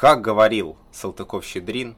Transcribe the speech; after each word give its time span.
Как 0.00 0.22
говорил 0.22 0.78
Салтыков-Щедрин, 0.92 1.94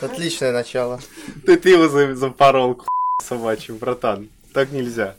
Отличное 0.00 0.52
начало. 0.52 1.00
ты 1.44 1.56
ты 1.56 1.70
его 1.70 1.88
за- 1.88 2.14
запорол, 2.14 2.76
к***, 2.76 2.86
собачий, 3.24 3.74
братан. 3.74 4.28
Так 4.54 4.70
нельзя. 4.70 5.16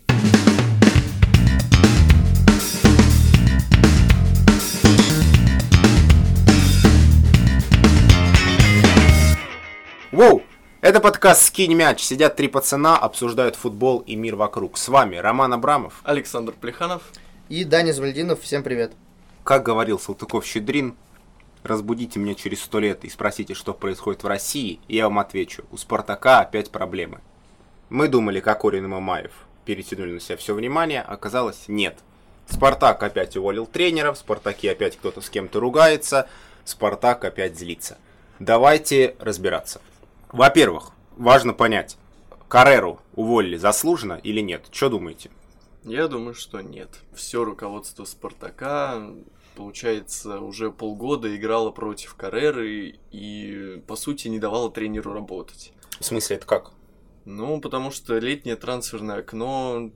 Воу! 10.11 10.43
Это 10.81 10.99
подкаст 10.99 11.43
«Скинь 11.47 11.73
мяч». 11.73 12.01
Сидят 12.01 12.35
три 12.35 12.47
пацана, 12.47 12.97
обсуждают 12.97 13.55
футбол 13.55 13.99
и 13.99 14.15
мир 14.15 14.35
вокруг. 14.35 14.77
С 14.77 14.87
вами 14.89 15.15
Роман 15.17 15.53
Абрамов. 15.53 16.01
Александр 16.03 16.53
Плеханов. 16.53 17.01
И 17.49 17.63
Даня 17.63 17.91
Змальдинов, 17.93 18.41
всем 18.41 18.63
привет. 18.63 18.93
Как 19.43 19.63
говорил 19.63 19.99
Салтыков-Щедрин, 19.99 20.95
разбудите 21.63 22.17
меня 22.17 22.33
через 22.33 22.61
сто 22.61 22.79
лет 22.79 23.03
и 23.03 23.09
спросите, 23.09 23.53
что 23.53 23.73
происходит 23.73 24.23
в 24.23 24.27
России, 24.27 24.79
и 24.87 24.95
я 24.95 25.05
вам 25.09 25.19
отвечу, 25.19 25.65
у 25.71 25.77
Спартака 25.77 26.39
опять 26.39 26.71
проблемы. 26.71 27.19
Мы 27.89 28.07
думали, 28.07 28.39
Кокорин 28.39 28.85
и 28.85 28.87
Мамаев 28.87 29.31
перетянули 29.65 30.13
на 30.13 30.19
себя 30.21 30.37
все 30.37 30.55
внимание, 30.55 31.01
оказалось 31.01 31.65
нет. 31.67 31.97
Спартак 32.49 33.03
опять 33.03 33.35
уволил 33.35 33.65
тренера, 33.65 34.13
в 34.13 34.17
Спартаке 34.17 34.71
опять 34.71 34.97
кто-то 34.97 35.19
с 35.19 35.29
кем-то 35.29 35.59
ругается, 35.59 36.29
Спартак 36.63 37.25
опять 37.25 37.57
злится. 37.57 37.97
Давайте 38.39 39.15
разбираться. 39.19 39.81
Во-первых, 40.31 40.91
важно 41.17 41.53
понять, 41.53 41.97
Кареру 42.47 42.99
уволили 43.15 43.57
заслуженно 43.57 44.19
или 44.23 44.39
нет? 44.39 44.67
Что 44.71 44.89
думаете? 44.89 45.31
Я 45.85 46.07
думаю, 46.07 46.33
что 46.33 46.61
нет. 46.61 46.89
Все 47.13 47.43
руководство 47.43 48.05
Спартака, 48.05 49.13
получается, 49.55 50.39
уже 50.39 50.71
полгода 50.71 51.35
играло 51.35 51.71
против 51.71 52.15
Кареры 52.15 52.99
и, 53.11 53.83
по 53.87 53.95
сути, 53.95 54.29
не 54.29 54.39
давало 54.39 54.71
тренеру 54.71 55.13
работать. 55.13 55.73
В 55.99 56.05
смысле, 56.05 56.37
это 56.37 56.45
как? 56.45 56.71
Ну, 57.25 57.59
потому 57.59 57.91
что 57.91 58.17
летнее 58.17 58.55
трансферное 58.55 59.19
окно, 59.19 59.91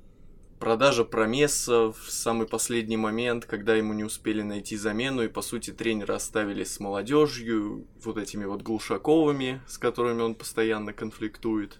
продажа 0.59 1.05
Промеса 1.05 1.91
в 1.91 2.09
самый 2.09 2.47
последний 2.47 2.97
момент, 2.97 3.45
когда 3.45 3.75
ему 3.75 3.93
не 3.93 4.03
успели 4.03 4.41
найти 4.41 4.75
замену, 4.77 5.23
и, 5.23 5.27
по 5.27 5.41
сути, 5.41 5.71
тренера 5.71 6.15
оставили 6.15 6.63
с 6.63 6.79
молодежью, 6.79 7.85
вот 8.03 8.17
этими 8.17 8.45
вот 8.45 8.61
Глушаковыми, 8.61 9.61
с 9.67 9.77
которыми 9.77 10.21
он 10.21 10.35
постоянно 10.35 10.93
конфликтует. 10.93 11.79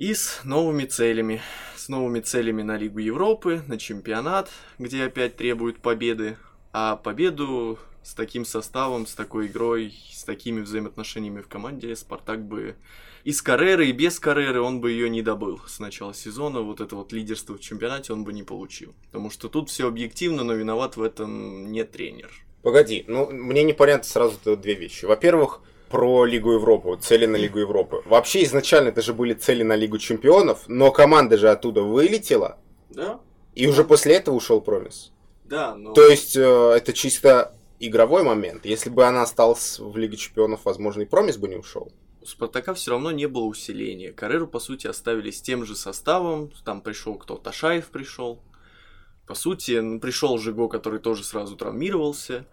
И 0.00 0.14
с 0.14 0.40
новыми 0.44 0.86
целями. 0.86 1.42
С 1.76 1.90
новыми 1.90 2.20
целями 2.20 2.62
на 2.62 2.78
Лигу 2.78 3.00
Европы, 3.00 3.62
на 3.68 3.76
чемпионат, 3.76 4.48
где 4.78 5.04
опять 5.04 5.36
требуют 5.36 5.80
победы. 5.80 6.38
А 6.72 6.96
победу 6.96 7.78
с 8.02 8.14
таким 8.14 8.46
составом, 8.46 9.06
с 9.06 9.14
такой 9.14 9.48
игрой, 9.48 9.94
с 10.10 10.24
такими 10.24 10.62
взаимоотношениями 10.62 11.42
в 11.42 11.48
команде 11.48 11.94
Спартак 11.94 12.42
бы 12.42 12.76
и 13.24 13.32
с 13.32 13.42
Карреры, 13.42 13.88
и 13.88 13.92
без 13.92 14.18
Карреры 14.18 14.62
он 14.62 14.80
бы 14.80 14.90
ее 14.90 15.10
не 15.10 15.20
добыл 15.20 15.60
с 15.66 15.78
начала 15.80 16.14
сезона. 16.14 16.62
Вот 16.62 16.80
это 16.80 16.96
вот 16.96 17.12
лидерство 17.12 17.58
в 17.58 17.60
чемпионате 17.60 18.14
он 18.14 18.24
бы 18.24 18.32
не 18.32 18.42
получил. 18.42 18.94
Потому 19.04 19.28
что 19.28 19.50
тут 19.50 19.68
все 19.68 19.86
объективно, 19.86 20.44
но 20.44 20.54
виноват 20.54 20.96
в 20.96 21.02
этом 21.02 21.70
не 21.72 21.84
тренер. 21.84 22.30
Погоди, 22.62 23.04
ну 23.06 23.30
мне 23.30 23.64
непонятно 23.64 24.04
сразу 24.04 24.56
две 24.56 24.72
вещи. 24.76 25.04
Во-первых, 25.04 25.60
про 25.90 26.24
Лигу 26.24 26.52
Европы, 26.52 26.96
цели 27.00 27.26
на 27.26 27.36
Лигу 27.36 27.58
Европы. 27.58 28.02
Вообще 28.06 28.44
изначально 28.44 28.88
это 28.88 29.02
же 29.02 29.12
были 29.12 29.34
цели 29.34 29.62
на 29.64 29.74
Лигу 29.74 29.98
Чемпионов, 29.98 30.62
но 30.68 30.92
команда 30.92 31.36
же 31.36 31.50
оттуда 31.50 31.82
вылетела, 31.82 32.58
Да? 32.88 33.20
и 33.54 33.66
уже 33.66 33.84
после 33.84 34.14
этого 34.14 34.36
ушел 34.36 34.60
Промис. 34.60 35.12
Да, 35.44 35.74
но... 35.74 35.92
То 35.92 36.06
есть 36.06 36.36
э, 36.36 36.40
это 36.76 36.92
чисто 36.92 37.54
игровой 37.80 38.22
момент. 38.22 38.64
Если 38.64 38.88
бы 38.88 39.04
она 39.04 39.22
осталась 39.22 39.80
в 39.80 39.96
Лиге 39.96 40.16
Чемпионов, 40.16 40.60
возможно, 40.64 41.02
и 41.02 41.06
Промис 41.06 41.36
бы 41.36 41.48
не 41.48 41.56
ушел. 41.56 41.90
У 42.22 42.26
Спартака 42.26 42.72
все 42.74 42.92
равно 42.92 43.10
не 43.10 43.26
было 43.26 43.44
усиления. 43.44 44.12
Кареру, 44.12 44.46
по 44.46 44.60
сути, 44.60 44.86
оставили 44.86 45.30
с 45.30 45.42
тем 45.42 45.64
же 45.64 45.74
составом. 45.74 46.52
Там 46.64 46.82
пришел 46.82 47.16
кто? 47.16 47.36
Ташаев 47.36 47.86
пришел. 47.86 48.40
По 49.26 49.34
сути, 49.34 49.98
пришел 49.98 50.38
Жиго, 50.38 50.68
который 50.68 51.00
тоже 51.00 51.24
сразу 51.24 51.56
травмировался. 51.56 52.46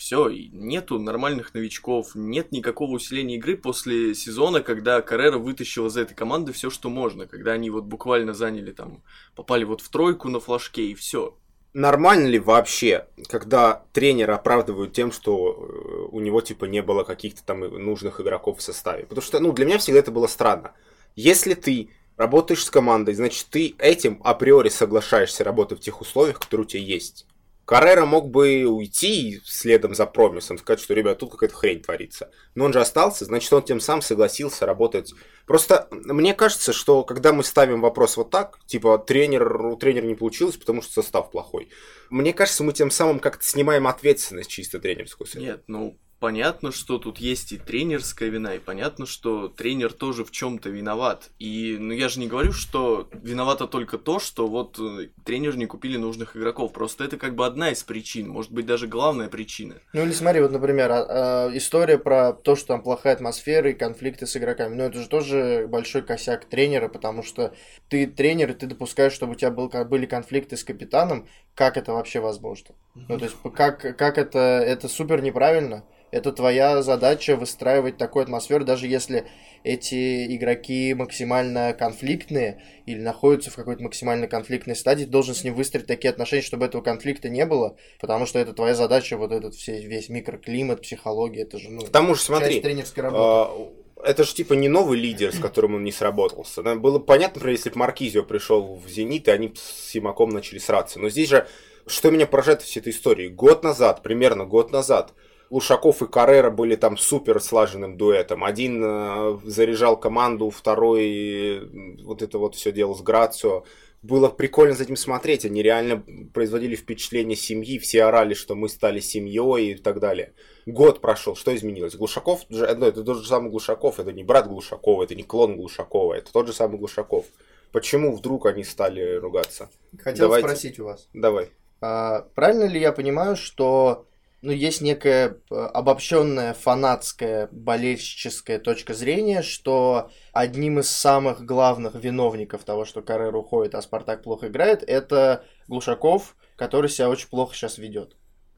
Все, 0.00 0.30
нету 0.30 0.98
нормальных 0.98 1.52
новичков, 1.52 2.12
нет 2.14 2.52
никакого 2.52 2.92
усиления 2.92 3.36
игры 3.36 3.54
после 3.54 4.14
сезона, 4.14 4.62
когда 4.62 5.02
Каррера 5.02 5.36
вытащил 5.36 5.88
из 5.88 5.96
этой 5.98 6.14
команды 6.14 6.54
все, 6.54 6.70
что 6.70 6.88
можно, 6.88 7.26
когда 7.26 7.52
они 7.52 7.68
вот 7.68 7.84
буквально 7.84 8.32
заняли 8.32 8.72
там, 8.72 9.02
попали 9.36 9.64
вот 9.64 9.82
в 9.82 9.90
тройку 9.90 10.30
на 10.30 10.40
флажке 10.40 10.86
и 10.86 10.94
все. 10.94 11.36
Нормально 11.74 12.28
ли 12.28 12.38
вообще, 12.38 13.08
когда 13.28 13.84
тренера 13.92 14.36
оправдывают 14.36 14.94
тем, 14.94 15.12
что 15.12 15.52
э, 15.52 16.08
у 16.12 16.20
него 16.20 16.40
типа 16.40 16.64
не 16.64 16.80
было 16.80 17.04
каких-то 17.04 17.44
там 17.44 17.60
нужных 17.60 18.22
игроков 18.22 18.60
в 18.60 18.62
составе? 18.62 19.04
Потому 19.04 19.20
что, 19.22 19.38
ну, 19.38 19.52
для 19.52 19.66
меня 19.66 19.76
всегда 19.76 19.98
это 19.98 20.10
было 20.10 20.28
странно. 20.28 20.72
Если 21.14 21.52
ты 21.52 21.90
работаешь 22.16 22.64
с 22.64 22.70
командой, 22.70 23.12
значит, 23.12 23.48
ты 23.50 23.74
этим 23.76 24.18
априори 24.24 24.70
соглашаешься 24.70 25.44
работать 25.44 25.80
в 25.80 25.82
тех 25.82 26.00
условиях, 26.00 26.38
которые 26.38 26.64
у 26.64 26.68
тебя 26.68 26.84
есть. 26.84 27.26
Каррера 27.70 28.04
мог 28.04 28.30
бы 28.30 28.64
уйти 28.64 29.40
следом 29.44 29.94
за 29.94 30.04
промисом, 30.04 30.58
сказать, 30.58 30.80
что, 30.80 30.92
ребят, 30.92 31.20
тут 31.20 31.30
какая-то 31.30 31.54
хрень 31.54 31.80
творится. 31.80 32.28
Но 32.56 32.64
он 32.64 32.72
же 32.72 32.80
остался, 32.80 33.24
значит, 33.24 33.52
он 33.52 33.62
тем 33.62 33.78
самым 33.78 34.02
согласился 34.02 34.66
работать. 34.66 35.14
Просто 35.46 35.86
мне 35.92 36.34
кажется, 36.34 36.72
что 36.72 37.04
когда 37.04 37.32
мы 37.32 37.44
ставим 37.44 37.80
вопрос 37.80 38.16
вот 38.16 38.30
так, 38.30 38.58
типа, 38.66 38.98
тренер, 38.98 39.66
у 39.66 39.76
тренера 39.76 40.04
не 40.04 40.16
получилось, 40.16 40.56
потому 40.56 40.82
что 40.82 40.94
состав 40.94 41.30
плохой, 41.30 41.68
мне 42.10 42.32
кажется, 42.32 42.64
мы 42.64 42.72
тем 42.72 42.90
самым 42.90 43.20
как-то 43.20 43.44
снимаем 43.44 43.86
ответственность 43.86 44.50
чисто 44.50 44.80
тренерскую. 44.80 45.28
Нет, 45.36 45.62
ну 45.68 45.96
понятно, 46.20 46.70
что 46.70 46.98
тут 46.98 47.18
есть 47.18 47.52
и 47.52 47.58
тренерская 47.58 48.28
вина, 48.28 48.54
и 48.54 48.58
понятно, 48.58 49.06
что 49.06 49.48
тренер 49.48 49.92
тоже 49.92 50.24
в 50.24 50.30
чем-то 50.30 50.68
виноват. 50.68 51.30
И 51.38 51.76
ну 51.80 51.92
я 51.92 52.08
же 52.08 52.20
не 52.20 52.28
говорю, 52.28 52.52
что 52.52 53.08
виновато 53.12 53.66
только 53.66 53.98
то, 53.98 54.20
что 54.20 54.46
вот 54.46 54.78
э, 54.78 55.08
тренер 55.24 55.56
не 55.56 55.66
купили 55.66 55.96
нужных 55.96 56.36
игроков. 56.36 56.72
Просто 56.72 57.04
это 57.04 57.16
как 57.16 57.34
бы 57.34 57.46
одна 57.46 57.70
из 57.70 57.82
причин, 57.82 58.28
может 58.28 58.52
быть 58.52 58.66
даже 58.66 58.86
главная 58.86 59.28
причина. 59.28 59.76
Ну 59.94 60.02
или 60.02 60.12
смотри, 60.12 60.40
вот, 60.40 60.52
например, 60.52 60.92
а- 60.92 61.06
а, 61.08 61.56
история 61.56 61.98
про 61.98 62.34
то, 62.34 62.54
что 62.54 62.68
там 62.68 62.82
плохая 62.82 63.14
атмосфера 63.14 63.70
и 63.70 63.74
конфликты 63.74 64.26
с 64.26 64.36
игроками. 64.36 64.74
Ну 64.74 64.84
это 64.84 65.00
же 65.00 65.08
тоже 65.08 65.66
большой 65.68 66.02
косяк 66.02 66.44
тренера, 66.44 66.88
потому 66.88 67.22
что 67.22 67.54
ты 67.88 68.06
тренер, 68.06 68.50
и 68.50 68.54
ты 68.54 68.66
допускаешь, 68.66 69.14
чтобы 69.14 69.32
у 69.32 69.36
тебя 69.36 69.50
был, 69.50 69.68
были 69.86 70.04
конфликты 70.04 70.58
с 70.58 70.64
капитаном. 70.64 71.26
Как 71.54 71.78
это 71.78 71.92
вообще 71.92 72.20
возможно? 72.20 72.74
Ну 72.94 73.18
то 73.18 73.24
есть 73.24 73.36
как, 73.54 73.96
как 73.96 74.18
это, 74.18 74.38
это 74.38 74.86
супер 74.88 75.22
неправильно. 75.22 75.84
Это 76.10 76.32
твоя 76.32 76.82
задача 76.82 77.36
выстраивать 77.36 77.96
такую 77.96 78.24
атмосферу, 78.24 78.64
даже 78.64 78.86
если 78.86 79.26
эти 79.62 80.34
игроки 80.36 80.94
максимально 80.94 81.72
конфликтные 81.72 82.62
или 82.86 82.98
находятся 83.00 83.50
в 83.50 83.54
какой-то 83.56 83.82
максимально 83.82 84.26
конфликтной 84.26 84.74
стадии, 84.74 85.04
ты 85.04 85.10
должен 85.10 85.34
с 85.34 85.44
ним 85.44 85.54
выстроить 85.54 85.86
такие 85.86 86.10
отношения, 86.10 86.42
чтобы 86.42 86.66
этого 86.66 86.82
конфликта 86.82 87.28
не 87.28 87.44
было, 87.46 87.76
потому 88.00 88.26
что 88.26 88.38
это 88.38 88.52
твоя 88.52 88.74
задача, 88.74 89.16
вот 89.16 89.32
этот 89.32 89.54
все, 89.54 89.80
весь 89.80 90.08
микроклимат, 90.08 90.82
психология, 90.82 91.42
это 91.42 91.58
же, 91.58 91.70
ну, 91.70 91.82
К 91.82 91.90
тому 91.90 92.14
же, 92.14 92.22
смотри, 92.22 92.54
часть 92.54 92.62
тренерской 92.62 93.02
работы. 93.02 93.22
а, 93.22 94.08
это 94.08 94.24
же 94.24 94.34
типа 94.34 94.54
не 94.54 94.68
новый 94.68 94.98
лидер, 94.98 95.32
с 95.32 95.38
которым 95.38 95.74
он 95.74 95.84
не 95.84 95.92
сработался. 95.92 96.62
Было 96.62 96.98
понятно, 96.98 97.36
например, 97.36 97.56
если 97.56 97.70
бы 97.70 97.78
Маркизио 97.78 98.22
пришел 98.22 98.74
в 98.76 98.88
Зенит, 98.88 99.28
и 99.28 99.30
они 99.30 99.52
с 99.54 99.90
Симаком 99.90 100.30
начали 100.30 100.58
сраться. 100.58 100.98
Но 100.98 101.10
здесь 101.10 101.28
же, 101.28 101.46
что 101.86 102.10
меня 102.10 102.26
поражает 102.26 102.62
в 102.62 102.64
всей 102.64 102.80
этой 102.80 102.92
истории, 102.92 103.28
год 103.28 103.62
назад, 103.62 104.02
примерно 104.02 104.46
год 104.46 104.72
назад, 104.72 105.12
Лушаков 105.50 106.00
и 106.00 106.06
Каррера 106.06 106.50
были 106.50 106.76
там 106.76 106.96
супер 106.96 107.40
слаженным 107.40 107.96
дуэтом. 107.96 108.44
Один 108.44 108.82
э, 108.84 109.38
заряжал 109.44 109.98
команду, 109.98 110.48
второй 110.50 111.98
вот 112.02 112.22
это 112.22 112.38
вот 112.38 112.54
все 112.54 112.70
делал 112.70 112.94
с 112.94 113.02
Грацио. 113.02 113.64
Было 114.02 114.28
прикольно 114.28 114.74
за 114.74 114.84
этим 114.84 114.96
смотреть. 114.96 115.44
Они 115.44 115.60
реально 115.62 116.04
производили 116.32 116.76
впечатление 116.76 117.36
семьи. 117.36 117.78
Все 117.78 118.04
орали, 118.04 118.32
что 118.34 118.54
мы 118.54 118.68
стали 118.68 119.00
семьей 119.00 119.72
и 119.72 119.74
так 119.74 119.98
далее. 119.98 120.32
Год 120.66 121.00
прошел. 121.00 121.34
Что 121.34 121.54
изменилось? 121.54 121.96
Глушаков, 121.96 122.46
ну, 122.48 122.64
это 122.64 123.02
тот 123.02 123.18
же 123.18 123.28
самый 123.28 123.50
Глушаков. 123.50 123.98
Это 123.98 124.12
не 124.12 124.22
брат 124.22 124.46
Глушакова, 124.46 125.02
это 125.02 125.14
не 125.16 125.24
клон 125.24 125.56
Глушакова. 125.56 126.14
Это 126.14 126.32
тот 126.32 126.46
же 126.46 126.52
самый 126.52 126.78
Глушаков. 126.78 127.26
Почему 127.72 128.16
вдруг 128.16 128.46
они 128.46 128.64
стали 128.64 129.16
ругаться? 129.16 129.68
Хотел 129.98 130.26
давайте. 130.26 130.46
спросить 130.46 130.78
у 130.78 130.84
вас. 130.84 131.08
Давай. 131.12 131.50
А, 131.80 132.26
правильно 132.34 132.64
ли 132.64 132.80
я 132.80 132.92
понимаю, 132.92 133.36
что 133.36 134.06
ну, 134.42 134.52
есть 134.52 134.80
некая 134.80 135.36
э, 135.50 135.54
обобщенная 135.54 136.54
фанатская 136.54 137.48
болельщическая 137.52 138.58
точка 138.58 138.94
зрения, 138.94 139.42
что 139.42 140.10
одним 140.32 140.78
из 140.78 140.88
самых 140.88 141.44
главных 141.44 141.94
виновников 141.94 142.64
того, 142.64 142.84
что 142.84 143.02
Каррер 143.02 143.36
уходит, 143.36 143.74
а 143.74 143.82
Спартак 143.82 144.22
плохо 144.22 144.48
играет, 144.48 144.82
это 144.82 145.44
Глушаков, 145.68 146.36
который 146.56 146.88
себя 146.88 147.10
очень 147.10 147.28
плохо 147.28 147.54
сейчас 147.54 147.76
ведет. 147.76 148.16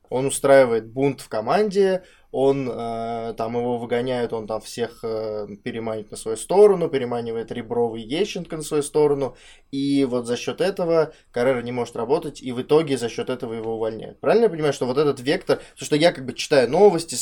Он 0.08 0.26
устраивает 0.26 0.88
бунт 0.88 1.20
в 1.20 1.28
команде, 1.28 2.04
он 2.32 2.68
э, 2.68 3.34
там 3.36 3.56
его 3.56 3.76
выгоняют, 3.76 4.32
он 4.32 4.46
там 4.46 4.62
всех 4.62 5.00
э, 5.02 5.46
переманит 5.62 6.10
на 6.10 6.16
свою 6.16 6.38
сторону, 6.38 6.88
переманивает 6.88 7.52
Ребровый 7.52 8.02
Ещенко 8.02 8.56
на 8.56 8.62
свою 8.62 8.82
сторону, 8.82 9.36
и 9.70 10.06
вот 10.08 10.26
за 10.26 10.38
счет 10.38 10.62
этого 10.62 11.12
Каррера 11.30 11.60
не 11.60 11.72
может 11.72 11.94
работать, 11.94 12.42
и 12.42 12.52
в 12.52 12.62
итоге 12.62 12.96
за 12.96 13.10
счет 13.10 13.28
этого 13.28 13.52
его 13.52 13.74
увольняют. 13.74 14.18
Правильно 14.20 14.44
я 14.44 14.50
понимаю, 14.50 14.72
что 14.72 14.86
вот 14.86 14.96
этот 14.96 15.20
вектор, 15.20 15.58
потому 15.58 15.86
что 15.86 15.96
я 15.96 16.10
как 16.12 16.24
бы 16.24 16.32
читаю 16.32 16.70
новости, 16.70 17.16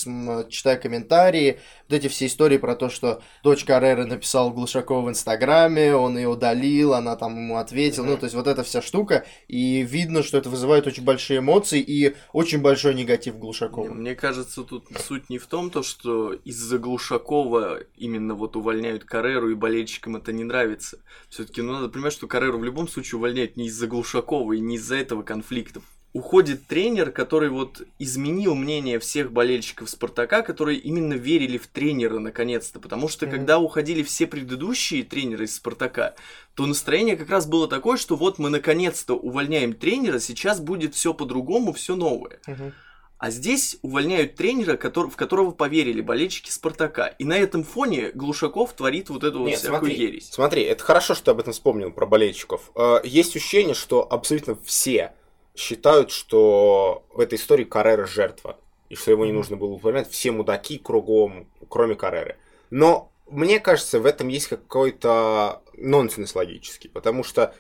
читаю 0.49 0.81
комментарии, 0.81 1.59
вот 1.89 1.97
эти 1.97 2.07
все 2.07 2.27
истории 2.27 2.59
про 2.59 2.77
то, 2.77 2.89
что 2.89 3.21
дочь 3.43 3.65
Каррера 3.65 4.05
написала 4.05 4.51
Глушакова 4.51 5.07
в 5.07 5.11
Инстаграме, 5.11 5.93
он 5.93 6.17
ее 6.17 6.29
удалил, 6.29 6.95
она 6.95 7.17
там 7.17 7.37
ему 7.37 7.57
ответила, 7.57 8.05
mm-hmm. 8.05 8.11
ну 8.11 8.17
то 8.17 8.25
есть 8.25 8.37
вот 8.37 8.47
эта 8.47 8.63
вся 8.63 8.81
штука, 8.81 9.25
и 9.49 9.83
видно, 9.83 10.23
что 10.23 10.39
это 10.39 10.49
вызывает 10.51 10.87
очень 10.87 11.03
большие 11.03 11.41
эмоции 11.41 11.81
и 11.81 12.15
очень 12.33 12.61
большой 12.61 12.95
негатив 12.95 13.39
Глушакова. 13.39 13.89
Мне 13.93 14.15
кажется, 14.15 14.63
тут 14.63 14.89
суть 15.01 15.31
не 15.31 15.39
в 15.39 15.47
том, 15.47 15.71
то, 15.71 15.83
что 15.83 16.33
из-за 16.33 16.79
Глушакова 16.79 17.81
именно 17.97 18.35
вот 18.35 18.57
увольняют 18.57 19.05
Кареру, 19.05 19.51
и 19.51 19.55
болельщикам 19.55 20.17
это 20.17 20.33
не 20.33 20.45
нравится. 20.45 20.99
Все-таки 21.29 21.63
ну, 21.63 21.73
надо 21.73 21.89
понимать, 21.89 22.13
что 22.13 22.27
Кареру 22.27 22.59
в 22.59 22.65
любом 22.65 22.89
случае 22.89 23.19
увольняют 23.19 23.57
не 23.57 23.67
из-за 23.67 23.87
Глушакова 23.87 24.53
и 24.53 24.61
не 24.61 24.77
из-за 24.77 24.97
этого 24.97 25.23
конфликта. 25.23 25.81
Уходит 26.13 26.67
тренер, 26.67 27.13
который 27.13 27.51
вот 27.51 27.83
изменил 28.01 28.57
мнение 28.57 28.99
всех 28.99 29.31
болельщиков 29.31 29.89
Спартака, 29.89 30.43
которые 30.43 30.79
именно 30.79 31.15
верили 31.15 31.57
в 31.57 31.69
тренера 31.69 32.19
наконец-то. 32.19 32.81
Потому 32.81 33.09
что 33.09 33.27
mm-hmm. 33.27 33.31
когда 33.31 33.61
уходили 33.61 34.03
все 34.03 34.27
предыдущие 34.27 35.05
тренеры 35.05 35.45
из 35.45 35.55
Спартака, 35.55 36.17
то 36.55 36.67
настроение 36.67 37.17
как 37.17 37.31
раз 37.31 37.47
было 37.47 37.69
такое, 37.69 37.97
что 37.97 38.17
вот 38.17 38.41
мы 38.41 38.51
наконец-то 38.51 39.15
увольняем 39.15 39.73
тренера, 39.73 40.19
сейчас 40.19 40.59
будет 40.59 40.97
все 40.97 41.15
по-другому, 41.15 41.73
все 41.73 41.95
новое. 41.95 42.41
Mm-hmm. 42.49 42.73
А 43.21 43.31
здесь 43.31 43.77
увольняют 43.83 44.37
тренера, 44.37 44.79
который, 44.79 45.11
в 45.11 45.17
которого 45.17 45.51
поверили 45.51 46.01
болельщики 46.01 46.51
Спартака. 46.51 47.09
И 47.19 47.25
на 47.25 47.37
этом 47.37 47.65
фоне 47.65 48.13
Глушаков 48.15 48.73
творит 48.73 49.11
вот 49.11 49.25
эту 49.25 49.41
Нет, 49.41 49.51
вот 49.51 49.59
всякую 49.59 49.79
смотри, 49.81 49.99
ересь. 49.99 50.31
Смотри, 50.33 50.63
это 50.63 50.83
хорошо, 50.83 51.15
что 51.15 51.27
ты 51.27 51.31
об 51.33 51.41
этом 51.41 51.53
вспомнил, 51.53 51.93
про 51.93 52.07
болельщиков. 52.07 52.71
Э, 52.75 53.01
есть 53.05 53.37
ощущение, 53.37 53.75
что 53.75 54.11
абсолютно 54.11 54.57
все 54.65 55.13
считают, 55.55 56.11
что 56.11 57.05
в 57.13 57.21
этой 57.21 57.35
истории 57.35 57.65
Каррера 57.65 58.07
жертва. 58.07 58.59
И 58.89 58.95
что 58.95 59.11
его 59.11 59.27
не 59.27 59.33
нужно 59.33 59.59
было 59.59 59.75
выполнять. 59.75 60.11
Все 60.11 60.31
мудаки 60.31 60.79
кругом, 60.79 61.47
кроме 61.69 61.97
Карреры. 61.97 62.39
Но 62.71 63.13
мне 63.29 63.61
кажется, 63.61 64.01
в 64.01 64.07
этом 64.07 64.29
есть 64.29 64.47
какой-то 64.47 65.61
нонсенс 65.75 66.35
логический. 66.35 66.89
Потому 66.89 67.23
что 67.23 67.55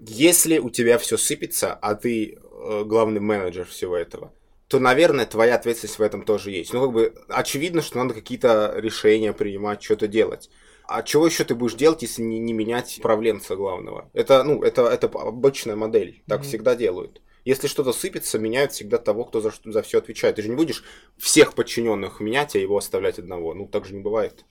если 0.00 0.58
у 0.58 0.70
тебя 0.70 0.98
все 0.98 1.16
сыпется, 1.16 1.72
а 1.72 1.94
ты 1.94 2.36
э, 2.36 2.82
главный 2.84 3.20
менеджер 3.20 3.64
всего 3.64 3.96
этого, 3.96 4.32
то, 4.68 4.78
наверное, 4.78 5.26
твоя 5.26 5.56
ответственность 5.56 5.98
в 5.98 6.02
этом 6.02 6.22
тоже 6.22 6.50
есть. 6.50 6.72
Ну, 6.72 6.82
как 6.82 6.92
бы, 6.92 7.14
очевидно, 7.28 7.82
что 7.82 7.98
надо 7.98 8.14
какие-то 8.14 8.74
решения 8.76 9.32
принимать, 9.32 9.82
что-то 9.82 10.08
делать. 10.08 10.50
А 10.86 11.02
чего 11.02 11.26
еще 11.26 11.44
ты 11.44 11.54
будешь 11.54 11.74
делать, 11.74 12.02
если 12.02 12.22
не, 12.22 12.38
не 12.38 12.52
менять 12.52 12.98
управленца 12.98 13.56
главного? 13.56 14.10
Это, 14.12 14.42
ну, 14.42 14.62
это, 14.62 14.82
это 14.82 15.06
обычная 15.06 15.76
модель. 15.76 16.22
Так 16.26 16.40
mm-hmm. 16.40 16.44
всегда 16.44 16.76
делают. 16.76 17.22
Если 17.44 17.68
что-то 17.68 17.92
сыпется, 17.92 18.38
меняют 18.38 18.72
всегда 18.72 18.98
того, 18.98 19.24
кто 19.24 19.40
за, 19.40 19.52
за 19.64 19.82
все 19.82 19.98
отвечает. 19.98 20.36
Ты 20.36 20.42
же 20.42 20.48
не 20.48 20.56
будешь 20.56 20.82
всех 21.18 21.54
подчиненных 21.54 22.20
менять, 22.20 22.56
а 22.56 22.58
его 22.58 22.76
оставлять 22.76 23.18
одного. 23.18 23.54
Ну, 23.54 23.66
так 23.66 23.84
же 23.84 23.94
не 23.94 24.00
бывает. 24.00 24.44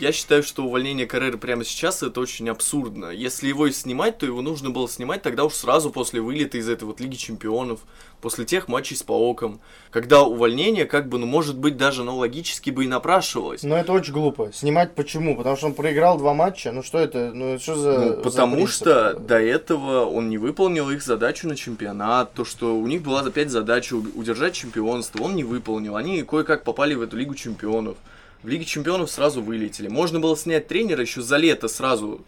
Я 0.00 0.12
считаю, 0.12 0.44
что 0.44 0.64
увольнение 0.64 1.06
Карреры 1.06 1.38
прямо 1.38 1.64
сейчас 1.64 2.04
это 2.04 2.20
очень 2.20 2.48
абсурдно. 2.48 3.06
Если 3.06 3.48
его 3.48 3.66
и 3.66 3.72
снимать, 3.72 4.18
то 4.18 4.26
его 4.26 4.42
нужно 4.42 4.70
было 4.70 4.88
снимать 4.88 5.22
тогда 5.22 5.44
уж 5.44 5.54
сразу 5.54 5.90
после 5.90 6.20
вылета 6.20 6.56
из 6.56 6.68
этой 6.68 6.84
вот 6.84 7.00
Лиги 7.00 7.16
Чемпионов, 7.16 7.80
после 8.20 8.44
тех 8.44 8.68
матчей 8.68 8.96
с 8.96 9.02
Паоком, 9.02 9.60
когда 9.90 10.22
увольнение 10.22 10.84
как 10.84 11.08
бы, 11.08 11.18
ну, 11.18 11.26
может 11.26 11.58
быть, 11.58 11.76
даже, 11.76 12.04
ну, 12.04 12.16
логически 12.16 12.70
бы 12.70 12.84
и 12.84 12.88
напрашивалось. 12.88 13.64
Но 13.64 13.76
это 13.76 13.92
очень 13.92 14.12
глупо. 14.12 14.52
Снимать 14.52 14.94
почему? 14.94 15.36
Потому 15.36 15.56
что 15.56 15.66
он 15.66 15.74
проиграл 15.74 16.16
два 16.16 16.32
матча? 16.32 16.70
Ну, 16.70 16.84
что 16.84 16.98
это? 16.98 17.32
Ну, 17.34 17.58
что 17.58 17.74
за 17.74 17.98
Ну, 17.98 18.22
потому 18.22 18.66
за 18.68 18.72
что 18.72 19.14
до 19.14 19.40
этого 19.40 20.04
он 20.04 20.28
не 20.28 20.38
выполнил 20.38 20.90
их 20.90 21.02
задачу 21.02 21.48
на 21.48 21.56
чемпионат, 21.56 22.34
то, 22.34 22.44
что 22.44 22.76
у 22.76 22.86
них 22.86 23.02
была 23.02 23.20
опять 23.20 23.50
задача 23.50 23.94
удержать 23.94 24.54
чемпионство, 24.54 25.24
он 25.24 25.34
не 25.34 25.42
выполнил. 25.42 25.96
Они 25.96 26.22
кое-как 26.22 26.62
попали 26.62 26.94
в 26.94 27.02
эту 27.02 27.16
Лигу 27.16 27.34
Чемпионов 27.34 27.96
в 28.42 28.48
Лиге 28.48 28.64
Чемпионов 28.64 29.10
сразу 29.10 29.42
вылетели. 29.42 29.88
Можно 29.88 30.20
было 30.20 30.36
снять 30.36 30.68
тренера 30.68 31.02
еще 31.02 31.22
за 31.22 31.36
лето 31.36 31.68
сразу. 31.68 32.20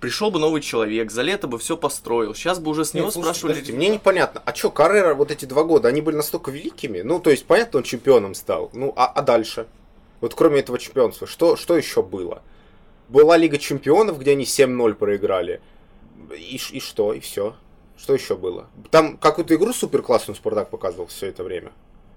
Пришел 0.00 0.30
бы 0.30 0.38
новый 0.38 0.60
человек, 0.60 1.10
за 1.10 1.22
лето 1.22 1.48
бы 1.48 1.58
все 1.58 1.76
построил. 1.76 2.34
Сейчас 2.34 2.58
бы 2.58 2.70
уже 2.70 2.84
с 2.84 2.92
него 2.92 3.06
Нет, 3.06 3.14
спрашивали. 3.14 3.54
Подождите, 3.54 3.76
мне 3.76 3.88
непонятно, 3.88 4.42
а 4.44 4.54
что, 4.54 4.70
Каррера 4.70 5.14
вот 5.14 5.30
эти 5.30 5.46
два 5.46 5.64
года, 5.64 5.88
они 5.88 6.02
были 6.02 6.16
настолько 6.16 6.50
великими? 6.50 7.00
Ну, 7.00 7.18
то 7.18 7.30
есть, 7.30 7.46
понятно, 7.46 7.78
он 7.78 7.82
чемпионом 7.82 8.34
стал. 8.34 8.70
Ну, 8.74 8.92
а, 8.94 9.06
а 9.06 9.22
дальше? 9.22 9.66
Вот 10.20 10.34
кроме 10.34 10.60
этого 10.60 10.78
чемпионства, 10.78 11.26
что, 11.26 11.56
что 11.56 11.76
еще 11.76 12.02
было? 12.02 12.42
Была 13.08 13.36
Лига 13.36 13.58
Чемпионов, 13.58 14.18
где 14.18 14.32
они 14.32 14.44
7-0 14.44 14.94
проиграли. 14.94 15.60
И, 16.36 16.60
и 16.72 16.80
что? 16.80 17.12
И 17.12 17.20
все. 17.20 17.54
Что 17.96 18.12
еще 18.12 18.36
было? 18.36 18.68
Там 18.90 19.16
какую-то 19.16 19.54
игру 19.54 19.72
супер 19.72 20.02
классную 20.02 20.36
Спартак 20.36 20.68
показывал 20.68 21.06
все 21.06 21.28
это 21.28 21.42
время. 21.42 21.72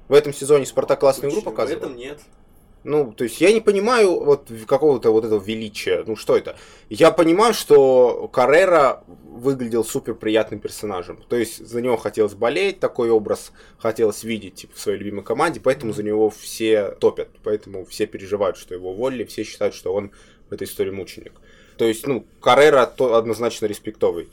В 0.10 0.14
этом 0.14 0.34
сезоне 0.34 0.66
Спартак 0.66 1.00
классную 1.00 1.32
игру 1.32 1.42
показывал? 1.42 1.80
В 1.80 1.84
этом 1.84 1.96
нет. 1.96 2.20
Ну, 2.84 3.12
то 3.12 3.26
есть 3.26 3.42
я 3.42 3.52
не 3.52 3.60
понимаю 3.60 4.24
вот 4.24 4.50
какого-то 4.68 5.12
вот 5.12 5.26
этого 5.26 5.44
величия. 5.44 6.04
Ну, 6.08 6.16
что 6.16 6.38
это? 6.38 6.56
Я 6.90 7.12
понимаю, 7.12 7.54
что 7.54 8.30
Каррера 8.32 9.04
выглядел 9.26 9.84
супер 9.84 10.16
приятным 10.16 10.60
персонажем. 10.60 11.24
То 11.28 11.36
есть 11.36 11.66
за 11.66 11.82
него 11.82 11.98
хотелось 11.98 12.36
болеть, 12.36 12.80
такой 12.80 13.10
образ 13.10 13.52
хотелось 13.78 14.24
видеть 14.24 14.56
типа, 14.56 14.76
в 14.76 14.80
своей 14.80 15.00
любимой 15.00 15.24
команде, 15.24 15.60
поэтому 15.60 15.94
за 15.94 16.04
него 16.04 16.30
все 16.30 16.92
топят, 16.92 17.30
поэтому 17.44 17.86
все 17.86 18.06
переживают, 18.06 18.58
что 18.58 18.74
его 18.74 18.92
уволили, 18.92 19.24
все 19.26 19.44
считают, 19.44 19.76
что 19.76 19.94
он 19.94 20.12
в 20.50 20.54
этой 20.54 20.66
истории 20.66 20.92
мученик. 20.92 21.34
То 21.78 21.86
есть, 21.86 22.06
ну, 22.08 22.26
Каррера 22.42 22.86
то 22.86 23.16
однозначно 23.16 23.66
респектовый 23.66 24.30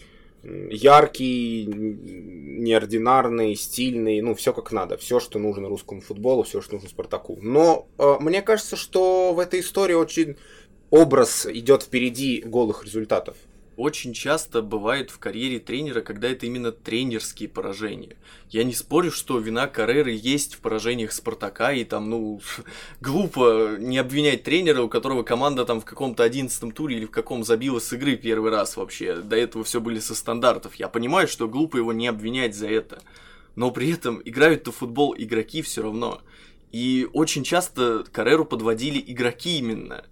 яркий, 0.71 1.67
неординарный, 1.67 3.55
стильный, 3.57 4.21
ну, 4.21 4.35
все 4.35 4.53
как 4.53 4.73
надо. 4.73 4.97
Все, 4.97 5.21
что 5.21 5.39
нужно 5.39 5.69
русскому 5.69 6.01
футболу, 6.01 6.43
все, 6.43 6.61
что 6.61 6.75
нужно 6.75 6.89
Спартаку. 6.89 7.39
Но 7.41 7.87
э, 7.99 8.17
мне 8.21 8.43
кажется, 8.43 8.77
что 8.77 9.33
в 9.35 9.39
этой 9.39 9.61
истории 9.61 9.95
очень 9.95 10.37
образ 10.91 11.47
идет 11.47 11.83
впереди 11.83 12.43
голых 12.43 12.85
результатов 12.85 13.37
очень 13.77 14.15
часто 14.15 14.63
бывает 14.63 15.11
в 15.11 15.19
карьере 15.19 15.59
тренера, 15.59 16.01
когда 16.01 16.29
это 16.29 16.47
именно 16.47 16.73
тренерские 16.73 17.49
поражения. 17.49 18.17
Я 18.49 18.65
не 18.65 18.73
спорю, 18.73 19.11
что 19.11 19.39
вина 19.39 19.67
Карреры 19.67 20.13
есть 20.13 20.55
в 20.55 20.61
поражениях 20.61 21.13
Спартака, 21.13 21.73
и 21.73 21.85
там, 21.85 22.09
ну, 22.09 22.41
глупо 23.01 23.77
не 23.79 23.99
обвинять 23.99 24.45
тренера, 24.45 24.83
у 24.83 24.89
которого 24.89 25.23
команда 25.23 25.65
там 25.67 25.81
в 25.81 25.85
каком-то 25.85 26.23
одиннадцатом 26.23 26.73
туре 26.73 26.97
или 26.97 27.05
в 27.05 27.11
каком 27.11 27.45
забила 27.45 27.79
с 27.79 27.93
игры 27.93 28.17
первый 28.17 28.51
раз 28.51 28.77
вообще. 28.77 29.17
До 29.17 29.37
этого 29.37 29.63
все 29.63 29.81
были 29.81 29.99
со 29.99 30.15
стандартов. 30.15 30.75
Я 30.77 30.89
понимаю, 30.89 31.29
что 31.29 31.47
глупо 31.47 31.77
его 31.77 31.93
не 31.93 32.09
обвинять 32.09 32.57
за 32.57 32.69
это. 32.69 33.03
Но 33.57 33.71
при 33.71 33.93
этом 33.93 34.23
играют-то 34.25 34.73
в 34.73 34.77
футбол 34.77 35.15
игроки 35.17 35.61
все 35.63 35.83
равно. 35.83 36.21
И 36.73 37.09
очень 37.13 37.45
часто 37.45 38.05
Карреру 38.11 38.45
подводили 38.45 39.03
игроки 39.07 39.59
именно. 39.59 40.05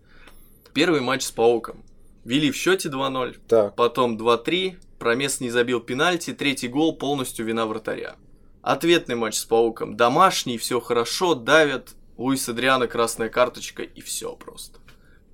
Первый 0.72 1.00
матч 1.00 1.22
с 1.22 1.30
Паоком 1.30 1.84
Вели 2.24 2.50
в 2.50 2.56
счете 2.56 2.88
2-0. 2.88 3.36
Так. 3.48 3.74
Потом 3.76 4.16
2-3. 4.16 4.76
Промес 4.98 5.40
не 5.40 5.50
забил 5.50 5.80
пенальти. 5.80 6.32
Третий 6.32 6.68
гол 6.68 6.96
полностью 6.96 7.44
вина 7.44 7.66
вратаря. 7.66 8.16
Ответный 8.62 9.14
матч 9.14 9.36
с 9.36 9.44
Пауком. 9.44 9.96
Домашний, 9.96 10.56
все 10.56 10.80
хорошо, 10.80 11.34
давят. 11.34 11.94
Луис 12.16 12.48
Адриана 12.48 12.86
красная 12.86 13.28
карточка 13.28 13.82
и 13.82 14.00
все 14.00 14.34
просто. 14.36 14.78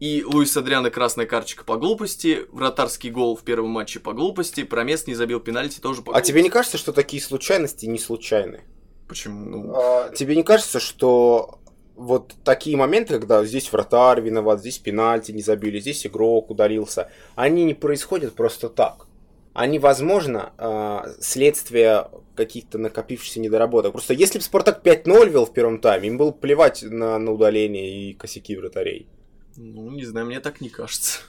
И 0.01 0.25
Луис 0.25 0.57
Адриана 0.57 0.91
красная 0.91 1.27
карточка 1.27 1.63
по 1.63 1.77
глупости, 1.77 2.47
вратарский 2.51 3.11
гол 3.11 3.37
в 3.37 3.43
первом 3.43 3.69
матче 3.69 4.01
по 4.01 4.15
глупости, 4.15 4.65
Промес 4.65 5.07
не 5.07 5.15
забил 5.15 5.41
пенальти 5.41 5.79
тоже 5.79 6.01
по 6.01 6.07
глупости. 6.07 6.25
А 6.25 6.27
тебе 6.27 6.43
не 6.43 6.49
кажется, 6.49 6.79
что 6.79 6.93
такие 6.93 7.23
случайности 7.23 7.85
не 7.85 7.99
случайны? 7.99 8.65
Почему? 9.07 9.45
Ну... 9.45 9.75
А, 9.77 10.09
тебе 10.11 10.37
не 10.37 10.43
кажется, 10.43 10.81
что 10.81 11.60
вот 12.01 12.35
такие 12.45 12.77
моменты, 12.77 13.19
когда 13.19 13.45
здесь 13.45 13.71
вратарь 13.71 14.21
виноват, 14.21 14.61
здесь 14.61 14.79
пенальти 14.79 15.33
не 15.33 15.43
забили, 15.43 15.81
здесь 15.81 16.07
игрок 16.07 16.51
ударился, 16.51 17.11
они 17.35 17.65
не 17.65 17.75
происходят 17.75 18.35
просто 18.35 18.69
так. 18.69 19.07
Они, 19.53 19.79
возможно, 19.79 20.53
э, 20.59 21.15
следствие 21.21 22.09
каких-то 22.37 22.79
накопившихся 22.79 23.41
недоработок. 23.41 23.93
Просто 23.93 24.15
если 24.15 24.39
бы 24.39 24.45
Спартак 24.45 24.81
5-0 24.83 25.29
вел 25.29 25.45
в 25.45 25.53
первом 25.53 25.81
тайме, 25.81 26.09
им 26.09 26.17
было 26.17 26.31
плевать 26.31 26.83
на, 26.83 27.19
на 27.19 27.33
удаление 27.33 28.11
и 28.11 28.15
косяки 28.15 28.57
вратарей. 28.57 29.09
Ну, 29.57 29.91
не 29.91 30.05
знаю, 30.05 30.27
мне 30.27 30.41
так 30.41 30.61
не 30.61 30.71
кажется. 30.71 31.21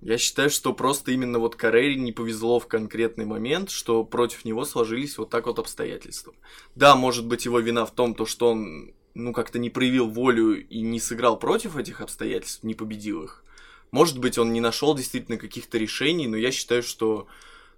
Я 0.00 0.18
считаю, 0.18 0.50
что 0.50 0.72
просто 0.74 1.12
именно 1.12 1.38
вот 1.38 1.54
Карери 1.54 1.94
не 1.94 2.12
повезло 2.12 2.58
в 2.58 2.66
конкретный 2.66 3.26
момент, 3.26 3.70
что 3.70 4.04
против 4.04 4.44
него 4.44 4.64
сложились 4.64 5.16
вот 5.18 5.30
так 5.30 5.46
вот 5.46 5.58
обстоятельства. 5.58 6.34
Да, 6.74 6.96
может 6.96 7.26
быть, 7.26 7.44
его 7.44 7.60
вина 7.60 7.86
в 7.86 7.90
том, 7.92 8.14
то, 8.14 8.26
что 8.26 8.50
он 8.50 8.94
ну, 9.14 9.32
как-то 9.32 9.58
не 9.58 9.70
проявил 9.70 10.08
волю 10.08 10.66
и 10.66 10.80
не 10.80 11.00
сыграл 11.00 11.38
против 11.38 11.76
этих 11.76 12.00
обстоятельств, 12.00 12.64
не 12.64 12.74
победил 12.74 13.24
их. 13.24 13.44
Может 13.90 14.18
быть, 14.18 14.38
он 14.38 14.52
не 14.52 14.60
нашел 14.60 14.94
действительно 14.94 15.38
каких-то 15.38 15.78
решений, 15.78 16.26
но 16.26 16.36
я 16.36 16.50
считаю, 16.50 16.82
что 16.82 17.28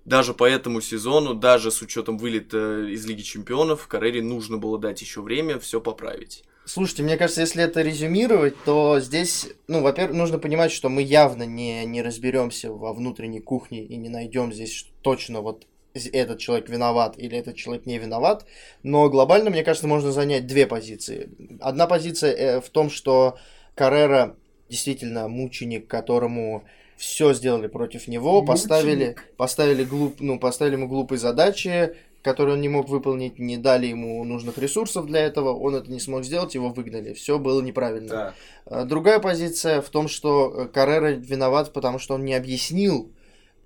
даже 0.07 0.35
по 0.35 0.49
этому 0.49 0.81
сезону, 0.81 1.35
даже 1.35 1.71
с 1.71 1.83
учетом 1.83 2.17
вылета 2.17 2.87
из 2.89 3.05
Лиги 3.05 3.23
Чемпионов, 3.23 3.87
Карере 3.87 4.23
нужно 4.23 4.57
было 4.57 4.79
дать 4.79 5.03
еще 5.03 5.21
время 5.21 5.59
все 5.59 5.81
поправить. 5.81 6.45
Слушайте, 6.65 7.03
мне 7.03 7.17
кажется, 7.17 7.43
если 7.43 7.63
это 7.63 7.83
резюмировать, 7.83 8.57
то 8.65 8.99
здесь, 8.99 9.49
ну, 9.69 9.83
во-первых, 9.83 10.17
нужно 10.17 10.39
понимать, 10.39 10.73
что 10.73 10.89
мы 10.89 11.03
явно 11.03 11.45
не, 11.45 11.85
не 11.85 12.03
разберемся 12.03 12.73
во 12.73 12.93
внутренней 12.93 13.41
кухне 13.41 13.85
и 13.85 13.97
не 13.97 14.09
найдем 14.09 14.53
здесь 14.53 14.89
точно 15.03 15.43
вот 15.43 15.67
этот 15.97 16.39
человек 16.39 16.69
виноват 16.69 17.15
или 17.17 17.39
этот 17.39 17.57
человек 17.57 17.87
не 17.87 17.99
виноват, 17.99 18.45
но 18.83 19.09
глобально, 19.09 19.51
мне 19.51 19.65
кажется, 19.65 19.89
можно 19.89 20.13
занять 20.13 20.47
две 20.47 20.67
позиции. 20.67 21.31
Одна 21.61 21.87
позиция 21.87 22.33
э, 22.33 22.61
в 22.61 22.69
том, 22.69 22.91
что 22.91 23.39
Каррера 23.75 24.37
действительно 24.69 25.29
мученик, 25.29 25.87
которому 25.87 26.65
все 26.97 27.35
сделали 27.35 27.67
против 27.67 28.09
него, 28.09 28.41
мученик. 28.41 28.49
поставили, 28.49 29.17
поставили, 29.37 29.85
глуп, 29.85 30.17
ну, 30.21 30.39
поставили 30.39 30.75
ему 30.75 30.89
глупые 30.89 31.19
задачи, 31.19 31.95
которые 32.27 32.55
он 32.55 32.61
не 32.61 32.69
мог 32.69 32.89
выполнить, 32.89 33.39
не 33.39 33.57
дали 33.57 33.87
ему 33.87 34.25
нужных 34.25 34.59
ресурсов 34.59 35.07
для 35.07 35.21
этого, 35.21 35.55
он 35.55 35.77
это 35.77 35.89
не 35.89 36.01
смог 36.01 36.25
сделать, 36.25 36.57
его 36.57 36.71
выгнали. 36.71 37.13
Все 37.13 37.39
было 37.39 37.63
неправильно. 37.63 38.09
Да. 38.09 38.35
А, 38.67 38.85
другая 38.85 39.21
позиция 39.21 39.81
в 39.81 39.89
том, 39.91 40.09
что 40.09 40.69
Каррера 40.75 41.11
виноват, 41.13 41.73
потому 41.73 42.01
что 42.01 42.15
он 42.15 42.25
не 42.25 42.35
объяснил 42.35 43.13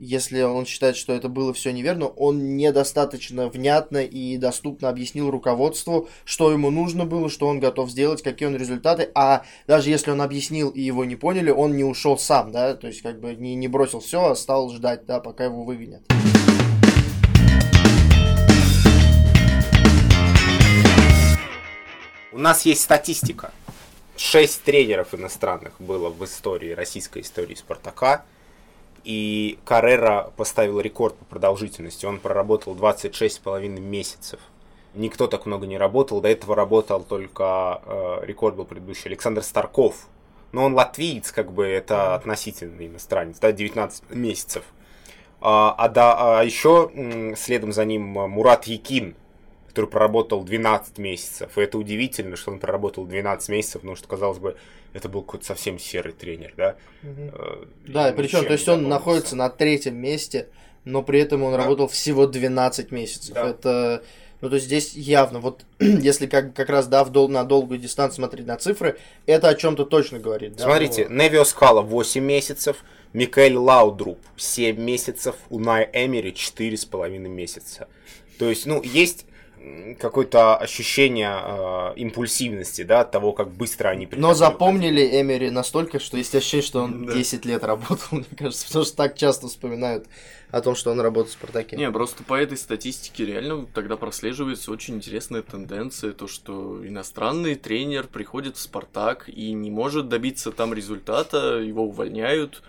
если 0.01 0.41
он 0.41 0.65
считает, 0.65 0.97
что 0.97 1.13
это 1.13 1.29
было 1.29 1.53
все 1.53 1.73
неверно, 1.73 2.07
он 2.07 2.57
недостаточно 2.57 3.49
внятно 3.49 3.99
и 3.99 4.39
доступно 4.39 4.89
объяснил 4.89 5.31
руководству, 5.31 6.09
что 6.25 6.51
ему 6.51 6.71
нужно 6.71 7.05
было, 7.05 7.29
что 7.29 7.47
он 7.47 7.61
готов 7.61 7.91
сделать, 7.91 8.23
какие 8.23 8.49
он 8.49 8.57
результаты, 8.57 9.11
а 9.15 9.45
даже 9.67 9.91
если 9.91 10.11
он 10.11 10.23
объяснил 10.23 10.71
и 10.71 10.81
его 10.81 11.05
не 11.05 11.17
поняли, 11.17 11.51
он 11.51 11.77
не 11.77 11.85
ушел 11.85 12.19
сам, 12.19 12.51
да, 12.51 12.75
то 12.75 12.87
есть 12.87 13.03
как 13.03 13.21
бы 13.21 13.35
не, 13.35 13.55
не 13.55 13.69
бросил 13.69 14.01
все, 14.01 14.31
а 14.31 14.35
стал 14.35 14.71
ждать, 14.71 15.05
да, 15.05 15.21
пока 15.21 15.45
его 15.45 15.65
выгонят. 15.65 16.03
У 22.33 22.39
нас 22.39 22.65
есть 22.65 22.81
статистика. 22.81 23.53
Шесть 24.17 24.63
тренеров 24.63 25.15
иностранных 25.15 25.75
было 25.79 26.09
в 26.09 26.25
истории, 26.25 26.73
российской 26.73 27.21
истории 27.21 27.55
Спартака– 27.55 28.25
и 29.05 29.59
Каррера 29.65 30.33
поставил 30.37 30.81
рекорд 30.81 31.17
по 31.17 31.25
продолжительности. 31.25 32.07
Он 32.07 32.19
проработал 32.19 32.75
26,5 32.75 33.69
месяцев. 33.69 34.41
Никто 34.95 35.27
так 35.27 35.47
много 35.47 35.67
не 35.67 35.79
работал. 35.79 36.21
До 36.21 36.29
этого 36.29 36.55
работал 36.55 37.03
только 37.03 37.81
э, 37.85 38.19
рекорд 38.23 38.57
был 38.57 38.65
предыдущий 38.65 39.07
Александр 39.07 39.43
Старков. 39.43 40.09
Но 40.53 40.65
он 40.65 40.75
латвиец, 40.75 41.31
как 41.31 41.53
бы 41.53 41.65
это 41.65 42.15
относительно 42.15 42.85
иностранец, 42.85 43.39
да, 43.39 43.53
19 43.53 44.11
месяцев. 44.11 44.65
А, 45.41 45.75
а, 45.79 45.89
да, 45.89 46.41
а 46.41 46.45
еще 46.45 46.91
следом 47.37 47.73
за 47.73 47.85
ним 47.85 48.03
Мурат 48.03 48.65
Якин, 48.67 49.15
который 49.71 49.89
проработал 49.89 50.43
12 50.43 50.99
месяцев. 50.99 51.57
И 51.57 51.61
это 51.61 51.79
удивительно, 51.79 52.37
что 52.37 52.51
он 52.51 52.59
проработал 52.59 53.07
12 53.07 53.49
месяцев, 53.51 53.81
потому 53.81 53.97
что, 53.97 54.09
казалось 54.09 54.39
бы, 54.39 54.57
это 54.93 55.09
был 55.09 55.23
какой-то 55.23 55.47
совсем 55.47 55.79
серый 55.79 56.13
тренер, 56.13 56.53
да? 56.57 56.77
Угу. 57.05 57.31
Да, 57.87 58.13
причем, 58.13 58.45
то 58.45 58.53
есть 58.53 58.69
он 58.69 58.89
находится 58.89 59.37
на 59.37 59.49
третьем 59.49 59.97
месте, 59.97 60.49
но 60.85 61.03
при 61.03 61.21
этом 61.21 61.45
он 61.45 61.53
да. 61.53 61.59
работал 61.59 61.87
всего 61.87 62.27
12 62.27 62.91
месяцев. 62.91 63.33
Да. 63.33 63.49
Это, 63.49 64.03
ну 64.41 64.49
то 64.49 64.57
есть 64.57 64.67
здесь 64.67 64.95
явно, 64.95 65.39
вот 65.39 65.65
если 65.79 66.27
как, 66.27 66.53
как 66.53 66.69
раз, 66.69 66.89
да, 66.89 67.05
в 67.05 67.11
дол, 67.11 67.29
на 67.29 67.45
долгую 67.45 67.79
дистанцию 67.79 68.17
смотреть 68.17 68.47
на 68.47 68.57
цифры, 68.57 68.99
это 69.27 69.49
о 69.49 69.55
чем-то 69.55 69.85
точно 69.85 70.19
говорит. 70.19 70.57
Да? 70.57 70.65
Смотрите, 70.65 71.07
ну... 71.09 71.23
Невио 71.23 71.45
Скала 71.45 71.83
8 71.83 72.21
месяцев, 72.21 72.85
Микаэль 73.13 73.57
Лаудруп 73.57 74.19
7 74.37 74.77
месяцев, 74.81 75.37
Унай 75.49 75.89
Эмери 75.93 76.33
4,5 76.33 77.19
месяца. 77.29 77.87
То 78.41 78.49
есть, 78.49 78.67
ну, 78.67 78.83
есть 78.83 79.27
какое-то 79.99 80.57
ощущение 80.57 81.33
э, 81.33 81.93
импульсивности, 81.97 82.83
да, 82.83 83.01
от 83.01 83.11
того, 83.11 83.33
как 83.33 83.51
быстро 83.51 83.89
они 83.89 84.09
Но 84.13 84.33
запомнили 84.33 85.21
Эмери 85.21 85.51
настолько, 85.51 85.99
что 85.99 86.17
есть 86.17 86.35
ощущение, 86.35 86.67
что 86.67 86.83
он 86.83 87.07
да. 87.07 87.13
10 87.13 87.45
лет 87.45 87.63
работал, 87.63 88.07
мне 88.11 88.25
кажется, 88.37 88.67
потому 88.67 88.85
что 88.85 88.97
так 88.97 89.17
часто 89.17 89.49
вспоминают 89.49 90.07
о 90.51 90.63
том, 90.63 90.75
что 90.75 90.91
он 90.91 91.01
работал 91.01 91.29
в 91.29 91.33
Спартаке. 91.33 91.77
Не, 91.77 91.91
просто 91.91 92.25
по 92.25 92.35
этой 92.35 92.57
статистике 92.57 93.27
реально 93.27 93.67
тогда 93.67 93.97
прослеживается 93.97 94.73
очень 94.73 94.97
интересная 94.97 95.43
тенденция, 95.43 96.13
то, 96.13 96.27
что 96.27 96.81
иностранный 96.87 97.55
тренер 97.55 98.07
приходит 98.07 98.57
в 98.57 98.61
Спартак 98.61 99.29
и 99.29 99.53
не 99.53 99.71
может 99.71 100.09
добиться 100.09 100.53
там 100.53 100.73
результата, 100.73 101.59
его 101.59 101.85
увольняют, 101.85 102.63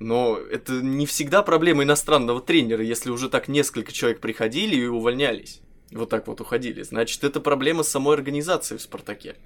но 0.00 0.36
это 0.36 0.72
не 0.72 1.06
всегда 1.06 1.42
проблема 1.42 1.84
иностранного 1.84 2.40
тренера, 2.40 2.82
если 2.82 3.10
уже 3.10 3.28
так 3.28 3.46
несколько 3.46 3.92
человек 3.92 4.20
приходили 4.20 4.74
и 4.74 4.86
увольнялись 4.86 5.60
вот 5.94 6.08
так 6.08 6.26
вот 6.26 6.40
уходили. 6.40 6.82
Значит, 6.82 7.24
это 7.24 7.40
проблема 7.40 7.82
самой 7.82 8.16
организации 8.16 8.76
в 8.76 8.82
«Спартаке». 8.82 9.36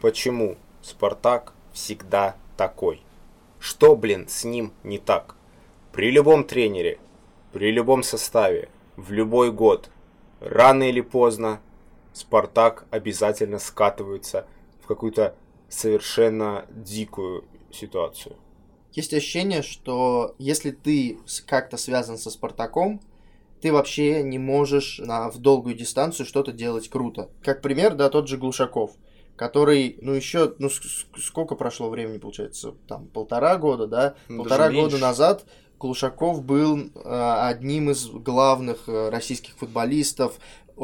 Почему 0.00 0.58
«Спартак» 0.82 1.54
всегда 1.72 2.36
такой? 2.56 3.02
Что, 3.58 3.96
блин, 3.96 4.28
с 4.28 4.44
ним 4.44 4.72
не 4.82 4.98
так? 4.98 5.34
При 5.92 6.10
любом 6.10 6.44
тренере, 6.44 6.98
при 7.52 7.70
любом 7.70 8.02
составе, 8.02 8.68
в 8.96 9.12
любой 9.12 9.50
год, 9.50 9.90
рано 10.40 10.88
или 10.88 11.00
поздно 11.00 11.60
Спартак 12.12 12.84
обязательно 12.90 13.58
скатывается 13.58 14.46
в 14.82 14.86
какую-то 14.86 15.34
совершенно 15.68 16.66
дикую 16.70 17.44
ситуацию 17.72 18.36
есть 18.94 19.12
ощущение, 19.12 19.62
что 19.62 20.34
если 20.38 20.70
ты 20.70 21.18
как-то 21.46 21.76
связан 21.76 22.16
со 22.18 22.30
Спартаком, 22.30 23.00
ты 23.60 23.72
вообще 23.72 24.22
не 24.22 24.38
можешь 24.38 24.98
на, 24.98 25.30
в 25.30 25.38
долгую 25.38 25.74
дистанцию 25.74 26.26
что-то 26.26 26.52
делать 26.52 26.88
круто. 26.88 27.30
Как 27.42 27.62
пример, 27.62 27.94
да, 27.94 28.10
тот 28.10 28.28
же 28.28 28.36
Глушаков, 28.36 28.92
который, 29.36 29.96
ну, 30.00 30.12
еще, 30.12 30.54
ну, 30.58 30.68
сколько 31.18 31.54
прошло 31.54 31.88
времени, 31.88 32.18
получается, 32.18 32.74
там, 32.86 33.06
полтора 33.06 33.56
года, 33.56 33.86
да, 33.86 34.14
ну, 34.28 34.42
полтора 34.42 34.70
года 34.70 34.98
назад 34.98 35.44
Глушаков 35.80 36.42
был 36.44 36.78
э, 36.78 36.88
одним 37.42 37.90
из 37.90 38.06
главных 38.06 38.88
э, 38.88 39.10
российских 39.10 39.54
футболистов, 39.56 40.38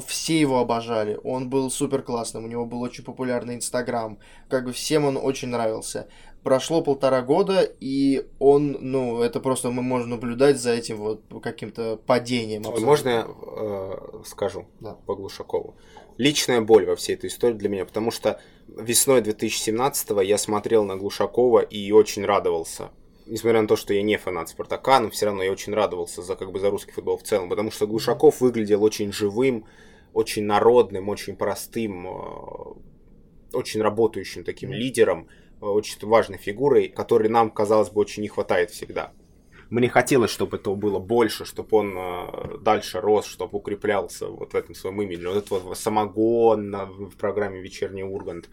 все 0.06 0.38
его 0.40 0.60
обожали, 0.60 1.18
он 1.24 1.50
был 1.50 1.70
супер 1.70 2.02
классным, 2.02 2.44
у 2.44 2.48
него 2.48 2.64
был 2.64 2.80
очень 2.80 3.04
популярный 3.04 3.56
Инстаграм, 3.56 4.18
как 4.48 4.64
бы 4.64 4.72
всем 4.72 5.04
он 5.04 5.16
очень 5.16 5.48
нравился 5.48 6.06
прошло 6.42 6.82
полтора 6.82 7.22
года, 7.22 7.62
и 7.80 8.26
он, 8.38 8.76
ну, 8.80 9.22
это 9.22 9.40
просто 9.40 9.70
мы 9.70 9.82
можем 9.82 10.10
наблюдать 10.10 10.58
за 10.58 10.72
этим 10.72 10.98
вот 10.98 11.22
каким-то 11.42 11.98
падением. 12.06 12.60
Абсолютно. 12.60 12.86
Можно 12.86 13.08
я 13.08 13.26
э, 13.28 14.22
скажу 14.26 14.66
да. 14.80 14.94
по 15.06 15.14
Глушакову? 15.14 15.76
Личная 16.16 16.60
боль 16.60 16.86
во 16.86 16.96
всей 16.96 17.14
этой 17.14 17.28
истории 17.28 17.54
для 17.54 17.68
меня, 17.68 17.84
потому 17.84 18.10
что 18.10 18.40
весной 18.68 19.22
2017-го 19.22 20.20
я 20.20 20.38
смотрел 20.38 20.84
на 20.84 20.96
Глушакова 20.96 21.60
и 21.60 21.92
очень 21.92 22.24
радовался. 22.24 22.90
Несмотря 23.30 23.62
на 23.62 23.68
то, 23.68 23.76
что 23.76 23.94
я 23.94 24.02
не 24.02 24.18
фанат 24.18 24.48
Спартака, 24.48 24.98
но 24.98 25.08
все 25.10 25.26
равно 25.26 25.44
я 25.44 25.52
очень 25.52 25.72
радовался 25.72 26.20
за, 26.20 26.34
как 26.34 26.50
бы, 26.50 26.58
за 26.58 26.68
русский 26.68 26.90
футбол 26.90 27.16
в 27.16 27.22
целом, 27.22 27.48
потому 27.48 27.70
что 27.70 27.86
Глушаков 27.86 28.40
выглядел 28.40 28.82
очень 28.82 29.12
живым, 29.12 29.66
очень 30.12 30.44
народным, 30.44 31.08
очень 31.08 31.36
простым, 31.36 32.08
э, 32.08 32.10
очень 33.52 33.82
работающим 33.82 34.42
таким 34.42 34.72
лидером 34.72 35.28
очень 35.60 35.98
важной 36.08 36.38
фигурой, 36.38 36.88
которой 36.88 37.28
нам, 37.28 37.50
казалось 37.50 37.90
бы, 37.90 38.00
очень 38.00 38.22
не 38.22 38.28
хватает 38.28 38.70
всегда. 38.70 39.12
Мне 39.68 39.88
хотелось, 39.88 40.32
чтобы 40.32 40.56
этого 40.56 40.74
было 40.74 40.98
больше, 40.98 41.44
чтобы 41.44 41.68
он 41.76 41.94
э, 41.96 42.58
дальше 42.60 43.00
рос, 43.00 43.26
чтобы 43.26 43.58
укреплялся 43.58 44.26
вот 44.26 44.52
в 44.52 44.56
этом 44.56 44.74
своем 44.74 45.00
имиджи. 45.02 45.28
Вот 45.28 45.36
этот 45.36 45.50
вот 45.50 45.78
самогон 45.78 46.72
в 47.10 47.16
программе 47.16 47.60
«Вечерний 47.60 48.02
Ургант», 48.02 48.48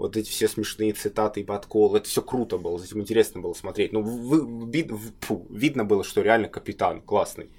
вот 0.00 0.16
эти 0.16 0.30
все 0.30 0.48
смешные 0.48 0.94
цитаты 0.94 1.40
и 1.40 1.44
подколы, 1.44 1.98
это 1.98 2.08
все 2.08 2.22
круто 2.22 2.56
было, 2.56 2.78
за 2.78 2.86
этим 2.86 3.00
интересно 3.00 3.42
было 3.42 3.52
смотреть. 3.52 3.92
Ну, 3.92 4.00
вы, 4.00 4.70
вид, 4.70 4.90
фу, 5.20 5.46
видно 5.50 5.84
было, 5.84 6.02
что 6.04 6.22
реально 6.22 6.48
капитан 6.48 7.02
классный. 7.02 7.50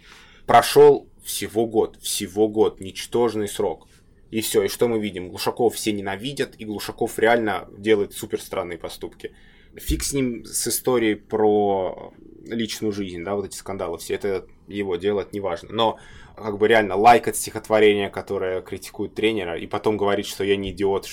Прошел 0.48 1.07
всего 1.24 1.67
год, 1.67 1.98
всего 2.01 2.48
год, 2.48 2.81
ничтожный 2.81 3.48
срок. 3.48 3.88
И 4.31 4.41
все, 4.41 4.63
и 4.63 4.69
что 4.69 4.88
мы 4.88 5.00
видим? 5.00 5.29
Глушаков 5.29 5.75
все 5.75 5.91
ненавидят, 5.91 6.55
и 6.57 6.65
Глушаков 6.65 7.19
реально 7.19 7.69
делает 7.77 8.13
супер 8.13 8.41
странные 8.41 8.79
поступки. 8.79 9.36
Фиг 9.75 10.03
с 10.03 10.12
ним 10.12 10.43
с 10.43 10.67
историей 10.67 11.15
про 11.15 12.12
личную 12.48 12.91
жизнь, 12.91 13.24
да, 13.24 13.36
вот 13.36 13.45
эти 13.45 13.55
скандалы 13.55 14.00
все, 14.00 14.15
это 14.15 14.48
его 14.77 14.95
дело, 14.95 15.21
это 15.21 15.29
неважно. 15.33 15.69
Но 15.71 15.99
как 16.35 16.57
бы 16.57 16.67
реально 16.67 16.95
лайкать 16.95 17.35
стихотворение, 17.35 18.09
которое 18.09 18.61
критикует 18.61 19.13
тренера, 19.13 19.57
и 19.57 19.67
потом 19.67 19.97
говорить, 19.97 20.27
что 20.27 20.43
я 20.43 20.55
не 20.55 20.71
идиот 20.71 21.07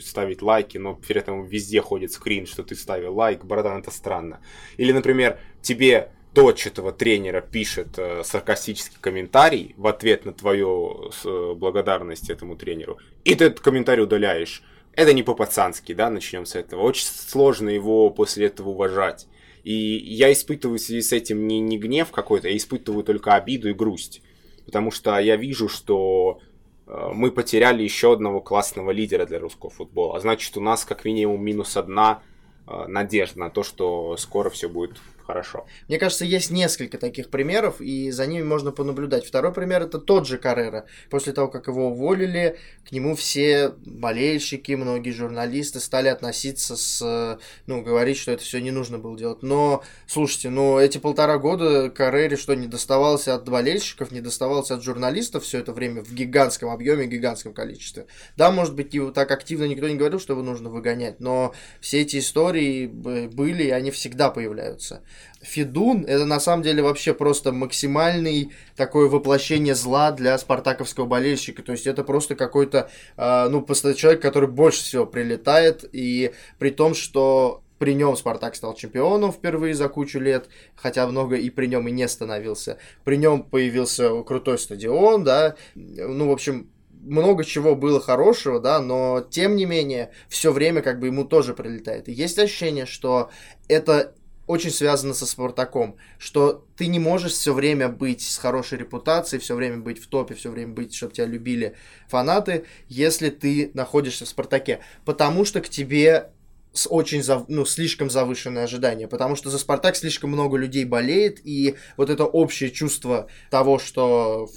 ставить 0.00 0.42
лайки, 0.42 0.78
но 0.78 0.94
при 0.94 1.16
этом 1.16 1.44
везде 1.44 1.80
ходит 1.80 2.12
скрин, 2.12 2.46
что 2.46 2.62
ты 2.62 2.74
ставил 2.74 3.14
лайк, 3.14 3.44
братан, 3.44 3.78
это 3.78 3.90
странно. 3.90 4.40
Или, 4.76 4.92
например, 4.92 5.38
тебе 5.62 6.10
дочь 6.34 6.66
этого 6.66 6.92
тренера 6.92 7.40
пишет 7.40 7.98
э, 7.98 8.22
саркастический 8.24 8.98
комментарий 9.00 9.74
в 9.76 9.86
ответ 9.86 10.24
на 10.24 10.32
твою 10.32 11.10
э, 11.24 11.54
благодарность 11.54 12.30
этому 12.30 12.56
тренеру, 12.56 12.98
и 13.24 13.34
ты 13.34 13.46
этот 13.46 13.60
комментарий 13.60 14.04
удаляешь. 14.04 14.62
это 14.92 15.12
не 15.12 15.22
по-пацански, 15.22 15.94
да, 15.94 16.10
начнем 16.10 16.44
с 16.44 16.54
этого. 16.54 16.82
Очень 16.82 17.06
сложно 17.06 17.70
его 17.70 18.10
после 18.10 18.46
этого 18.46 18.70
уважать. 18.70 19.26
И 19.64 19.72
я 19.72 20.32
испытываю 20.32 20.78
в 20.78 20.82
связи 20.82 21.02
с 21.02 21.12
этим 21.12 21.46
не, 21.46 21.60
не 21.60 21.78
гнев 21.78 22.10
какой-то, 22.10 22.48
я 22.48 22.56
испытываю 22.56 23.04
только 23.04 23.34
обиду 23.34 23.68
и 23.68 23.74
грусть. 23.74 24.22
Потому 24.64 24.90
что 24.90 25.18
я 25.18 25.36
вижу, 25.36 25.68
что 25.68 26.40
э, 26.86 27.10
мы 27.14 27.30
потеряли 27.30 27.82
еще 27.82 28.12
одного 28.12 28.40
классного 28.40 28.90
лидера 28.90 29.26
для 29.26 29.38
русского 29.38 29.70
футбола. 29.70 30.16
А 30.16 30.20
значит, 30.20 30.56
у 30.56 30.60
нас 30.60 30.84
как 30.84 31.04
минимум 31.04 31.42
минус 31.44 31.76
одна 31.76 32.22
э, 32.66 32.86
надежда 32.86 33.38
на 33.40 33.50
то, 33.50 33.62
что 33.62 34.16
скоро 34.16 34.50
все 34.50 34.68
будет 34.68 34.98
хорошо. 35.28 35.66
Мне 35.88 35.98
кажется, 35.98 36.24
есть 36.24 36.50
несколько 36.50 36.96
таких 36.96 37.28
примеров, 37.28 37.82
и 37.82 38.10
за 38.10 38.26
ними 38.26 38.42
можно 38.42 38.72
понаблюдать. 38.72 39.26
Второй 39.26 39.52
пример 39.52 39.82
это 39.82 39.98
тот 39.98 40.26
же 40.26 40.38
Каррера. 40.38 40.86
После 41.10 41.34
того, 41.34 41.48
как 41.48 41.66
его 41.68 41.88
уволили, 41.88 42.56
к 42.88 42.92
нему 42.92 43.14
все 43.14 43.74
болельщики, 43.84 44.72
многие 44.72 45.10
журналисты 45.10 45.80
стали 45.80 46.08
относиться 46.08 46.76
с, 46.76 47.38
ну, 47.66 47.82
говорить, 47.82 48.16
что 48.16 48.32
это 48.32 48.42
все 48.42 48.58
не 48.60 48.70
нужно 48.70 48.98
было 48.98 49.18
делать. 49.18 49.42
Но, 49.42 49.82
слушайте, 50.06 50.48
ну, 50.48 50.78
эти 50.78 50.96
полтора 50.96 51.36
года 51.36 51.90
Каррере 51.90 52.36
что, 52.38 52.54
не 52.54 52.66
доставалось 52.66 53.28
от 53.28 53.46
болельщиков, 53.46 54.10
не 54.10 54.22
доставалось 54.22 54.70
от 54.70 54.82
журналистов 54.82 55.44
все 55.44 55.58
это 55.58 55.74
время 55.74 56.02
в 56.02 56.14
гигантском 56.14 56.70
объеме, 56.70 57.06
гигантском 57.06 57.52
количестве. 57.52 58.06
Да, 58.38 58.50
может 58.50 58.74
быть, 58.74 58.94
его 58.94 59.10
так 59.10 59.30
активно 59.30 59.64
никто 59.64 59.88
не 59.88 59.96
говорил, 59.96 60.20
что 60.20 60.32
его 60.32 60.42
нужно 60.42 60.70
выгонять, 60.70 61.20
но 61.20 61.52
все 61.82 62.00
эти 62.00 62.18
истории 62.18 62.86
были, 62.86 63.64
и 63.64 63.70
они 63.70 63.90
всегда 63.90 64.30
появляются. 64.30 65.02
Федун 65.40 66.04
это 66.04 66.24
на 66.24 66.40
самом 66.40 66.62
деле 66.62 66.82
вообще 66.82 67.14
просто 67.14 67.52
максимальный 67.52 68.52
такое 68.76 69.08
воплощение 69.08 69.74
зла 69.74 70.10
для 70.10 70.36
спартаковского 70.36 71.06
болельщика. 71.06 71.62
То 71.62 71.72
есть 71.72 71.86
это 71.86 72.04
просто 72.04 72.34
какой-то, 72.34 72.90
э, 73.16 73.48
ну, 73.48 73.62
просто 73.62 73.94
человек, 73.94 74.20
который 74.20 74.48
больше 74.48 74.82
всего 74.82 75.06
прилетает, 75.06 75.88
и 75.92 76.32
при 76.58 76.70
том, 76.70 76.94
что 76.94 77.62
при 77.78 77.94
нем 77.94 78.16
Спартак 78.16 78.56
стал 78.56 78.74
чемпионом 78.74 79.32
впервые 79.32 79.74
за 79.74 79.88
кучу 79.88 80.18
лет, 80.18 80.48
хотя 80.74 81.06
много 81.06 81.36
и 81.36 81.48
при 81.48 81.66
нем 81.66 81.86
и 81.88 81.92
не 81.92 82.08
становился. 82.08 82.78
При 83.04 83.16
нем 83.16 83.44
появился 83.44 84.22
крутой 84.24 84.58
стадион, 84.58 85.24
да, 85.24 85.54
ну, 85.74 86.28
в 86.28 86.32
общем, 86.32 86.70
много 87.00 87.44
чего 87.44 87.74
было 87.76 88.00
хорошего, 88.00 88.60
да, 88.60 88.80
но 88.80 89.24
тем 89.30 89.56
не 89.56 89.64
менее, 89.64 90.10
все 90.28 90.52
время 90.52 90.82
как 90.82 90.98
бы 90.98 91.06
ему 91.06 91.24
тоже 91.24 91.54
прилетает. 91.54 92.08
И 92.08 92.12
есть 92.12 92.38
ощущение, 92.38 92.86
что 92.86 93.30
это 93.68 94.14
очень 94.48 94.70
связано 94.70 95.14
со 95.14 95.26
Спартаком, 95.26 95.96
что 96.18 96.64
ты 96.76 96.88
не 96.88 96.98
можешь 96.98 97.32
все 97.32 97.52
время 97.52 97.88
быть 97.88 98.22
с 98.22 98.38
хорошей 98.38 98.78
репутацией, 98.78 99.40
все 99.40 99.54
время 99.54 99.76
быть 99.76 100.02
в 100.02 100.08
топе, 100.08 100.34
все 100.34 100.50
время 100.50 100.72
быть, 100.72 100.94
чтобы 100.94 101.12
тебя 101.12 101.26
любили 101.26 101.76
фанаты, 102.08 102.64
если 102.88 103.28
ты 103.30 103.70
находишься 103.74 104.24
в 104.24 104.28
Спартаке, 104.28 104.80
потому 105.04 105.44
что 105.44 105.60
к 105.60 105.68
тебе 105.68 106.30
с 106.72 106.86
очень 106.90 107.22
зав... 107.22 107.44
ну, 107.48 107.64
слишком 107.64 108.08
завышенное 108.08 108.64
ожидание, 108.64 109.08
потому 109.08 109.36
что 109.36 109.50
за 109.50 109.58
Спартак 109.58 109.96
слишком 109.96 110.30
много 110.30 110.56
людей 110.56 110.84
болеет, 110.84 111.40
и 111.44 111.76
вот 111.96 112.08
это 112.08 112.24
общее 112.24 112.70
чувство 112.70 113.28
того, 113.50 113.78
что 113.78 114.48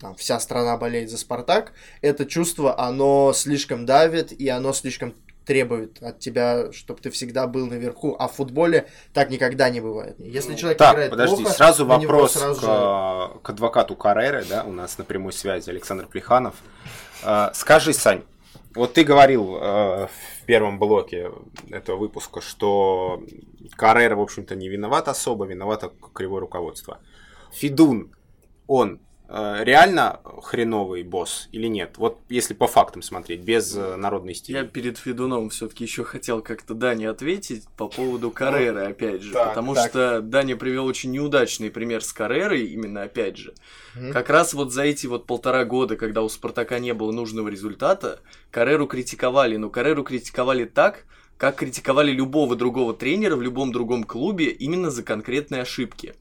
там, 0.00 0.14
вся 0.16 0.38
страна 0.38 0.76
болеет 0.76 1.10
за 1.10 1.18
Спартак, 1.18 1.72
это 2.02 2.24
чувство, 2.26 2.78
оно 2.78 3.32
слишком 3.34 3.86
давит, 3.86 4.32
и 4.32 4.48
оно 4.48 4.72
слишком 4.72 5.14
требует 5.48 6.02
от 6.02 6.18
тебя, 6.18 6.70
чтобы 6.72 7.00
ты 7.00 7.08
всегда 7.10 7.46
был 7.46 7.66
наверху, 7.66 8.14
а 8.18 8.28
в 8.28 8.34
футболе 8.34 8.86
так 9.14 9.30
никогда 9.30 9.70
не 9.70 9.80
бывает. 9.80 10.14
Если 10.18 10.54
человек 10.54 10.76
так, 10.76 10.92
играет 10.92 11.10
подожди, 11.10 11.36
плохо, 11.36 11.56
сразу 11.56 11.86
вопрос 11.86 12.32
сразу 12.34 12.60
к, 12.60 12.64
же... 12.64 13.40
к 13.40 13.50
адвокату 13.50 13.96
Карреры, 13.96 14.44
да, 14.44 14.64
у 14.64 14.72
нас 14.72 14.98
на 14.98 15.04
прямой 15.04 15.32
связи 15.32 15.70
Александр 15.70 16.06
Плеханов. 16.06 16.56
Э, 17.24 17.48
скажи, 17.54 17.94
Сань, 17.94 18.24
вот 18.74 18.92
ты 18.92 19.04
говорил 19.04 19.56
э, 19.56 20.08
в 20.08 20.44
первом 20.44 20.78
блоке 20.78 21.32
этого 21.70 21.96
выпуска, 21.96 22.42
что 22.42 23.22
Каррера, 23.74 24.16
в 24.16 24.20
общем-то, 24.20 24.54
не 24.54 24.68
виноват 24.68 25.08
особо, 25.08 25.46
виновато 25.46 25.90
кривое 26.12 26.40
руководство. 26.40 26.98
Фидун, 27.52 28.14
он 28.66 29.00
реально 29.28 30.20
хреновый 30.42 31.02
босс 31.02 31.48
или 31.52 31.66
нет? 31.66 31.98
Вот 31.98 32.18
если 32.28 32.54
по 32.54 32.66
фактам 32.66 33.02
смотреть, 33.02 33.40
без 33.40 33.76
э, 33.76 33.96
народной 33.96 34.34
стили. 34.34 34.56
Я 34.56 34.64
перед 34.64 34.96
Федуном 34.98 35.50
все-таки 35.50 35.84
еще 35.84 36.04
хотел 36.04 36.40
как-то 36.40 36.74
Дане 36.74 37.10
ответить 37.10 37.66
по 37.76 37.88
поводу 37.88 38.30
Карреры, 38.30 38.86
опять 38.86 39.22
же. 39.22 39.32
Так, 39.32 39.50
потому 39.50 39.74
так. 39.74 39.90
что 39.90 40.20
Даня 40.22 40.56
привел 40.56 40.86
очень 40.86 41.10
неудачный 41.10 41.70
пример 41.70 42.02
с 42.02 42.12
Каррерой, 42.12 42.66
именно 42.66 43.02
опять 43.02 43.36
же. 43.36 43.54
Как 44.12 44.30
раз 44.30 44.54
вот 44.54 44.72
за 44.72 44.82
эти 44.82 45.06
вот 45.06 45.26
полтора 45.26 45.64
года, 45.64 45.96
когда 45.96 46.22
у 46.22 46.28
Спартака 46.28 46.78
не 46.78 46.94
было 46.94 47.12
нужного 47.12 47.48
результата, 47.48 48.20
Карреру 48.50 48.86
критиковали, 48.86 49.56
но 49.56 49.70
Карреру 49.70 50.04
критиковали 50.04 50.64
так, 50.64 51.04
как 51.36 51.56
критиковали 51.56 52.10
любого 52.10 52.56
другого 52.56 52.94
тренера 52.94 53.36
в 53.36 53.42
любом 53.42 53.72
другом 53.72 54.04
клубе 54.04 54.50
именно 54.50 54.90
за 54.90 55.02
конкретные 55.02 55.62
ошибки. 55.62 56.14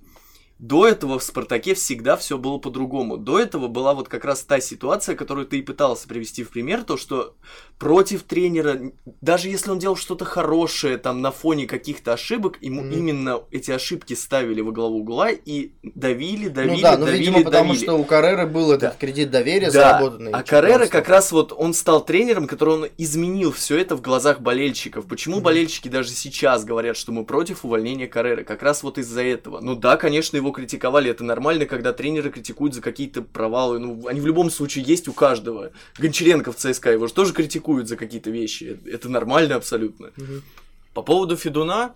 До 0.60 0.88
этого 0.88 1.20
в 1.20 1.24
«Спартаке» 1.24 1.76
всегда 1.76 2.17
все 2.17 2.38
было 2.38 2.58
по-другому. 2.58 3.17
До 3.17 3.39
этого 3.39 3.67
была 3.67 3.93
вот 3.93 4.08
как 4.08 4.26
раз 4.26 4.41
та 4.41 4.60
ситуация, 4.60 5.15
которую 5.15 5.46
ты 5.46 5.60
и 5.60 5.62
пытался 5.62 6.08
привести 6.08 6.43
в 6.43 6.50
пример, 6.50 6.84
то, 6.84 6.98
что 6.98 7.36
против 7.78 8.24
тренера, 8.24 8.91
даже 9.22 9.50
если 9.50 9.70
он 9.70 9.78
делал 9.78 9.96
что-то 9.96 10.26
хорошее 10.26 10.98
там 10.98 11.22
на 11.22 11.32
фоне 11.32 11.67
каких-то 11.67 12.13
ошибок, 12.13 12.58
ему 12.62 12.84
mm. 12.84 12.93
именно 12.93 13.41
эти 13.52 13.70
ошибки 13.70 14.15
ставили 14.15 14.62
во 14.62 14.72
главу 14.72 15.02
угла 15.02 15.30
и 15.30 15.74
давили, 15.84 16.48
давили, 16.48 16.76
ну, 16.78 16.82
да, 16.82 16.98
ну, 16.98 17.06
давили, 17.06 17.26
видимо, 17.26 17.43
потому 17.43 17.76
что 17.76 17.93
у 17.93 18.04
Каррера 18.04 18.48
был 18.48 18.72
этот 18.72 18.93
да. 18.93 18.96
кредит 19.00 19.30
доверия 19.30 19.70
да. 19.70 19.72
заработанный. 19.72 20.32
А 20.32 20.41
Каррера 20.41 20.88
как 20.88 21.08
раз 21.08 21.32
вот 21.32 21.54
он 21.56 21.76
стал 21.76 22.04
тренером, 22.04 22.48
который 22.48 22.74
он 22.74 22.88
изменил 22.98 23.52
все 23.52 23.78
это 23.78 23.96
в 23.96 24.02
глазах 24.02 24.39
болельщиков. 24.41 25.06
Почему 25.06 25.38
mm. 25.38 25.41
болельщики 25.41 25.88
даже 25.88 26.10
сейчас 26.10 26.65
говорят, 26.65 26.98
что 26.98 27.12
мы 27.12 27.26
против 27.26 27.63
увольнения 27.63 28.08
Каррера? 28.08 28.43
Как 28.43 28.63
раз 28.63 28.82
вот 28.82 28.98
из-за 28.98 29.22
этого. 29.22 29.60
Ну 29.60 29.76
да, 29.76 29.98
конечно, 29.98 30.36
его 30.36 30.47
критиковали, 30.52 31.12
это 31.12 31.24
нормально, 31.24 31.66
когда 31.66 31.94
тренеры 31.94 32.30
критикуют 32.30 32.74
за 32.74 32.82
какие-то 32.82 33.22
провалы. 33.22 33.80
Ну, 33.80 34.08
они 34.08 34.22
в 34.22 34.28
любом 34.28 34.50
случае 34.50 34.86
есть 34.86 35.08
у 35.08 35.14
каждого. 35.14 35.72
Гончаренко 35.98 36.52
в 36.52 36.56
ЦСКА 36.56 36.92
его 36.92 37.08
же 37.08 37.14
тоже 37.14 37.34
критикуют 37.34 37.48
критикуют 37.48 37.88
за 37.88 37.96
какие-то 37.96 38.30
вещи. 38.30 38.80
Это 38.86 39.10
нормально 39.10 39.56
абсолютно. 39.56 40.08
Угу. 40.18 40.42
По 40.94 41.02
поводу 41.02 41.36
Федуна, 41.36 41.94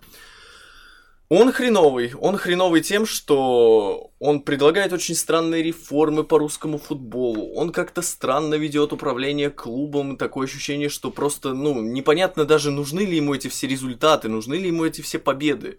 он 1.28 1.52
хреновый. 1.52 2.12
Он 2.20 2.36
хреновый 2.36 2.82
тем, 2.82 3.06
что 3.06 4.10
он 4.18 4.40
предлагает 4.40 4.92
очень 4.92 5.14
странные 5.14 5.62
реформы 5.62 6.24
по 6.24 6.38
русскому 6.38 6.78
футболу. 6.78 7.54
Он 7.54 7.72
как-то 7.72 8.02
странно 8.02 8.54
ведет 8.54 8.92
управление 8.92 9.50
клубом. 9.50 10.16
Такое 10.16 10.46
ощущение, 10.46 10.88
что 10.88 11.10
просто, 11.10 11.54
ну, 11.54 11.80
непонятно 11.80 12.44
даже, 12.44 12.70
нужны 12.70 13.00
ли 13.00 13.16
ему 13.16 13.34
эти 13.34 13.48
все 13.48 13.66
результаты, 13.66 14.28
нужны 14.28 14.54
ли 14.54 14.68
ему 14.68 14.84
эти 14.84 15.00
все 15.00 15.18
победы. 15.18 15.78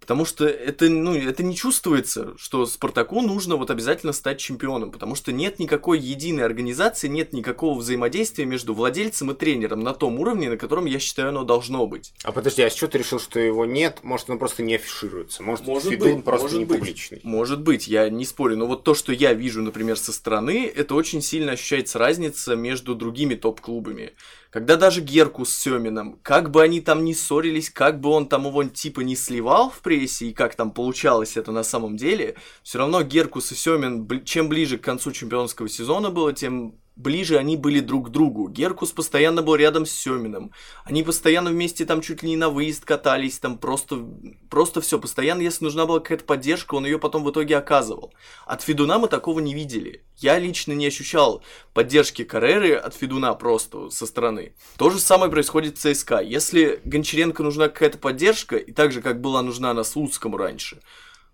Потому 0.00 0.24
что 0.24 0.46
это, 0.46 0.88
ну, 0.88 1.14
это 1.14 1.42
не 1.42 1.54
чувствуется, 1.54 2.34
что 2.38 2.64
Спартаку 2.66 3.20
нужно 3.20 3.56
вот 3.56 3.70
обязательно 3.70 4.12
стать 4.12 4.38
чемпионом, 4.38 4.90
потому 4.90 5.14
что 5.14 5.32
нет 5.32 5.58
никакой 5.58 5.98
единой 5.98 6.44
организации, 6.44 7.08
нет 7.08 7.32
никакого 7.32 7.78
взаимодействия 7.78 8.46
между 8.46 8.74
владельцем 8.74 9.30
и 9.30 9.34
тренером 9.34 9.80
на 9.80 9.92
том 9.92 10.18
уровне, 10.18 10.48
на 10.48 10.56
котором, 10.56 10.86
я 10.86 10.98
считаю, 10.98 11.28
оно 11.28 11.44
должно 11.44 11.86
быть. 11.86 12.12
А 12.24 12.32
подожди, 12.32 12.62
а 12.62 12.70
с 12.70 12.74
чего 12.74 12.88
ты 12.88 12.98
решил, 12.98 13.20
что 13.20 13.38
его 13.38 13.66
нет? 13.66 13.98
Может, 14.02 14.30
он 14.30 14.38
просто 14.38 14.62
не 14.62 14.76
афишируется? 14.76 15.42
Может, 15.42 15.66
может 15.66 15.90
Фидун 15.90 16.16
быть, 16.16 16.24
просто 16.24 16.44
может 16.44 16.58
не 16.58 16.64
быть. 16.64 16.78
публичный? 16.78 17.20
Может 17.22 17.60
быть, 17.60 17.88
я 17.88 18.08
не 18.08 18.24
спорю, 18.24 18.56
но 18.56 18.66
вот 18.66 18.84
то, 18.84 18.94
что 18.94 19.12
я 19.12 19.34
вижу, 19.34 19.62
например, 19.62 19.98
со 19.98 20.12
стороны, 20.12 20.70
это 20.74 20.94
очень 20.94 21.20
сильно 21.20 21.52
ощущается 21.52 21.98
разница 21.98 22.56
между 22.56 22.94
другими 22.94 23.34
топ-клубами. 23.34 24.12
Когда 24.50 24.76
даже 24.76 25.02
Герку 25.02 25.44
с 25.44 25.54
Семином, 25.54 26.18
как 26.22 26.50
бы 26.50 26.62
они 26.62 26.80
там 26.80 27.04
ни 27.04 27.12
ссорились, 27.12 27.68
как 27.68 28.00
бы 28.00 28.08
он 28.08 28.28
там 28.28 28.46
его 28.46 28.64
типа 28.64 29.00
не 29.00 29.14
сливал 29.14 29.68
в 29.70 29.80
прессе, 29.80 30.26
и 30.26 30.32
как 30.32 30.54
там 30.54 30.70
получалось 30.70 31.36
это 31.36 31.52
на 31.52 31.62
самом 31.62 31.98
деле, 31.98 32.36
все 32.62 32.78
равно 32.78 33.02
Геркус 33.02 33.52
и 33.52 33.54
Семин, 33.54 34.24
чем 34.24 34.48
ближе 34.48 34.78
к 34.78 34.84
концу 34.84 35.12
чемпионского 35.12 35.68
сезона 35.68 36.10
было, 36.10 36.32
тем 36.32 36.76
ближе 36.98 37.38
они 37.38 37.56
были 37.56 37.80
друг 37.80 38.08
к 38.08 38.10
другу. 38.10 38.48
Геркус 38.48 38.90
постоянно 38.92 39.40
был 39.40 39.54
рядом 39.54 39.86
с 39.86 39.92
Семиным. 39.92 40.52
Они 40.84 41.02
постоянно 41.02 41.50
вместе 41.50 41.86
там 41.86 42.02
чуть 42.02 42.22
ли 42.22 42.30
не 42.30 42.36
на 42.36 42.50
выезд 42.50 42.84
катались, 42.84 43.38
там 43.38 43.56
просто, 43.56 44.04
просто 44.50 44.80
все. 44.80 44.98
Постоянно, 44.98 45.40
если 45.40 45.64
нужна 45.64 45.86
была 45.86 46.00
какая-то 46.00 46.24
поддержка, 46.24 46.74
он 46.74 46.84
ее 46.84 46.98
потом 46.98 47.24
в 47.24 47.30
итоге 47.30 47.56
оказывал. 47.56 48.12
От 48.44 48.62
Федуна 48.62 48.98
мы 48.98 49.08
такого 49.08 49.40
не 49.40 49.54
видели. 49.54 50.04
Я 50.16 50.38
лично 50.38 50.72
не 50.72 50.86
ощущал 50.86 51.42
поддержки 51.72 52.24
Карреры 52.24 52.74
от 52.74 52.94
Федуна 52.94 53.32
просто 53.34 53.88
со 53.90 54.04
стороны. 54.04 54.54
То 54.76 54.90
же 54.90 54.98
самое 54.98 55.30
происходит 55.30 55.78
в 55.78 55.80
ЦСКА. 55.80 56.20
Если 56.20 56.80
Гончаренко 56.84 57.42
нужна 57.44 57.68
какая-то 57.68 57.98
поддержка, 57.98 58.56
и 58.56 58.72
так 58.72 58.90
же, 58.90 59.00
как 59.00 59.20
была 59.20 59.42
нужна 59.42 59.72
на 59.72 59.84
Слуцкому 59.84 60.36
раньше, 60.36 60.80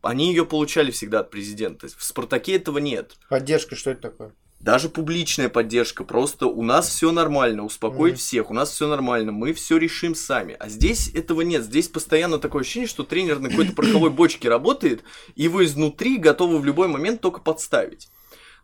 они 0.03 0.29
ее 0.29 0.45
получали 0.45 0.91
всегда 0.91 1.21
от 1.21 1.31
президента. 1.31 1.89
В 1.89 2.05
Спартаке 2.05 2.57
этого 2.57 2.77
нет. 2.77 3.17
Поддержка, 3.31 3.75
что 3.75 3.91
это 3.91 4.03
такое? 4.03 4.35
Даже 4.65 4.89
публичная 4.89 5.51
поддержка, 5.51 6.05
просто 6.05 6.47
у 6.47 6.63
нас 6.63 6.89
все 6.89 7.13
нормально, 7.13 7.65
успокоить 7.67 8.15
mm. 8.15 8.19
всех, 8.19 8.51
у 8.51 8.55
нас 8.55 8.71
все 8.71 8.89
нормально, 8.89 9.31
мы 9.31 9.53
все 9.53 9.77
решим 9.77 10.15
сами. 10.15 10.57
А 10.59 10.71
здесь 10.71 11.11
этого 11.13 11.43
нет, 11.43 11.65
здесь 11.65 11.89
постоянно 11.89 12.39
такое 12.39 12.63
ощущение, 12.63 12.89
что 12.89 13.03
тренер 13.03 13.41
на 13.41 13.51
какой-то 13.51 13.75
пороховой 13.75 14.09
бочке 14.09 14.49
работает, 14.49 15.05
и 15.35 15.43
его 15.43 15.63
изнутри 15.63 16.17
готовы 16.17 16.59
в 16.59 16.65
любой 16.65 16.89
момент 16.89 17.21
только 17.21 17.41
подставить. 17.41 18.09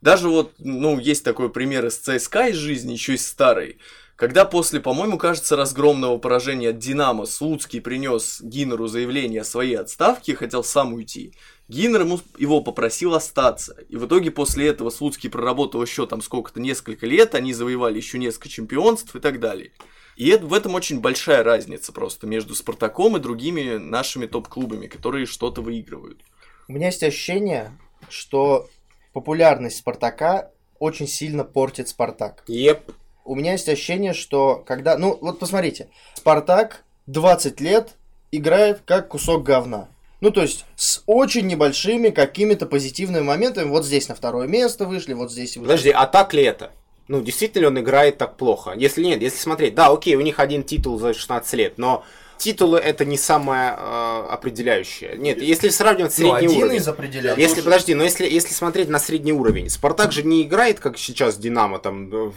Даже 0.01 0.31
вот, 0.31 0.55
ну, 0.59 0.99
есть 0.99 1.23
такой 1.23 1.51
пример 1.51 1.85
из 1.85 1.99
ЦСКА 1.99 2.49
из 2.49 2.57
жизни, 2.57 2.93
еще 2.93 3.15
из 3.15 3.29
старой, 3.29 3.77
Когда 4.21 4.45
после, 4.45 4.81
по-моему, 4.81 5.17
кажется, 5.17 5.57
разгромного 5.57 6.19
поражения 6.19 6.69
от 6.69 6.79
Динамо 6.79 7.25
Слуцкий 7.25 7.81
принес 7.81 8.43
Гиннеру 8.43 8.87
заявление 8.87 9.41
о 9.41 9.45
своей 9.45 9.77
отставке 9.77 10.33
и 10.33 10.35
хотел 10.35 10.63
сам 10.63 10.93
уйти, 10.93 11.33
Гиннер 11.69 12.03
ему, 12.03 12.21
его 12.37 12.61
попросил 12.61 13.15
остаться. 13.15 13.79
И 13.89 13.97
в 13.97 14.05
итоге 14.05 14.31
после 14.31 14.69
этого 14.69 14.91
Слуцкий 14.91 15.31
проработал 15.31 15.81
еще 15.83 16.07
там 16.07 16.21
сколько-то, 16.21 16.61
несколько 16.61 17.07
лет, 17.07 17.35
они 17.35 17.55
завоевали 17.55 17.97
еще 17.97 18.19
несколько 18.19 18.51
чемпионств 18.51 19.17
и 19.17 19.21
так 19.21 19.41
далее. 19.41 19.73
И 20.17 20.29
это, 20.29 20.45
в 20.45 20.53
этом 20.53 20.75
очень 20.75 21.01
большая 21.01 21.43
разница 21.43 21.91
просто 21.91 22.27
между 22.27 22.55
Спартаком 22.55 23.17
и 23.17 23.21
другими 23.21 23.79
нашими 23.79 24.27
топ-клубами, 24.27 24.87
которые 24.87 25.25
что-то 25.25 25.63
выигрывают. 25.63 26.21
У 26.69 26.73
меня 26.73 26.89
есть 26.89 27.03
ощущение, 27.03 27.73
что 28.11 28.69
популярность 29.15 29.79
Спартака 29.79 30.51
очень 30.79 31.09
сильно 31.09 31.43
портит 31.43 31.89
Спартак. 31.89 32.45
Еп. 32.49 32.93
У 33.31 33.37
меня 33.37 33.53
есть 33.53 33.69
ощущение, 33.69 34.13
что 34.13 34.61
когда... 34.67 34.99
Ну, 34.99 35.17
вот 35.21 35.39
посмотрите. 35.39 35.87
Спартак 36.15 36.83
20 37.07 37.61
лет 37.61 37.91
играет 38.33 38.81
как 38.85 39.07
кусок 39.07 39.45
говна. 39.45 39.87
Ну, 40.21 40.33
то 40.33 40.43
есть, 40.43 40.65
с 40.75 41.05
очень 41.07 41.47
небольшими 41.47 42.09
какими-то 42.09 42.67
позитивными 42.67 43.23
моментами. 43.23 43.69
Вот 43.69 43.87
здесь 43.87 44.09
на 44.09 44.17
второе 44.17 44.49
место 44.49 44.85
вышли, 44.85 45.13
вот 45.13 45.31
здесь... 45.31 45.57
вышли. 45.57 45.69
Подожди, 45.69 45.91
а 45.91 46.07
так 46.09 46.35
ли 46.35 46.43
это? 46.43 46.73
Ну, 47.07 47.21
действительно 47.21 47.61
ли 47.61 47.67
он 47.69 47.79
играет 47.79 48.19
так 48.19 48.37
плохо? 48.37 48.73
Если 48.77 49.05
нет, 49.05 49.23
если 49.23 49.39
смотреть, 49.39 49.77
да, 49.77 49.91
окей, 49.91 50.17
у 50.17 50.23
них 50.23 50.41
один 50.41 50.65
титул 50.65 50.99
за 50.99 51.15
16 51.15 51.53
лет, 51.53 51.79
но 51.79 52.03
титулы 52.41 52.79
это 52.79 53.05
не 53.05 53.19
самое 53.19 53.77
э, 53.79 54.27
определяющее. 54.31 55.15
Нет, 55.19 55.41
если 55.43 55.69
сравнивать 55.69 56.13
Ну, 56.19 56.25
средний 56.33 56.47
один 56.49 56.63
уровень. 56.65 56.77
из 56.79 56.89
определяющих. 56.89 57.39
Если, 57.43 57.61
подожди, 57.61 57.95
но 57.95 58.03
если, 58.03 58.27
если 58.29 58.55
смотреть 58.55 58.89
на 58.89 58.99
средний 58.99 59.33
уровень, 59.33 59.69
Спартак 59.69 60.11
же 60.13 60.23
не 60.23 60.43
играет, 60.43 60.81
как 60.81 60.97
сейчас 60.99 61.37
Динамо, 61.37 61.79
там, 61.79 62.09
в- 62.09 62.35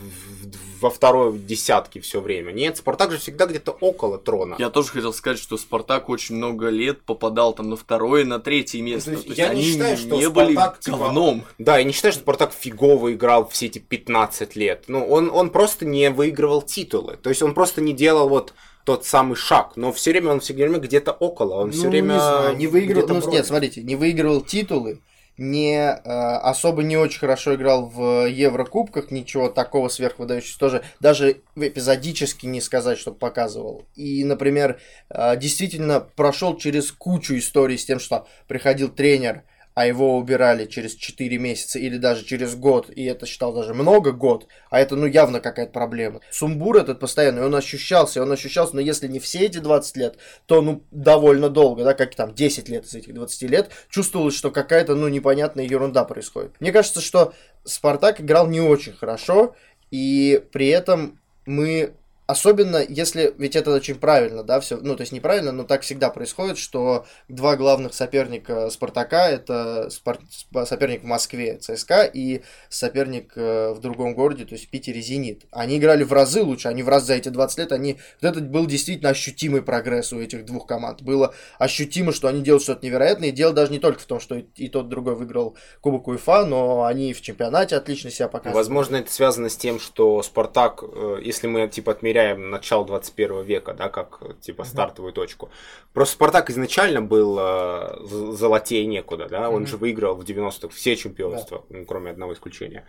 во 0.81 0.89
второй 0.89 1.37
десятке 1.39 2.01
все 2.01 2.19
время. 2.19 2.51
Нет, 2.51 2.75
Спартак 2.75 3.11
же 3.13 3.17
всегда 3.17 3.45
где-то 3.45 3.71
около 3.71 4.17
трона. 4.17 4.57
Я 4.59 4.69
тоже 4.69 4.89
хотел 4.89 5.13
сказать, 5.13 5.39
что 5.39 5.55
Спартак 5.57 6.09
очень 6.09 6.35
много 6.35 6.67
лет 6.67 7.01
попадал 7.03 7.53
там 7.53 7.69
на 7.69 7.77
второе, 7.77 8.25
на 8.25 8.39
третье 8.39 8.81
место. 8.81 9.11
То 9.11 9.15
есть 9.15 9.23
То 9.23 9.29
есть 9.29 9.39
я 9.39 9.47
не 9.53 9.61
они 9.61 9.71
считаю, 9.71 9.95
что 9.97 10.15
не 10.17 10.29
были 10.29 10.51
Спартак, 10.51 10.79
типа, 10.81 10.97
говном. 10.97 11.45
Да, 11.57 11.77
я 11.77 11.85
не 11.85 11.93
считаю, 11.93 12.11
что 12.11 12.21
Спартак 12.23 12.51
фигово 12.51 13.13
играл 13.13 13.47
все 13.47 13.67
эти 13.67 13.79
15 13.79 14.57
лет. 14.57 14.83
Ну, 14.89 15.07
он, 15.07 15.29
он 15.33 15.51
просто 15.51 15.85
не 15.85 16.09
выигрывал 16.09 16.61
титулы. 16.61 17.15
То 17.15 17.29
есть 17.29 17.41
он 17.41 17.53
просто 17.53 17.79
не 17.79 17.93
делал 17.93 18.27
вот 18.27 18.53
тот 18.83 19.05
самый 19.05 19.35
шаг. 19.35 19.73
Но 19.75 19.91
все 19.91 20.11
время 20.11 20.31
он 20.31 20.39
все 20.39 20.53
время 20.53 20.79
где-то 20.79 21.11
около. 21.11 21.55
Он 21.55 21.71
все 21.71 21.83
Ну, 21.83 21.89
время 21.89 22.13
не, 22.13 22.19
знаю, 22.19 22.57
не 22.57 22.67
где-то 22.67 23.13
ну, 23.13 23.31
нет, 23.31 23.45
смотрите, 23.45 23.83
не 23.83 23.95
выигрывал 23.95 24.41
титулы, 24.41 25.01
не 25.37 25.77
э, 25.77 25.99
особо 26.03 26.83
не 26.83 26.95
очень 26.95 27.19
хорошо 27.19 27.55
играл 27.55 27.87
в 27.87 28.27
Еврокубках, 28.27 29.09
ничего 29.09 29.49
такого 29.49 29.87
сверхвыдающегося 29.89 30.59
тоже, 30.59 30.83
даже 30.99 31.41
эпизодически 31.55 32.45
не 32.45 32.61
сказать, 32.61 32.99
что 32.99 33.11
показывал. 33.11 33.87
И, 33.95 34.23
например, 34.23 34.79
э, 35.09 35.35
действительно 35.37 35.99
прошел 36.01 36.57
через 36.57 36.91
кучу 36.91 37.37
историй 37.37 37.77
с 37.77 37.85
тем, 37.85 37.99
что 37.99 38.27
приходил 38.47 38.89
тренер, 38.89 39.43
а 39.73 39.85
его 39.87 40.17
убирали 40.17 40.65
через 40.65 40.95
4 40.95 41.37
месяца 41.37 41.79
или 41.79 41.97
даже 41.97 42.23
через 42.25 42.55
год, 42.55 42.89
и 42.89 43.03
это 43.05 43.25
считал 43.25 43.53
даже 43.53 43.73
много 43.73 44.11
год, 44.11 44.47
а 44.69 44.79
это 44.79 44.95
ну 44.95 45.05
явно 45.05 45.39
какая-то 45.39 45.71
проблема. 45.71 46.21
Сумбур 46.31 46.77
этот 46.77 46.99
постоянный, 46.99 47.45
он 47.45 47.55
ощущался, 47.55 48.21
он 48.21 48.31
ощущался, 48.31 48.75
но 48.75 48.81
если 48.81 49.07
не 49.07 49.19
все 49.19 49.39
эти 49.39 49.57
20 49.57 49.97
лет, 49.97 50.17
то 50.45 50.61
ну 50.61 50.83
довольно 50.91 51.49
долго, 51.49 51.83
да, 51.83 51.93
как 51.93 52.15
там 52.15 52.33
10 52.33 52.69
лет 52.69 52.85
из 52.85 52.93
этих 52.93 53.13
20 53.13 53.41
лет, 53.49 53.69
чувствовалось, 53.89 54.35
что 54.35 54.51
какая-то 54.51 54.95
ну 54.95 55.07
непонятная 55.07 55.65
ерунда 55.65 56.03
происходит. 56.03 56.51
Мне 56.59 56.71
кажется, 56.71 57.01
что 57.01 57.33
Спартак 57.63 58.21
играл 58.21 58.47
не 58.47 58.61
очень 58.61 58.93
хорошо, 58.93 59.55
и 59.91 60.43
при 60.51 60.67
этом 60.67 61.19
мы 61.45 61.93
Особенно, 62.33 62.83
если, 62.89 63.31
ведь 63.37 63.55
это 63.55 63.71
очень 63.71 63.93
правильно, 63.93 64.43
да, 64.43 64.59
все, 64.59 64.77
ну, 64.77 64.95
то 64.95 65.01
есть 65.01 65.11
неправильно, 65.11 65.51
но 65.51 65.65
так 65.65 65.83
всегда 65.83 66.09
происходит, 66.09 66.57
что 66.57 67.05
два 67.27 67.55
главных 67.55 67.93
соперника 67.93 68.71
Спартака, 68.71 69.29
это 69.29 69.89
спар- 69.91 70.17
сп- 70.31 70.65
соперник 70.65 71.03
в 71.03 71.05
Москве, 71.05 71.57
ЦСКА, 71.57 72.05
и 72.05 72.41
соперник 72.69 73.33
э, 73.35 73.73
в 73.73 73.79
другом 73.81 74.15
городе, 74.15 74.45
то 74.45 74.53
есть 74.53 74.65
в 74.65 74.69
Питере, 74.71 74.99
Зенит. 74.99 75.43
Они 75.51 75.77
играли 75.77 76.03
в 76.03 76.11
разы 76.11 76.41
лучше, 76.41 76.69
они 76.69 76.81
в 76.81 76.89
раз 76.89 77.05
за 77.05 77.13
эти 77.13 77.29
20 77.29 77.59
лет, 77.59 77.71
они, 77.71 77.99
вот 78.19 78.29
это 78.31 78.39
был 78.41 78.65
действительно 78.65 79.11
ощутимый 79.11 79.61
прогресс 79.61 80.11
у 80.11 80.19
этих 80.19 80.43
двух 80.43 80.65
команд. 80.65 81.03
Было 81.03 81.35
ощутимо, 81.59 82.11
что 82.11 82.29
они 82.29 82.41
делают 82.41 82.63
что-то 82.63 82.83
невероятное, 82.83 83.29
и 83.29 83.31
дело 83.31 83.53
даже 83.53 83.71
не 83.71 83.79
только 83.79 83.99
в 83.99 84.05
том, 84.05 84.19
что 84.19 84.33
и, 84.33 84.45
и 84.55 84.69
тот, 84.69 84.87
и 84.87 84.89
другой 84.89 85.13
выиграл 85.13 85.55
Кубок 85.81 86.07
УЕФА, 86.07 86.47
но 86.47 86.85
они 86.85 87.13
в 87.13 87.21
чемпионате 87.21 87.75
отлично 87.75 88.09
себя 88.09 88.27
показывают. 88.27 88.55
Возможно, 88.55 88.95
это 88.95 89.13
связано 89.13 89.49
с 89.49 89.55
тем, 89.55 89.79
что 89.79 90.23
Спартак, 90.23 90.83
э, 90.83 91.19
если 91.23 91.45
мы 91.45 91.67
типа 91.67 91.91
отмеряем 91.91 92.22
начало 92.35 92.85
21 92.85 93.43
века, 93.43 93.73
да, 93.73 93.89
как 93.89 94.21
типа 94.41 94.63
стартовую 94.63 95.13
точку. 95.13 95.49
Просто 95.93 96.13
Спартак 96.15 96.49
изначально 96.49 97.01
был 97.01 97.37
э, 97.39 97.97
золотее 98.33 98.85
некуда, 98.85 99.27
да, 99.29 99.49
он 99.49 99.61
Мгм. 99.63 99.67
же 99.67 99.77
выиграл 99.77 100.15
в 100.15 100.23
90-х 100.23 100.69
все 100.73 100.95
чемпионства, 100.95 101.65
ну, 101.69 101.85
кроме 101.85 102.11
одного 102.11 102.33
исключения. 102.33 102.85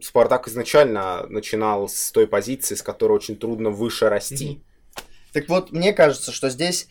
Спартак 0.00 0.46
изначально 0.48 1.26
начинал 1.28 1.88
с 1.88 2.10
той 2.12 2.26
позиции, 2.26 2.74
с 2.74 2.82
которой 2.82 3.12
очень 3.12 3.36
трудно 3.36 3.70
выше 3.70 4.08
расти. 4.08 4.60
Так 5.32 5.48
вот, 5.48 5.72
мне 5.72 5.92
кажется, 5.92 6.32
что 6.32 6.48
здесь, 6.50 6.88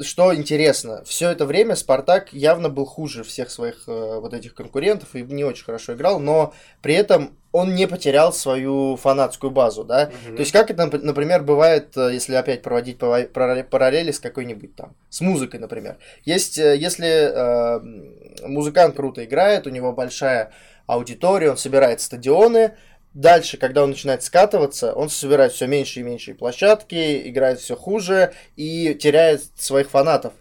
что 0.00 0.34
интересно, 0.34 1.02
все 1.04 1.30
это 1.30 1.46
время 1.46 1.76
Спартак 1.76 2.32
явно 2.32 2.68
был 2.68 2.84
хуже 2.84 3.24
всех 3.24 3.50
своих 3.50 3.84
э, 3.86 4.20
вот 4.20 4.34
этих 4.34 4.54
конкурентов 4.54 5.14
и 5.14 5.22
не 5.22 5.44
очень 5.44 5.64
хорошо 5.64 5.94
играл, 5.94 6.20
но 6.20 6.52
при 6.82 6.94
этом 6.94 7.36
он 7.52 7.74
не 7.74 7.86
потерял 7.88 8.32
свою 8.32 8.96
фанатскую 8.96 9.50
базу, 9.50 9.84
да. 9.84 10.10
Мгм. 10.24 10.36
То 10.36 10.40
есть 10.40 10.52
как 10.52 10.70
это, 10.70 10.84
нап- 10.84 11.02
например, 11.02 11.42
бывает, 11.42 11.96
э, 11.96 12.10
если 12.12 12.34
опять 12.34 12.62
проводить 12.62 12.98
параллели 12.98 14.12
с 14.12 14.20
какой-нибудь 14.20 14.76
там, 14.76 14.94
с 15.08 15.20
музыкой, 15.20 15.60
например. 15.60 15.96
Есть, 16.24 16.58
э, 16.58 16.76
если 16.76 17.08
э, 17.08 18.46
музыкант 18.46 18.96
круто 18.96 19.24
играет, 19.24 19.66
у 19.66 19.70
него 19.70 19.92
большая 19.92 20.52
аудитория, 20.86 21.50
он 21.50 21.56
собирает 21.56 22.00
стадионы, 22.00 22.76
Дальше, 23.14 23.56
когда 23.56 23.82
он 23.82 23.90
начинает 23.90 24.22
скатываться, 24.22 24.92
он 24.92 25.10
собирает 25.10 25.52
все 25.52 25.66
меньше 25.66 26.00
и 26.00 26.04
меньше 26.04 26.34
площадки, 26.34 27.28
играет 27.28 27.58
все 27.58 27.74
хуже 27.74 28.32
и 28.54 28.94
теряет 28.94 29.42
своих 29.56 29.90
фанатов. 29.90 30.32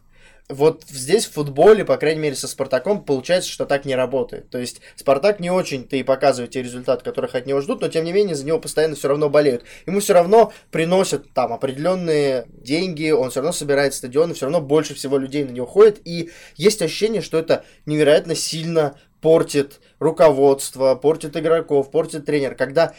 Вот 0.50 0.84
здесь 0.90 1.28
в 1.28 1.34
футболе, 1.34 1.86
по 1.86 1.98
крайней 1.98 2.22
мере, 2.22 2.36
со 2.36 2.48
Спартаком 2.48 3.04
получается, 3.04 3.52
что 3.52 3.68
так 3.68 3.86
не 3.86 3.96
работает. 3.96 4.50
То 4.50 4.58
есть 4.58 4.82
Спартак 4.96 5.40
не 5.40 5.52
очень-то 5.52 5.96
и 5.96 6.02
показывает 6.02 6.52
те 6.52 6.64
результаты, 6.64 7.04
которых 7.04 7.36
от 7.36 7.46
него 7.46 7.62
ждут, 7.62 7.82
но 7.82 7.88
тем 7.88 8.04
не 8.04 8.12
менее 8.12 8.36
за 8.36 8.46
него 8.48 8.60
постоянно 8.60 8.96
все 8.96 9.10
равно 9.10 9.30
болеют. 9.30 9.64
Ему 9.86 10.00
все 10.00 10.14
равно 10.14 10.52
приносят 10.72 11.32
там 11.34 11.54
определенные 11.54 12.48
деньги, 12.50 13.12
он 13.12 13.30
все 13.30 13.42
равно 13.42 13.52
собирает 13.52 13.94
стадионы, 13.94 14.34
все 14.34 14.46
равно 14.46 14.60
больше 14.60 14.96
всего 14.96 15.20
людей 15.20 15.44
на 15.44 15.52
него 15.52 15.68
ходит. 15.68 16.02
И 16.04 16.32
есть 16.56 16.82
ощущение, 16.82 17.22
что 17.22 17.38
это 17.38 17.64
невероятно 17.86 18.34
сильно 18.34 18.96
портит 19.22 19.80
руководство, 20.00 20.96
портит 20.96 21.36
игроков, 21.38 21.92
портит 21.92 22.26
тренер, 22.26 22.56
когда 22.56 22.94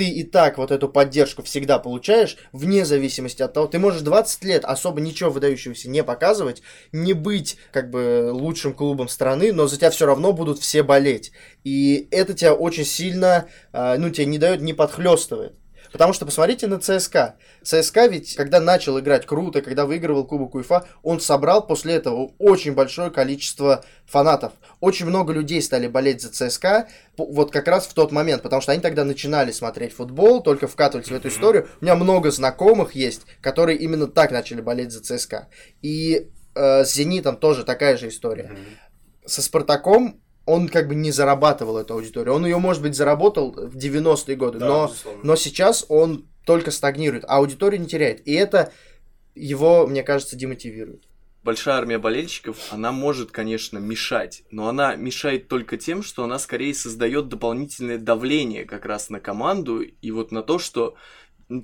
ты 0.00 0.08
и 0.08 0.24
так 0.24 0.56
вот 0.56 0.70
эту 0.70 0.88
поддержку 0.88 1.42
всегда 1.42 1.78
получаешь, 1.78 2.38
вне 2.52 2.86
зависимости 2.86 3.42
от 3.42 3.52
того, 3.52 3.66
ты 3.66 3.78
можешь 3.78 4.00
20 4.00 4.44
лет 4.44 4.64
особо 4.64 5.00
ничего 5.00 5.30
выдающегося 5.30 5.90
не 5.90 6.02
показывать, 6.02 6.62
не 6.92 7.12
быть 7.12 7.58
как 7.70 7.90
бы 7.90 8.30
лучшим 8.32 8.72
клубом 8.72 9.08
страны, 9.08 9.52
но 9.52 9.66
за 9.66 9.76
тебя 9.76 9.90
все 9.90 10.06
равно 10.06 10.32
будут 10.32 10.58
все 10.58 10.82
болеть. 10.82 11.32
И 11.64 12.08
это 12.10 12.32
тебя 12.32 12.54
очень 12.54 12.86
сильно, 12.86 13.48
а, 13.72 13.98
ну, 13.98 14.08
тебе 14.08 14.24
не 14.24 14.38
дает, 14.38 14.62
не 14.62 14.72
подхлестывает. 14.72 15.52
Потому 15.92 16.12
что 16.12 16.24
посмотрите 16.24 16.66
на 16.66 16.78
ЦСКА. 16.78 17.36
ЦСКА 17.62 18.06
ведь, 18.06 18.34
когда 18.34 18.60
начал 18.60 18.98
играть 18.98 19.26
круто, 19.26 19.60
когда 19.62 19.86
выигрывал 19.86 20.24
Кубок 20.24 20.54
УЕФА, 20.54 20.86
он 21.02 21.20
собрал 21.20 21.66
после 21.66 21.94
этого 21.94 22.32
очень 22.38 22.74
большое 22.74 23.10
количество 23.10 23.84
фанатов. 24.06 24.52
Очень 24.80 25.06
много 25.06 25.32
людей 25.32 25.60
стали 25.62 25.86
болеть 25.86 26.22
за 26.22 26.30
ЦСКА 26.30 26.88
вот 27.16 27.50
как 27.50 27.68
раз 27.68 27.86
в 27.86 27.94
тот 27.94 28.12
момент, 28.12 28.42
потому 28.42 28.62
что 28.62 28.72
они 28.72 28.80
тогда 28.80 29.04
начинали 29.04 29.50
смотреть 29.50 29.92
футбол, 29.92 30.42
только 30.42 30.66
вкатывались 30.66 31.08
в 31.08 31.14
эту 31.14 31.28
историю. 31.28 31.68
У 31.80 31.84
меня 31.84 31.96
много 31.96 32.30
знакомых 32.30 32.94
есть, 32.94 33.22
которые 33.40 33.78
именно 33.78 34.06
так 34.06 34.30
начали 34.30 34.60
болеть 34.60 34.92
за 34.92 35.02
ЦСКА. 35.02 35.48
И 35.82 36.30
э, 36.54 36.84
с 36.84 36.94
Зенитом 36.94 37.36
тоже 37.36 37.64
такая 37.64 37.96
же 37.96 38.08
история 38.08 38.56
со 39.30 39.42
Спартаком 39.42 40.20
он 40.50 40.68
как 40.68 40.88
бы 40.88 40.94
не 40.94 41.10
зарабатывал 41.12 41.78
эту 41.78 41.94
аудиторию. 41.94 42.34
Он 42.34 42.44
ее, 42.44 42.58
может 42.58 42.82
быть, 42.82 42.94
заработал 42.94 43.52
в 43.52 43.76
90-е 43.76 44.36
годы, 44.36 44.58
Да, 44.58 44.66
но, 44.66 44.86
безусловно. 44.88 45.20
но 45.22 45.36
сейчас 45.36 45.84
он 45.88 46.26
только 46.44 46.70
стагнирует, 46.70 47.24
а 47.28 47.36
аудиторию 47.36 47.80
не 47.80 47.86
теряет. 47.86 48.26
И 48.26 48.32
это 48.32 48.72
его, 49.34 49.86
мне 49.86 50.02
кажется, 50.02 50.36
демотивирует. 50.36 51.04
большая 51.42 51.76
армия 51.76 51.98
болельщиков, 51.98 52.56
она 52.70 52.92
может, 52.92 53.30
конечно, 53.30 53.78
мешать, 53.78 54.42
но 54.50 54.68
она 54.68 54.96
мешает 54.96 55.48
только 55.48 55.76
тем, 55.78 56.02
что 56.02 56.24
она 56.24 56.38
скорее 56.38 56.74
создает 56.74 57.28
дополнительное 57.28 57.96
давление 57.98 58.64
как 58.64 58.84
раз 58.84 59.08
на 59.10 59.20
команду 59.20 59.80
и 59.80 60.10
вот 60.10 60.32
на 60.32 60.42
то, 60.42 60.58
что 60.58 60.96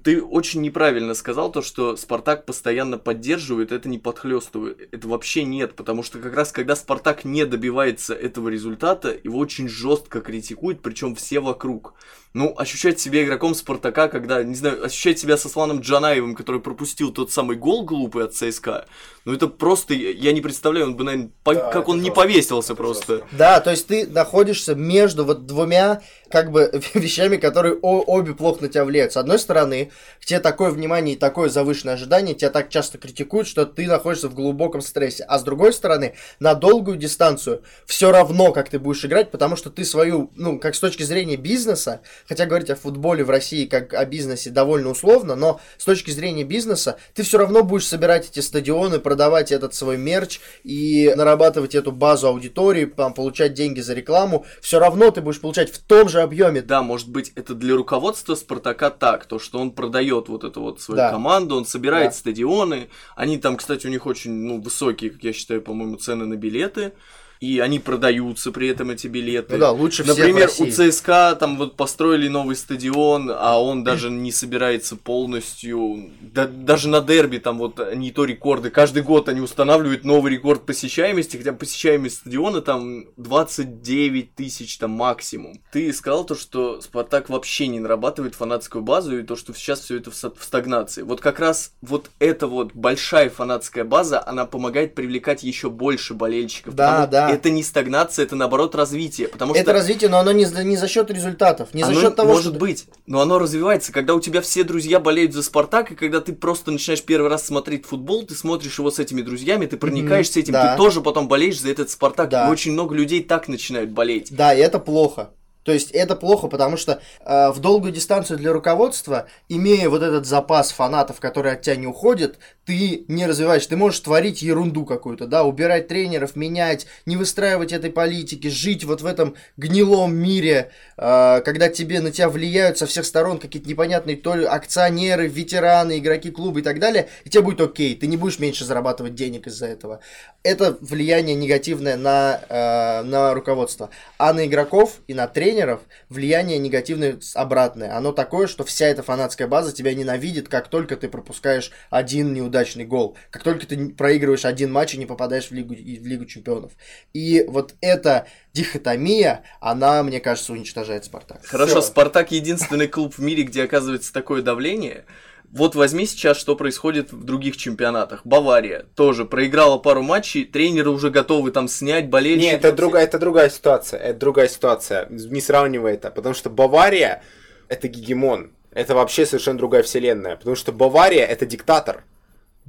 Ты 0.03 0.21
очень 0.21 0.63
неправильно 0.63 1.15
сказал 1.15 1.53
то, 1.53 1.63
что 1.63 1.97
Спартак 1.97 2.45
постоянно 2.45 2.99
поддерживает, 2.99 3.71
это 3.71 3.89
не 3.89 4.01
подхлестывает. 4.01 4.89
Это 4.91 5.07
вообще 5.07 5.45
нет, 5.45 5.77
потому 5.77 6.03
что 6.03 6.19
как 6.19 6.35
раз 6.35 6.51
когда 6.51 6.75
Спартак 6.75 7.25
не 7.25 7.47
добивается 7.47 8.13
этого 8.13 8.49
результата, 8.49 9.17
его 9.23 9.39
очень 9.39 9.69
жестко 9.69 10.21
критикуют, 10.21 10.83
причем 10.83 11.15
все 11.15 11.39
вокруг 11.39 11.95
ну, 12.37 12.55
ощущать 12.59 13.01
себя 13.01 13.25
игроком 13.25 13.55
Спартака, 13.55 14.09
когда, 14.09 14.43
не 14.43 14.55
знаю, 14.55 14.85
ощущать 14.85 15.19
себя 15.19 15.39
со 15.39 15.49
Сланом 15.49 15.81
Джанаевым, 15.81 16.35
который 16.35 16.61
пропустил 16.61 17.11
тот 17.11 17.33
самый 17.33 17.57
гол 17.57 17.83
глупый 17.83 18.27
от 18.27 18.35
ЦСКА, 18.35 18.85
ну 19.25 19.33
это 19.33 19.49
просто, 19.49 19.95
я 19.95 20.33
не 20.33 20.43
представляю, 20.43 20.87
он 20.87 20.97
бы, 20.97 21.03
наверное, 21.03 21.31
по, 21.43 21.55
да, 21.55 21.71
как 21.71 21.89
он 21.89 22.03
не 22.03 22.11
повесился 22.13 22.75
просто. 22.75 23.23
Да, 23.33 23.61
то 23.61 23.71
есть 23.71 23.87
ты 23.87 24.07
находишься 24.07 24.75
между 24.75 25.25
вот 25.25 25.47
двумя, 25.47 26.03
как 26.31 26.53
бы, 26.53 26.71
вещами, 26.95 27.39
которые 27.39 27.77
о, 27.81 28.03
обе 28.03 28.35
плохо 28.35 28.63
на 28.63 28.69
тебя 28.69 28.85
влияют. 28.85 29.15
С 29.15 29.17
одной 29.17 29.39
стороны, 29.39 29.91
к 30.21 30.27
тебе 30.27 30.39
такое 30.39 30.71
внимание 30.71 31.17
и 31.17 31.19
такое 31.19 31.49
завышенное 31.49 31.95
ожидание, 31.95 32.35
тебя 32.35 32.51
так 32.51 32.69
часто 32.69 32.99
критикуют, 32.99 33.49
что 33.49 33.65
ты 33.65 33.87
находишься 33.87 34.29
в 34.29 34.35
глубоком 34.35 34.83
стрессе. 34.83 35.25
А 35.25 35.39
с 35.39 35.43
другой 35.43 35.73
стороны, 35.73 36.15
на 36.39 36.55
долгую 36.55 36.99
дистанцию 36.99 37.63
все 37.87 38.13
равно, 38.13 38.53
как 38.53 38.69
ты 38.69 38.79
будешь 38.79 39.05
играть, 39.05 39.31
потому 39.31 39.57
что 39.57 39.71
ты 39.71 39.85
свою, 39.85 40.31
ну, 40.37 40.61
как 40.61 40.75
с 40.75 40.81
точки 40.81 41.03
зрения 41.03 41.37
бизнеса, 41.37 42.03
хотя 42.29 42.47
говорить 42.47 42.71
о 42.71 42.77
футболе 42.77 43.25
в 43.25 43.31
России 43.31 43.67
как 43.67 43.95
о 43.95 44.05
бизнесе 44.05 44.51
довольно 44.51 44.91
условно, 44.91 45.35
но 45.37 45.61
с 45.79 45.85
точки 45.85 46.11
зрения 46.11 46.45
бизнеса 46.45 46.99
ты 47.15 47.23
все 47.23 47.39
равно 47.39 47.63
будешь 47.63 47.87
собирать 47.87 48.29
эти 48.31 48.41
стадионы, 48.41 48.99
продавать 48.99 49.53
этот 49.53 49.75
свой 49.75 49.97
мерч 49.97 50.41
и 50.65 51.13
нарабатывать 51.17 51.75
эту 51.75 51.93
базу 51.93 52.29
аудитории, 52.29 52.87
там, 52.87 53.15
получать 53.15 53.55
деньги 53.55 53.81
за 53.81 53.95
рекламу. 53.95 54.47
Все 54.61 54.79
равно 54.79 55.11
ты 55.11 55.21
будешь 55.21 55.41
получать 55.41 55.71
в 55.71 55.79
том 55.83 56.09
же 56.09 56.21
объеме. 56.21 56.63
Да, 56.63 56.83
может 56.83 57.09
быть, 57.09 57.33
это 57.35 57.55
для 57.55 57.75
руководства 57.75 58.35
Спартака 58.35 58.91
так, 58.91 59.27
то, 59.27 59.39
что 59.39 59.59
он 59.59 59.73
продает 59.73 60.29
вот 60.29 60.45
эту 60.45 60.61
вот 60.63 60.81
свою 60.81 60.97
да. 60.97 61.11
команду, 61.11 61.57
он 61.57 61.67
собирает 61.67 62.11
да. 62.11 62.17
стадионы. 62.17 62.89
Они 63.15 63.39
там, 63.39 63.57
кстати, 63.57 63.87
у 63.87 63.91
них 63.91 64.07
очень 64.07 64.33
ну, 64.33 64.61
высокие, 64.61 65.11
как 65.11 65.23
я 65.23 65.33
считаю, 65.33 65.63
по-моему, 65.63 65.97
цены 65.97 66.27
на 66.27 66.37
билеты 66.37 66.93
и 67.41 67.59
они 67.59 67.79
продаются 67.79 68.53
при 68.53 68.69
этом 68.69 68.91
эти 68.91 69.07
билеты. 69.07 69.55
Ну 69.55 69.61
да, 69.61 69.71
лучше 69.71 70.03
всех 70.03 70.19
Например, 70.19 70.51
у 70.59 70.67
ЦСКА 70.67 71.37
там 71.39 71.57
вот 71.59 71.77
построили 71.77 72.29
новый 72.29 72.57
стадион, 72.57 73.31
а 73.35 73.61
он 73.61 73.85
даже 73.85 74.11
не 74.11 74.33
собирается 74.33 74.97
полностью, 74.97 76.11
да, 76.21 76.47
даже 76.47 76.89
на 76.89 77.01
дерби 77.01 77.39
там 77.39 77.59
вот 77.59 77.81
не 77.95 78.11
то 78.11 78.25
рекорды, 78.25 78.71
каждый 78.71 79.03
год 79.03 79.29
они 79.29 79.41
устанавливают 79.41 80.05
новый 80.05 80.33
рекорд 80.33 80.65
посещаемости, 80.67 81.37
хотя 81.37 81.53
посещаемость 81.53 82.19
стадиона 82.19 82.61
там 82.63 83.07
29 83.17 84.35
тысяч 84.35 84.79
там 84.79 84.93
максимум. 84.93 85.61
Ты 85.73 85.93
сказал 85.93 86.25
то, 86.25 86.35
что 86.35 86.81
Спартак 86.81 87.29
вообще 87.29 87.67
не 87.67 87.81
нарабатывает 87.81 88.35
фанатскую 88.35 88.83
базу 88.83 89.19
и 89.19 89.23
то, 89.23 89.37
что 89.37 89.53
сейчас 89.55 89.81
все 89.81 89.97
это 89.97 90.11
в 90.11 90.43
стагнации. 90.43 91.03
Вот 91.03 91.21
как 91.21 91.39
раз 91.41 91.73
вот 91.83 92.11
эта 92.19 92.47
вот 92.47 92.73
большая 92.75 93.31
фанатская 93.31 93.85
база, 93.85 94.27
она 94.27 94.47
помогает 94.47 94.95
привлекать 94.95 95.43
еще 95.43 95.71
больше 95.71 96.15
болельщиков. 96.15 96.75
Да, 96.75 97.07
да 97.07 97.26
это 97.31 97.51
не 97.51 97.63
стагнация, 97.63 98.25
это 98.25 98.37
наоборот 98.37 98.75
развитие. 98.75 99.29
Потому 99.29 99.55
это 99.55 99.63
что... 99.63 99.73
развитие, 99.73 100.11
но 100.11 100.19
оно 100.19 100.33
не, 100.33 100.45
не 100.65 100.77
за 100.77 100.89
счет 100.89 101.11
результатов, 101.11 101.73
не 101.73 101.83
оно 101.83 101.95
за 101.95 102.01
счет 102.01 102.17
того, 102.17 102.35
может 102.35 102.53
что... 102.53 102.61
быть, 102.61 102.87
но 103.07 103.21
оно 103.21 103.39
развивается. 103.39 103.93
Когда 103.93 104.15
у 104.15 104.21
тебя 104.21 104.41
все 104.41 104.65
друзья 104.65 105.01
болеют 105.01 105.33
за 105.33 105.43
Спартак, 105.43 105.93
и 105.93 105.95
когда 105.95 106.21
ты 106.21 106.33
просто 106.33 106.71
начинаешь 106.71 107.03
первый 107.03 107.29
раз 107.29 107.47
смотреть 107.47 107.87
футбол, 107.87 108.25
ты 108.25 108.35
смотришь 108.35 108.79
его 108.79 108.91
с 108.91 108.99
этими 108.99 109.23
друзьями, 109.23 109.67
ты 109.67 109.77
проникаешься 109.77 110.39
mm-hmm, 110.39 110.43
этим, 110.43 110.53
да. 110.53 110.73
ты 110.73 110.77
тоже 110.77 111.01
потом 111.01 111.29
болеешь 111.29 111.61
за 111.61 111.71
этот 111.71 111.91
Спартак. 111.91 112.31
Да. 112.31 112.49
И 112.49 112.51
очень 112.51 112.73
много 112.73 112.95
людей 112.95 113.23
так 113.23 113.49
начинают 113.49 113.91
болеть. 113.91 114.29
Да, 114.31 114.55
и 114.55 114.59
это 114.61 114.79
плохо. 114.79 115.31
То 115.67 115.73
есть 115.73 115.91
это 115.91 116.15
плохо, 116.15 116.47
потому 116.47 116.77
что 116.77 117.01
э, 117.25 117.51
в 117.51 117.59
долгую 117.59 117.93
дистанцию 117.93 118.39
для 118.39 118.53
руководства, 118.53 119.27
имея 119.49 119.89
вот 119.89 120.01
этот 120.01 120.25
запас 120.25 120.71
фанатов, 120.71 121.19
который 121.19 121.55
от 121.55 121.63
тебя 121.63 121.75
не 121.75 121.89
уходит, 121.89 122.39
ты 122.67 123.05
не 123.07 123.27
развиваешь, 123.27 123.65
ты 123.65 123.77
можешь 123.77 124.01
творить 124.01 124.43
ерунду 124.43 124.85
какую-то, 124.85 125.29
да, 125.29 125.45
убирать 125.45 125.87
тренеров, 125.87 126.35
менять, 126.35 126.87
не 127.07 127.17
выстраивать 127.17 127.73
этой 127.73 127.91
политики, 127.91 128.49
жить 128.49 128.83
вот 128.83 129.03
в 129.03 129.07
этом 129.07 129.37
гнилом 129.57 130.15
мире, 130.15 130.73
э, 130.97 131.43
когда 131.45 131.69
тебе 131.69 132.01
на 132.01 132.11
тебя 132.11 132.29
влияют 132.29 132.77
со 132.77 132.87
всех 132.87 133.07
сторон 133.07 133.39
какие-то 133.39 133.69
непонятные 133.69 134.17
то 134.17 134.35
ли 134.35 134.45
акционеры, 134.45 135.29
ветераны, 135.29 135.99
игроки 135.99 136.33
клуба 136.33 136.59
и 136.59 136.63
так 136.63 136.81
далее, 136.81 137.09
и 137.25 137.31
тебе 137.31 137.43
будет 137.43 137.61
окей, 137.61 137.95
ты 137.95 138.09
не 138.09 138.17
будешь 138.17 138.41
меньше 138.41 138.65
зарабатывать 138.65 139.15
денег 139.15 139.47
из-за 139.47 139.67
этого. 139.67 140.01
Это 140.43 140.77
влияние 140.81 141.37
негативное 141.37 141.97
на, 141.97 142.41
э, 142.49 143.03
на 143.05 143.33
руководство. 143.33 143.91
А 144.19 144.33
на 144.33 144.45
игроков 144.45 144.99
и 145.07 145.15
на 145.15 145.29
тренеров 145.29 145.83
влияние 146.09 146.59
негативное 146.59 147.21
обратное. 147.35 147.97
Оно 147.97 148.11
такое, 148.11 148.49
что 148.49 148.65
вся 148.65 148.87
эта 148.87 149.05
фанатская 149.05 149.47
база 149.47 149.73
тебя 149.73 149.95
ненавидит, 149.95 150.49
как 150.49 150.67
только 150.67 150.97
ты 150.97 151.09
пропускаешь 151.09 151.71
один 151.91 152.35
неудачный 152.35 152.56
гол. 152.85 153.17
Как 153.31 153.43
только 153.43 153.67
ты 153.67 153.91
проигрываешь 153.91 154.45
один 154.45 154.73
матч 154.73 154.95
и 154.95 154.99
не 154.99 155.07
попадаешь 155.07 155.49
в 155.49 155.53
Лигу, 155.53 155.75
в 155.75 156.07
Лигу 156.07 156.25
чемпионов. 156.27 156.73
И 157.13 157.45
вот 157.49 157.75
эта 157.81 158.27
дихотомия, 158.53 159.45
она, 159.61 160.03
мне 160.03 160.21
кажется, 160.21 160.53
уничтожает 160.53 161.05
Спартак. 161.05 161.45
Хорошо, 161.45 161.81
Всё. 161.81 161.83
Спартак 161.83 162.33
единственный 162.33 162.89
клуб 162.89 163.15
в 163.15 163.21
мире, 163.21 163.43
где 163.43 163.65
оказывается 163.65 164.13
такое 164.13 164.43
давление. 164.43 165.05
Вот 165.53 165.75
возьми 165.75 166.07
сейчас, 166.07 166.37
что 166.37 166.57
происходит 166.57 167.13
в 167.13 167.25
других 167.25 167.57
чемпионатах. 167.57 168.23
Бавария 168.25 168.87
тоже 168.95 169.25
проиграла 169.25 169.79
пару 169.79 170.03
матчей, 170.03 170.45
тренеры 170.45 170.91
уже 170.91 171.11
готовы 171.11 171.51
там 171.51 171.69
снять 171.69 172.09
болельщиков. 172.09 172.53
Нет, 172.53 172.65
это 172.65 172.77
другая, 172.77 173.05
это 173.05 173.19
другая 173.19 173.49
ситуация. 173.49 174.01
Это 174.01 174.19
другая 174.19 174.49
ситуация. 174.49 175.07
Не 175.09 175.41
сравнивай 175.41 175.95
это. 175.95 176.11
Потому 176.11 176.35
что 176.35 176.51
Бавария 176.51 177.23
это 177.69 177.89
гегемон. 177.89 178.53
Это 178.73 178.95
вообще 178.95 179.25
совершенно 179.25 179.59
другая 179.59 179.83
вселенная. 179.83 180.37
Потому 180.37 180.57
что 180.57 180.73
Бавария 180.73 181.25
это 181.25 181.47
диктатор. 181.47 182.05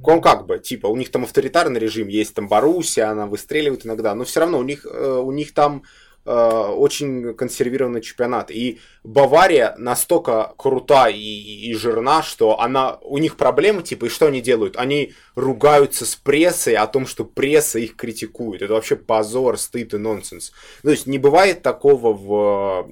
Он 0.02 0.20
как 0.20 0.46
бы, 0.46 0.58
типа, 0.58 0.86
у 0.86 0.96
них 0.96 1.10
там 1.10 1.24
авторитарный 1.24 1.80
режим, 1.80 2.08
есть 2.08 2.34
там 2.34 2.48
Боруссия, 2.48 3.10
она 3.10 3.26
выстреливает 3.26 3.84
иногда, 3.84 4.14
но 4.14 4.24
все 4.24 4.40
равно 4.40 4.58
у 4.58 4.62
них, 4.62 4.86
э, 4.86 5.20
у 5.22 5.32
них 5.32 5.52
там 5.54 5.82
Э, 6.30 6.74
очень 6.76 7.32
консервированный 7.32 8.02
чемпионат. 8.02 8.50
И 8.50 8.80
Бавария 9.02 9.74
настолько 9.78 10.52
крута 10.58 11.08
и, 11.08 11.16
и 11.16 11.72
жирна, 11.72 12.22
что 12.22 12.60
она, 12.60 12.98
у 13.00 13.16
них 13.16 13.38
проблемы, 13.38 13.82
типа, 13.82 14.04
и 14.04 14.08
что 14.10 14.26
они 14.26 14.42
делают? 14.42 14.76
Они 14.76 15.14
ругаются 15.36 16.04
с 16.04 16.16
прессой 16.16 16.74
о 16.74 16.86
том, 16.86 17.06
что 17.06 17.24
пресса 17.24 17.78
их 17.78 17.96
критикует. 17.96 18.60
Это 18.60 18.74
вообще 18.74 18.96
позор, 18.96 19.56
стыд 19.56 19.94
и 19.94 19.96
нонсенс. 19.96 20.52
То 20.82 20.90
есть 20.90 21.06
не 21.06 21.16
бывает 21.16 21.62
такого 21.62 22.12
в, 22.12 22.90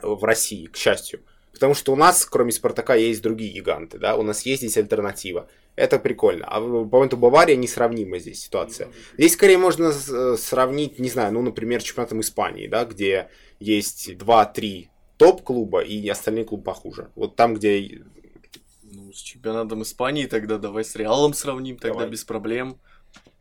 в 0.00 0.24
России, 0.24 0.66
к 0.66 0.76
счастью. 0.76 1.22
Потому 1.52 1.74
что 1.74 1.92
у 1.92 1.96
нас, 1.96 2.24
кроме 2.26 2.52
Спартака, 2.52 2.94
есть 2.94 3.22
другие 3.22 3.52
гиганты, 3.52 3.98
да, 3.98 4.14
у 4.14 4.22
нас 4.22 4.46
есть 4.46 4.62
здесь 4.62 4.76
альтернатива. 4.76 5.48
Это 5.78 5.98
прикольно. 6.00 6.44
А 6.46 6.60
по 6.60 6.96
моменту 6.96 7.16
Бавария 7.16 7.56
несравнима 7.56 8.18
здесь 8.18 8.42
ситуация. 8.42 8.88
Здесь 9.16 9.34
скорее 9.34 9.58
можно 9.58 9.92
э, 9.92 10.36
сравнить, 10.36 10.98
не 10.98 11.08
знаю, 11.08 11.32
ну, 11.32 11.42
например, 11.42 11.82
чемпионатом 11.82 12.20
Испании, 12.20 12.66
да, 12.66 12.84
где 12.84 13.28
есть 13.60 14.10
2-3 14.10 14.88
топ-клуба 15.18 15.80
и 15.80 16.08
остальные 16.08 16.44
клубы 16.46 16.64
похуже. 16.64 17.10
Вот 17.14 17.36
там, 17.36 17.54
где... 17.54 18.02
Ну, 18.82 19.12
с 19.12 19.18
чемпионатом 19.18 19.82
Испании 19.82 20.26
тогда 20.26 20.58
давай 20.58 20.84
с 20.84 20.96
Реалом 20.96 21.32
сравним, 21.32 21.76
тогда 21.76 22.00
давай. 22.00 22.10
без 22.10 22.24
проблем 22.24 22.78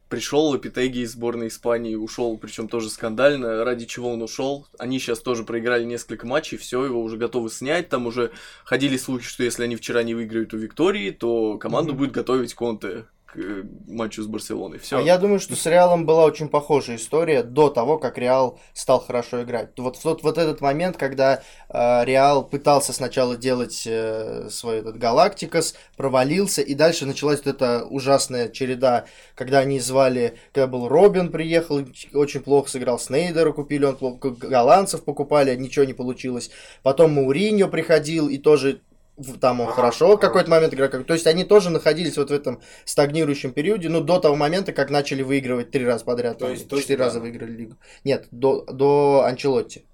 пришел 0.10 0.48
Лапитеги 0.48 1.00
из 1.00 1.14
сборной 1.14 1.48
Испании, 1.48 1.96
ушел, 1.96 2.38
причем 2.38 2.68
тоже 2.68 2.90
скандально. 2.90 3.64
Ради 3.64 3.86
чего 3.86 4.12
он 4.12 4.22
ушел? 4.22 4.68
Они 4.78 5.00
сейчас 5.00 5.20
тоже 5.20 5.44
проиграли 5.44 5.84
несколько 5.84 6.26
матчей, 6.26 6.58
все, 6.58 6.86
его 6.86 7.02
уже 7.02 7.18
готовы 7.18 7.50
снять. 7.50 7.90
Там 7.90 8.08
уже 8.08 8.32
ходили 8.64 8.98
слухи, 8.98 9.26
что 9.26 9.44
если 9.44 9.64
они 9.64 9.76
вчера 9.76 10.04
не 10.04 10.16
выиграют 10.16 10.54
у 10.54 10.58
Виктории, 10.58 11.12
то 11.12 11.58
команду 11.58 11.94
mm-hmm. 11.94 11.98
будет 11.98 12.12
готовить 12.12 12.54
Конте 12.54 13.06
к 13.38 13.40
э, 13.40 13.64
матчу 13.88 14.24
с 14.24 14.28
Барселоной. 14.28 14.80
Все. 14.80 14.98
А 14.98 15.02
я 15.02 15.18
думаю, 15.18 15.40
что 15.40 15.56
с 15.56 15.66
Реалом 15.68 16.06
была 16.06 16.26
очень 16.26 16.50
похожая 16.50 16.98
история 16.98 17.44
до 17.44 17.70
того, 17.70 18.00
как 18.00 18.18
Реал 18.18 18.60
стал 18.74 19.00
хорошо 19.00 19.44
играть. 19.44 19.70
Вот, 19.78 20.04
вот, 20.04 20.24
вот 20.24 20.38
этот 20.38 20.60
момент, 20.60 20.98
когда 20.98 21.44
э, 21.70 22.06
Реал 22.06 22.44
пытался 22.44 22.94
сначала 22.94 23.38
делать 23.38 23.84
э, 23.86 24.48
свой 24.50 24.78
этот 24.78 24.98
Галактикос, 24.98 25.76
провалился, 25.96 26.62
и 26.62 26.74
дальше 26.74 27.06
началась 27.06 27.46
вот 27.46 27.56
эта 27.56 27.86
ужасная 27.86 28.50
череда, 28.50 29.06
когда 29.36 29.60
они 29.60 29.80
звали, 29.80 30.38
когда 30.52 30.68
был 30.68 30.88
Робин 30.88 31.32
приехал, 31.32 31.86
очень 32.14 32.42
плохо 32.42 32.70
сыграл, 32.72 32.98
Снейдера 32.98 33.52
купили, 33.52 33.86
он 33.86 33.98
плохо, 33.98 34.32
голландцев 34.32 35.04
покупали, 35.04 35.56
ничего 35.56 35.86
не 35.86 35.94
получилось. 35.94 36.50
Потом 36.82 37.14
Мауриньо 37.14 37.68
приходил 37.68 38.30
и 38.30 38.40
тоже 38.40 38.82
там 39.40 39.62
он 39.62 39.68
хорошо 39.68 40.16
в 40.16 40.20
какой-то 40.20 40.50
момент 40.50 40.74
играл. 40.74 40.90
То 40.90 41.14
есть 41.14 41.28
они 41.28 41.44
тоже 41.44 41.70
находились 41.70 42.18
вот 42.18 42.30
в 42.30 42.34
этом 42.34 42.62
стагнирующем 42.86 43.52
периоде, 43.52 43.90
ну, 43.90 44.02
до 44.02 44.20
того 44.20 44.36
момента, 44.36 44.74
как 44.74 44.90
начали 44.90 45.24
выигрывать 45.24 45.72
три 45.72 45.86
раза 45.86 46.06
подряд. 46.06 46.38
То 46.38 46.50
есть 46.50 46.70
четыре 46.70 47.00
раза 47.00 47.20
выиграли 47.20 47.52
лигу. 47.52 47.76
Нет, 48.04 48.28
до, 48.32 48.64
до 48.64 49.24
Анчелотти 49.26 49.86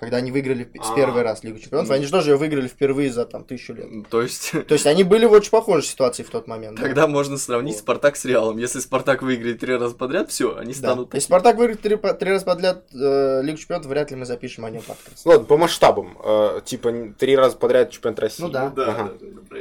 когда 0.00 0.16
они 0.16 0.32
выиграли 0.32 0.64
в- 0.64 0.82
с 0.82 0.90
А. 0.90 0.94
первый 0.96 1.22
раз 1.22 1.44
Лигу 1.44 1.58
Чемпионов. 1.58 1.90
Они 1.90 2.06
же 2.06 2.10
тоже 2.10 2.30
ее 2.30 2.36
выиграли 2.38 2.66
впервые 2.68 3.12
за 3.12 3.26
там 3.26 3.44
тысячу 3.44 3.74
лет. 3.74 3.86
То 4.08 4.22
есть 4.22 4.50
То 4.66 4.72
есть 4.72 4.86
они 4.86 5.04
были 5.04 5.26
в 5.26 5.32
очень 5.32 5.50
похожей 5.50 5.86
ситуации 5.86 6.22
в 6.22 6.30
тот 6.30 6.46
момент. 6.48 6.76
да. 6.78 6.82
тогда 6.84 7.06
можно 7.06 7.36
сравнить 7.36 7.74
Вот. 7.74 7.82
Спартак 7.82 8.16
с 8.16 8.24
Реалом. 8.24 8.56
Если 8.56 8.80
Спартак 8.80 9.20
выиграет 9.22 9.60
три 9.60 9.76
раза 9.76 9.94
подряд, 9.94 10.30
все, 10.30 10.56
они 10.56 10.72
Да. 10.72 10.78
станут. 10.78 11.12
Если 11.14 11.26
Спартак 11.26 11.58
выиграет 11.58 11.82
три, 11.82 11.96
три 11.96 12.30
раза 12.30 12.44
подряд 12.46 12.84
э, 12.94 13.42
Лигу 13.42 13.58
Чемпионов, 13.58 13.86
вряд 13.86 14.10
ли 14.10 14.16
мы 14.16 14.24
запишем 14.24 14.64
о 14.64 14.70
нем 14.70 14.82
подкаст. 14.82 15.24
Ладно, 15.26 15.44
по 15.46 15.56
масштабам. 15.58 16.16
э, 16.24 16.60
типа 16.64 17.14
три 17.18 17.36
раза 17.36 17.56
подряд 17.58 17.90
чемпионат 17.90 18.20
России. 18.20 18.42
Ну 18.42 18.48
да. 18.48 18.70
Ну 18.70 18.74
да, 18.76 18.86
Ага. 18.88 19.12
да. 19.50 19.56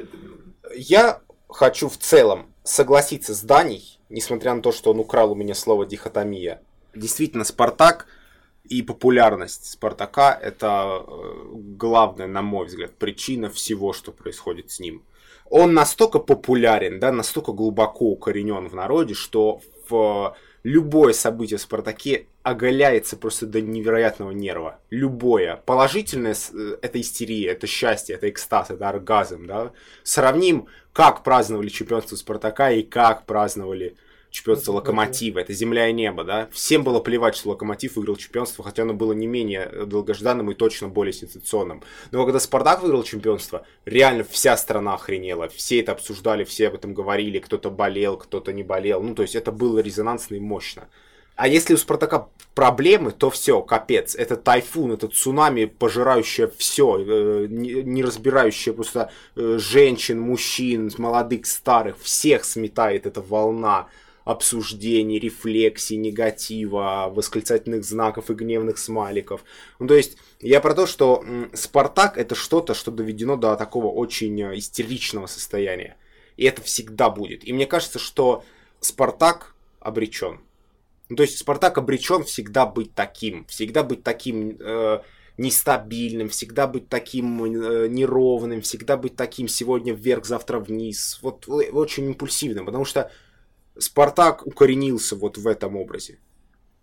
Я 0.76 1.20
хочу 1.50 1.90
в 1.90 1.98
целом 1.98 2.54
согласиться 2.64 3.34
с 3.34 3.42
Даней, 3.42 4.00
несмотря 4.10 4.54
на 4.54 4.62
то, 4.62 4.72
что 4.72 4.92
он 4.92 5.00
украл 5.00 5.32
у 5.32 5.36
меня 5.36 5.56
слово 5.56 5.86
дихотомия. 5.86 6.62
Действительно, 6.96 7.44
Спартак 7.44 8.06
и 8.70 8.82
популярность 8.84 9.66
Спартака– 9.66 10.38
это 10.42 11.04
э, 11.06 11.44
главная, 11.54 12.28
на 12.28 12.42
мой 12.42 12.68
взгляд, 12.68 12.92
причина 12.96 13.50
всего, 13.50 13.94
что 13.94 14.12
происходит 14.12 14.72
с 14.72 14.80
ним. 14.80 15.04
Он 15.50 15.74
настолько 15.74 16.20
популярен, 16.20 17.00
да, 17.00 17.12
настолько 17.12 17.52
глубоко 17.52 18.06
укоренен 18.06 18.70
в 18.70 18.76
народе, 18.76 19.16
что 19.16 19.62
в 19.90 20.36
любое 20.64 21.14
событие 21.14 21.58
в 21.58 21.62
Спартаке 21.62 22.28
оголяется 22.44 23.18
просто 23.18 23.48
до 23.48 23.60
невероятного 23.60 24.32
нерва. 24.32 24.80
Любое. 24.92 25.58
Положительное 25.66 26.36
э, 26.54 26.78
это 26.82 27.02
истерия, 27.02 27.48
это 27.48 27.66
счастье, 27.66 28.16
это 28.16 28.30
экстаз, 28.30 28.70
это 28.70 28.88
оргазм, 28.88 29.48
да. 29.48 29.72
Сравним, 30.04 30.68
как 30.94 31.24
праздновали 31.24 31.70
чемпионство 31.70 32.16
Спартака 32.16 32.72
и 32.72 32.84
как 32.84 33.26
праздновали 33.26 33.96
чемпионство 34.30 34.74
Локомотива. 34.74 35.40
Это 35.40 35.54
земля 35.54 35.90
и 35.90 35.94
небо, 35.94 36.24
да. 36.24 36.50
Всем 36.52 36.84
было 36.84 37.00
плевать, 37.00 37.36
что 37.36 37.50
Локомотив 37.50 37.96
выиграл 37.96 38.16
чемпионство, 38.16 38.64
хотя 38.64 38.84
оно 38.84 38.94
было 38.94 39.14
не 39.14 39.28
менее 39.28 39.70
э, 39.72 39.86
долгожданным 39.86 40.52
и 40.52 40.56
точно 40.56 40.88
более 40.88 41.14
сенсационным. 41.14 41.84
Но 42.12 42.26
когда 42.26 42.40
Спартак 42.40 42.82
выиграл 42.82 43.04
чемпионство, 43.04 43.66
реально 43.86 44.24
вся 44.24 44.56
страна 44.58 44.94
охренела. 44.94 45.50
Все 45.50 45.80
это 45.80 45.94
обсуждали, 45.94 46.44
все 46.44 46.68
об 46.68 46.76
этом 46.76 46.94
говорили. 46.94 47.40
Кто-то 47.40 47.70
болел, 47.70 48.18
кто-то 48.18 48.54
не 48.54 48.64
болел. 48.64 49.02
Ну, 49.02 49.16
то 49.16 49.24
есть 49.24 49.36
это 49.36 49.52
было 49.52 49.80
резонансно 49.80 50.36
и 50.36 50.40
мощно. 50.40 50.88
А 51.40 51.48
если 51.48 51.74
у 51.74 51.78
Спартака 51.78 52.28
проблемы, 52.54 53.12
то 53.12 53.30
все, 53.30 53.62
капец. 53.62 54.14
Это 54.14 54.36
тайфун, 54.36 54.92
это 54.92 55.08
цунами, 55.08 55.64
пожирающее 55.66 56.52
все, 56.58 56.98
не, 57.48 57.82
не 57.82 58.04
разбирающее 58.04 58.76
просто 58.76 59.10
э, 59.38 59.58
женщин, 59.58 60.20
мужчин, 60.20 60.92
молодых, 60.98 61.46
старых, 61.46 61.98
всех 62.02 62.44
сметает 62.44 63.06
эта 63.06 63.22
волна 63.22 63.88
обсуждений, 64.26 65.20
рефлексий, 65.20 65.98
негатива, 65.98 67.12
восклицательных 67.12 67.84
знаков 67.84 68.30
и 68.30 68.34
гневных 68.34 68.78
смайликов. 68.78 69.44
Ну, 69.80 69.88
то 69.88 69.96
есть, 69.96 70.18
я 70.40 70.62
про 70.62 70.74
то, 70.74 70.86
что 70.86 71.24
Спартак 71.54 72.18
это 72.18 72.36
что-то, 72.36 72.74
что 72.74 72.92
доведено 72.92 73.36
до 73.36 73.56
такого 73.56 73.88
очень 73.88 74.42
э, 74.42 74.58
истеричного 74.58 75.28
состояния. 75.28 75.98
И 76.38 76.46
это 76.46 76.62
всегда 76.62 77.10
будет. 77.10 77.48
И 77.48 77.54
мне 77.54 77.66
кажется, 77.66 78.00
что 78.00 78.44
Спартак 78.80 79.56
обречен. 79.80 80.40
Ну, 81.10 81.16
то 81.16 81.24
есть 81.24 81.40
Спартак 81.40 81.78
обречен 81.78 82.24
всегда 82.24 82.66
быть 82.66 82.94
таким, 82.94 83.46
всегда 83.46 83.84
быть 83.84 84.04
таким 84.04 84.56
э, 84.60 85.02
нестабильным, 85.38 86.30
всегда 86.30 86.68
быть 86.68 86.88
таким 86.88 87.44
э, 87.44 87.88
неровным, 87.88 88.62
всегда 88.62 88.96
быть 88.96 89.16
таким 89.16 89.48
сегодня 89.48 89.94
вверх, 89.94 90.26
завтра 90.26 90.60
вниз. 90.60 91.20
Вот 91.22 91.48
э, 91.48 91.72
очень 91.72 92.06
импульсивным, 92.06 92.66
потому 92.66 92.86
что 92.86 93.12
Спартак 93.80 94.46
укоренился 94.46 95.16
вот 95.16 95.38
в 95.38 95.48
этом 95.48 95.76
образе. 95.76 96.20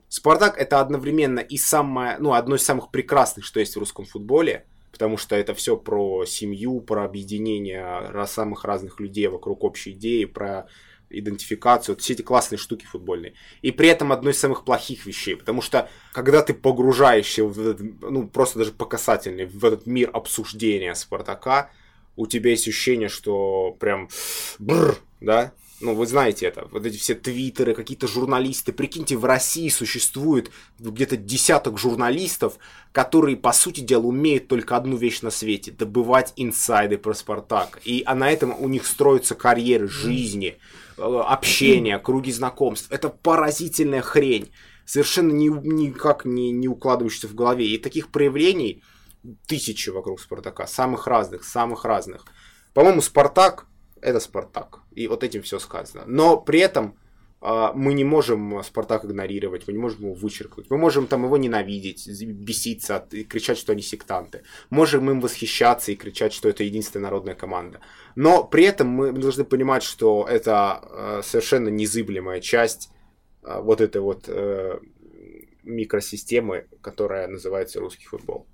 Спартак 0.08 0.56
это 0.58 0.80
одновременно 0.80 1.40
и 1.40 1.56
самое, 1.56 2.16
ну, 2.18 2.32
одно 2.32 2.56
из 2.56 2.64
самых 2.64 2.90
прекрасных, 2.90 3.44
что 3.44 3.60
есть 3.60 3.76
в 3.76 3.78
русском 3.78 4.04
футболе, 4.04 4.66
потому 4.92 5.16
что 5.16 5.36
это 5.36 5.52
все 5.54 5.76
про 5.76 6.24
семью, 6.24 6.80
про 6.80 7.04
объединение 7.04 8.26
самых 8.26 8.64
разных 8.64 9.00
людей 9.00 9.26
вокруг 9.26 9.64
общей 9.64 9.92
идеи, 9.92 10.24
про 10.24 10.68
идентификацию, 11.10 11.94
вот 11.94 12.02
все 12.02 12.14
эти 12.14 12.22
классные 12.22 12.58
штуки 12.58 12.84
футбольные. 12.84 13.34
И 13.62 13.70
при 13.70 13.88
этом 13.88 14.12
одно 14.12 14.30
из 14.30 14.38
самых 14.38 14.64
плохих 14.64 15.06
вещей, 15.06 15.36
потому 15.36 15.62
что 15.62 15.88
когда 16.12 16.42
ты 16.42 16.54
погружаешься 16.54 17.44
в 17.44 17.60
этот, 17.60 17.80
ну, 18.00 18.28
просто 18.28 18.58
даже 18.60 18.72
по 18.72 18.86
касательной, 18.86 19.46
в 19.46 19.64
этот 19.64 19.86
мир 19.86 20.10
обсуждения 20.12 20.94
Спартака, 20.94 21.70
у 22.16 22.26
тебя 22.26 22.50
есть 22.50 22.66
ощущение, 22.66 23.08
что 23.08 23.76
прям 23.78 24.08
бррр, 24.58 24.96
да, 25.20 25.52
ну, 25.80 25.94
вы 25.94 26.06
знаете 26.06 26.46
это, 26.46 26.68
вот 26.70 26.86
эти 26.86 26.96
все 26.96 27.14
твиттеры, 27.14 27.74
какие-то 27.74 28.08
журналисты. 28.08 28.72
Прикиньте, 28.72 29.16
в 29.16 29.24
России 29.26 29.68
существует 29.68 30.50
где-то 30.78 31.18
десяток 31.18 31.78
журналистов, 31.78 32.58
которые, 32.92 33.36
по 33.36 33.52
сути 33.52 33.80
дела, 33.80 34.04
умеют 34.04 34.48
только 34.48 34.76
одну 34.76 34.96
вещь 34.96 35.20
на 35.20 35.30
свете– 35.30 35.70
добывать 35.78 36.32
инсайды 36.36 36.96
про 36.96 37.12
Спартак. 37.12 37.80
И 37.84 38.02
а 38.06 38.14
на 38.14 38.30
этом 38.30 38.54
у 38.58 38.68
них 38.68 38.86
строятся 38.86 39.34
карьеры, 39.34 39.86
жизни, 39.86 40.56
э, 40.96 41.02
общения, 41.02 41.98
круги 41.98 42.32
знакомств. 42.32 42.90
Это 42.90 43.10
поразительная 43.10 44.00
хрень, 44.00 44.50
совершенно 44.86 45.32
ни, 45.32 45.48
никак 45.48 46.24
не, 46.24 46.52
не 46.52 46.68
укладывающаяся 46.68 47.28
в 47.28 47.34
голове. 47.34 47.66
И 47.66 47.76
таких 47.76 48.08
проявлений 48.08 48.82
тысячи 49.46 49.90
вокруг 49.90 50.20
Спартака, 50.20 50.66
самых 50.66 51.06
разных, 51.06 51.44
самых 51.44 51.84
разных. 51.84 52.24
По-моему, 52.72 53.02
Спартак 53.02 53.66
это 54.00 54.20
Спартак. 54.20 54.80
И 54.94 55.08
вот 55.08 55.24
этим 55.24 55.42
все 55.42 55.58
сказано. 55.58 56.04
Но 56.06 56.36
при 56.36 56.60
этом 56.60 56.96
а, 57.40 57.72
мы 57.74 57.94
не 57.94 58.04
можем 58.04 58.62
Спартак 58.62 59.04
игнорировать, 59.04 59.66
мы 59.66 59.72
не 59.72 59.78
можем 59.78 60.04
его 60.04 60.14
вычеркнуть. 60.14 60.70
Мы 60.70 60.78
можем 60.78 61.06
там 61.06 61.24
его 61.24 61.36
ненавидеть, 61.36 62.08
беситься 62.24 63.06
и 63.12 63.24
кричать, 63.24 63.58
что 63.58 63.72
они 63.72 63.82
сектанты. 63.82 64.42
Можем 64.70 65.10
им 65.10 65.20
восхищаться 65.20 65.92
и 65.92 65.96
кричать, 65.96 66.32
что 66.32 66.48
это 66.48 66.64
единственная 66.64 67.04
народная 67.04 67.34
команда. 67.34 67.80
Но 68.14 68.44
при 68.44 68.64
этом 68.64 68.88
мы 68.88 69.12
должны 69.12 69.44
понимать, 69.44 69.82
что 69.82 70.26
это 70.28 70.80
э, 70.82 71.22
совершенно 71.22 71.68
незыблемая 71.68 72.40
часть 72.40 72.90
э, 73.42 73.60
вот 73.60 73.80
этой 73.80 74.00
вот 74.00 74.24
э, 74.28 74.78
микросистемы, 75.62 76.66
которая 76.80 77.28
называется 77.28 77.80
русский 77.80 78.06
футбол. 78.06 78.46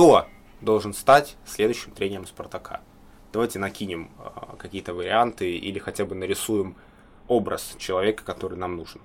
Кто 0.00 0.26
должен 0.62 0.94
стать 0.94 1.36
следующим 1.44 1.92
тренером 1.92 2.26
Спартака? 2.26 2.80
Давайте 3.34 3.58
накинем 3.58 4.10
э, 4.18 4.56
какие-то 4.56 4.94
варианты 4.94 5.58
или 5.58 5.78
хотя 5.78 6.06
бы 6.06 6.14
нарисуем 6.14 6.74
образ 7.28 7.74
человека, 7.76 8.24
который 8.24 8.56
нам 8.56 8.76
нужен. 8.76 9.02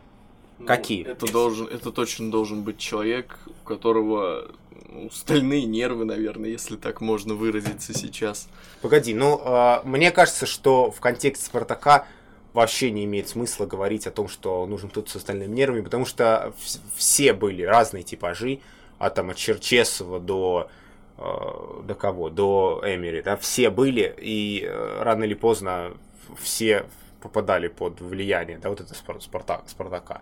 Ну, 0.57 0.65
Какие? 0.65 1.05
Это 1.05 1.29
должен, 1.29 1.67
это 1.67 1.91
точно 1.91 2.31
должен 2.31 2.63
быть 2.63 2.77
человек, 2.77 3.37
у 3.45 3.67
которого 3.67 4.51
ну, 4.87 5.09
стальные 5.11 5.65
нервы, 5.65 6.05
наверное, 6.05 6.49
если 6.49 6.77
так 6.77 7.01
можно 7.01 7.33
выразиться 7.33 7.93
сейчас. 7.93 8.47
Погоди, 8.81 9.13
ну, 9.13 9.41
э, 9.43 9.81
мне 9.83 10.11
кажется, 10.11 10.45
что 10.45 10.91
в 10.91 11.01
контексте 11.01 11.45
Спартака 11.45 12.07
вообще 12.53 12.89
не 12.89 13.03
имеет 13.03 13.27
смысла 13.27 13.65
говорить 13.65 14.07
о 14.07 14.11
том, 14.11 14.29
что 14.29 14.65
нужен 14.65 14.89
кто-то 14.89 15.11
с 15.11 15.17
остальными 15.17 15.53
нервами, 15.53 15.81
потому 15.81 16.05
что 16.05 16.53
вс- 16.57 16.79
все 16.95 17.33
были 17.33 17.63
разные 17.63 18.03
типажи, 18.03 18.61
от 18.97 19.15
там 19.15 19.31
от 19.31 19.35
Черчесова 19.35 20.21
до 20.21 20.69
до 21.17 21.95
кого, 21.97 22.29
до 22.29 22.81
Эмери, 22.83 23.21
да, 23.21 23.37
все 23.37 23.69
были, 23.69 24.13
и 24.19 24.63
э, 24.65 25.01
рано 25.01 25.23
или 25.23 25.33
поздно 25.33 25.93
все 26.37 26.85
попадали 27.21 27.69
под 27.69 28.01
влияние, 28.01 28.57
да, 28.57 28.69
вот 28.69 28.81
это 28.81 28.93
Спар- 28.93 29.21
Спартак, 29.21 29.63
Спартака. 29.67 30.21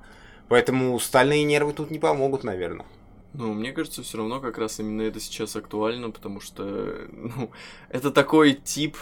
Поэтому 0.49 0.99
стальные 0.99 1.43
нервы 1.43 1.73
тут 1.73 1.89
не 1.89 1.99
помогут, 1.99 2.43
наверное. 2.43 2.85
Ну, 3.33 3.53
мне 3.53 3.71
кажется, 3.71 4.03
все 4.03 4.19
равно 4.19 4.39
как 4.39 4.59
раз 4.59 4.79
именно 4.79 5.01
это 5.01 5.19
сейчас 5.19 5.55
актуально, 5.55 6.11
потому 6.11 6.39
что, 6.39 7.07
ну, 7.11 7.49
это 7.89 8.11
такой 8.11 8.53
тип 8.53 8.95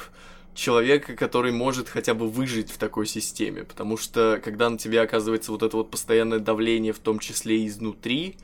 человека, 0.54 1.16
который 1.16 1.52
может 1.52 1.90
хотя 1.90 2.14
бы 2.14 2.28
выжить 2.28 2.72
в 2.72 2.78
такой 2.78 3.06
системе, 3.06 3.64
потому 3.64 3.98
что 3.98 4.40
когда 4.44 4.70
на 4.70 4.78
тебе 4.78 5.02
оказывается 5.02 5.52
вот 5.52 5.64
это 5.64 5.76
вот 5.78 5.92
постоянное 5.92 6.40
давление, 6.40 6.94
в 6.94 7.00
том 7.00 7.20
числе 7.20 7.60
и 7.60 7.68
изнутри, 7.68 8.38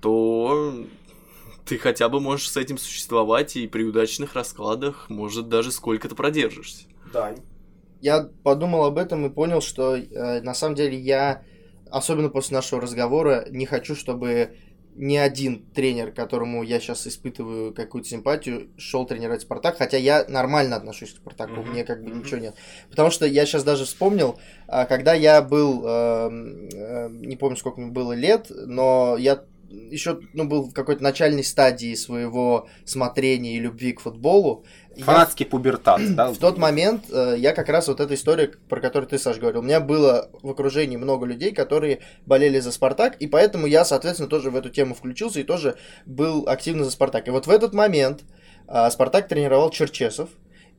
то 0.00 0.74
ты 1.64 1.78
хотя 1.78 2.08
бы 2.08 2.20
можешь 2.20 2.50
с 2.50 2.56
этим 2.56 2.78
существовать 2.78 3.56
и 3.56 3.66
при 3.66 3.84
удачных 3.84 4.34
раскладах, 4.34 5.08
может, 5.08 5.48
даже 5.48 5.70
сколько-то 5.72 6.14
продержишься. 6.14 6.84
Да. 7.12 7.34
Я 8.00 8.28
подумал 8.42 8.84
об 8.84 8.98
этом 8.98 9.26
и 9.26 9.30
понял, 9.30 9.60
что 9.60 9.96
э, 9.96 10.40
на 10.42 10.54
самом 10.54 10.74
деле 10.74 10.98
я, 10.98 11.44
особенно 11.90 12.28
после 12.28 12.56
нашего 12.56 12.80
разговора, 12.80 13.46
не 13.48 13.64
хочу, 13.64 13.94
чтобы 13.94 14.56
ни 14.94 15.16
один 15.16 15.64
тренер, 15.72 16.12
которому 16.12 16.62
я 16.62 16.78
сейчас 16.78 17.06
испытываю 17.06 17.72
какую-то 17.72 18.08
симпатию, 18.08 18.68
шел 18.76 19.06
тренировать 19.06 19.42
Спартак, 19.42 19.78
хотя 19.78 19.96
я 19.96 20.24
нормально 20.28 20.76
отношусь 20.76 21.12
к 21.12 21.16
Спартаку, 21.16 21.60
Мгм, 21.60 21.70
мне 21.70 21.84
как 21.84 22.02
бы 22.02 22.10
мгм. 22.10 22.18
ничего 22.18 22.40
нет. 22.40 22.56
Потому 22.90 23.10
что 23.10 23.24
я 23.24 23.46
сейчас 23.46 23.64
даже 23.64 23.86
вспомнил, 23.86 24.38
а, 24.68 24.84
когда 24.84 25.14
я 25.14 25.40
был, 25.40 25.86
эм, 25.86 26.68
э, 26.74 27.08
не 27.10 27.36
помню, 27.36 27.56
сколько 27.56 27.80
мне 27.80 27.90
было 27.90 28.12
лет, 28.12 28.48
но 28.50 29.16
я 29.18 29.44
еще 29.72 30.20
ну, 30.32 30.44
был 30.44 30.64
в 30.64 30.72
какой-то 30.72 31.02
начальной 31.02 31.44
стадии 31.44 31.94
своего 31.94 32.68
смотрения 32.84 33.56
и 33.56 33.60
любви 33.60 33.92
к 33.92 34.00
футболу. 34.00 34.64
Фанатский 34.98 35.44
я, 35.44 35.50
пубертат, 35.50 36.00
да? 36.14 36.32
В 36.32 36.38
тот 36.38 36.58
момент 36.58 37.04
э, 37.10 37.36
я 37.38 37.52
как 37.52 37.68
раз 37.68 37.88
вот 37.88 38.00
эта 38.00 38.14
история, 38.14 38.52
про 38.68 38.80
которую 38.80 39.08
ты, 39.08 39.18
Саш, 39.18 39.38
говорил, 39.38 39.60
у 39.60 39.64
меня 39.64 39.80
было 39.80 40.30
в 40.42 40.50
окружении 40.50 40.96
много 40.96 41.26
людей, 41.26 41.52
которые 41.52 42.00
болели 42.26 42.58
за 42.60 42.72
Спартак, 42.72 43.16
и 43.16 43.26
поэтому 43.26 43.66
я, 43.66 43.84
соответственно, 43.84 44.28
тоже 44.28 44.50
в 44.50 44.56
эту 44.56 44.68
тему 44.68 44.94
включился 44.94 45.40
и 45.40 45.44
тоже 45.44 45.76
был 46.04 46.48
активно 46.48 46.84
за 46.84 46.90
Спартак. 46.90 47.28
И 47.28 47.30
вот 47.30 47.46
в 47.46 47.50
этот 47.50 47.72
момент 47.72 48.22
э, 48.68 48.90
Спартак 48.90 49.28
тренировал 49.28 49.70
Черчесов, 49.70 50.28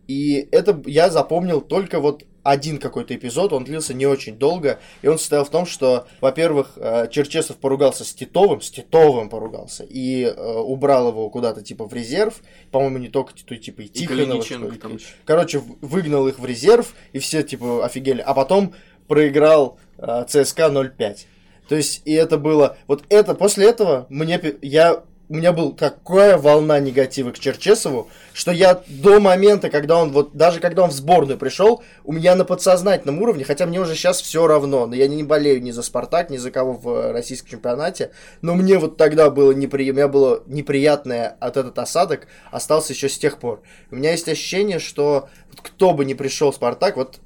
и 0.08 0.47
это 0.51 0.82
я 0.86 1.10
запомнил 1.10 1.62
только 1.62 1.99
вот 1.99 2.26
один 2.43 2.78
какой-то 2.78 3.16
эпизод, 3.16 3.54
он 3.54 3.64
длился 3.64 3.93
не 3.93 4.06
очень 4.06 4.38
долго, 4.38 4.80
и 5.01 5.08
он 5.08 5.18
состоял 5.18 5.45
в 5.45 5.49
том, 5.49 5.66
что, 5.66 6.08
во-первых, 6.20 6.74
э, 6.76 7.08
Черчесов 7.10 7.58
поругался 7.58 8.04
с 8.04 8.14
Титовым, 8.14 8.62
с 8.62 8.70
Титовым 8.70 9.30
поругался, 9.30 9.86
и 9.89 10.24
э, 10.24 10.54
убрал 10.60 11.10
его 11.10 11.30
куда-то 11.30 11.62
типа 11.62 11.88
в 11.88 11.93
резерв, 11.93 12.41
по-моему, 12.72 12.97
не 12.97 13.08
только 13.08 13.34
Титу, 13.34 13.56
типа 13.56 13.82
и 13.84 13.88
Тихонова. 13.88 14.43
И 14.43 14.99
Короче, 15.26 15.62
выгнал 15.82 16.28
их 16.28 16.38
в 16.38 16.45
резерв, 16.45 16.95
и 17.14 17.20
все 17.20 17.43
типа 17.43 17.86
офигели, 17.86 18.20
а 18.20 18.34
потом 18.34 18.74
проиграл 19.08 19.80
э, 19.97 20.26
ЦСКА 20.28 20.64
0-5. 20.64 21.18
То 21.70 21.76
есть, 21.76 22.01
и 22.04 22.12
это 22.12 22.38
было... 22.38 22.78
Вот 22.88 23.06
это, 23.10 23.36
после 23.36 23.70
этого 23.70 24.06
мне... 24.10 24.41
Я 24.62 25.04
у 25.30 25.36
меня 25.36 25.53
была 25.53 25.71
такая 25.71 26.38
волна 26.38 26.80
негатива 26.80 27.32
к 27.32 27.39
Черчесову, 27.39 28.09
что 28.34 28.51
я 28.51 28.84
до 28.88 29.19
момента, 29.19 29.69
когда 29.69 29.97
он 29.97 30.11
вот, 30.11 30.36
даже 30.36 30.59
когда 30.59 30.84
он 30.84 30.89
в 30.89 30.93
сборную 30.93 31.38
пришел, 31.38 31.82
у 32.03 32.11
меня 32.11 32.36
на 32.36 32.43
подсознательном 32.45 33.21
уровне, 33.21 33.43
хотя 33.45 33.65
мне 33.65 33.80
уже 33.80 33.95
сейчас 33.95 34.21
все 34.21 34.47
равно, 34.47 34.86
но 34.86 34.95
я 34.95 35.07
не 35.07 35.24
болею 35.24 35.61
ни 35.61 35.71
за 35.71 35.82
Спартак, 35.82 36.30
ни 36.30 36.38
за 36.38 36.51
кого 36.51 36.74
в 36.74 37.13
российском 37.13 37.49
чемпионате, 37.49 38.11
но 38.41 38.55
мне 38.55 38.78
вот 38.78 38.97
тогда 38.97 39.30
было 39.30 39.51
неприятно, 39.53 39.93
у 39.93 39.95
меня 39.95 40.07
было 40.07 40.43
неприятное 40.47 41.38
от 41.39 41.57
этот 41.57 41.80
осадок, 41.80 42.28
остался 42.51 42.93
еще 42.93 43.07
с 43.07 43.17
тех 43.17 43.39
пор. 43.39 43.61
У 43.91 43.95
меня 43.95 44.11
есть 44.11 44.28
ощущение, 44.28 44.80
что 44.80 45.30
кто 45.61 45.93
бы 45.93 46.03
ни 46.03 46.13
пришел 46.13 46.51
в 46.51 46.55
Спартак, 46.55 46.97
вот 46.97 47.19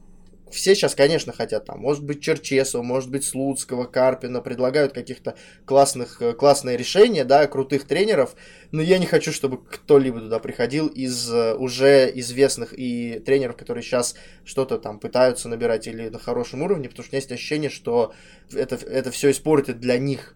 все 0.52 0.76
сейчас, 0.76 0.95
конечно, 0.95 1.34
хотят 1.34 1.66
там, 1.66 1.80
может 1.80 2.04
быть, 2.04 2.22
Черчесова, 2.22 2.82
может 2.82 3.10
быть, 3.10 3.24
Слуцкого, 3.24 3.86
Карпина, 3.86 4.41
предлагают 4.41 4.93
каких-то 4.93 5.36
классных, 5.66 6.22
э, 6.22 6.34
классные 6.34 6.78
решения, 6.78 7.26
да, 7.26 7.48
крутых 7.48 7.86
тренеров, 7.86 8.36
но 8.72 8.82
я 8.82 8.98
не 8.98 9.06
хочу, 9.06 9.32
чтобы 9.32 9.64
кто-либо 9.64 10.20
туда 10.20 10.39
приходил 10.39 10.88
из 10.88 11.32
э, 11.32 11.56
уже 11.56 12.12
известных 12.16 12.74
и 12.78 13.20
тренеров, 13.20 13.58
которые 13.58 13.84
сейчас 13.84 14.16
что-то 14.45 14.78
там 14.78 15.00
пытаются 15.00 15.50
набирать 15.50 15.88
или 15.88 16.10
на 16.10 16.20
хорошем 16.20 16.62
уровне, 16.62 16.89
потому 16.89 17.04
что 17.04 17.12
у 17.12 17.14
меня 17.14 17.20
есть 17.20 17.32
ощущение, 17.32 17.70
что 17.70 18.14
это, 18.54 18.76
это 18.76 19.12
все 19.12 19.32
испортит 19.32 19.80
для 19.80 19.98
них 19.98 20.36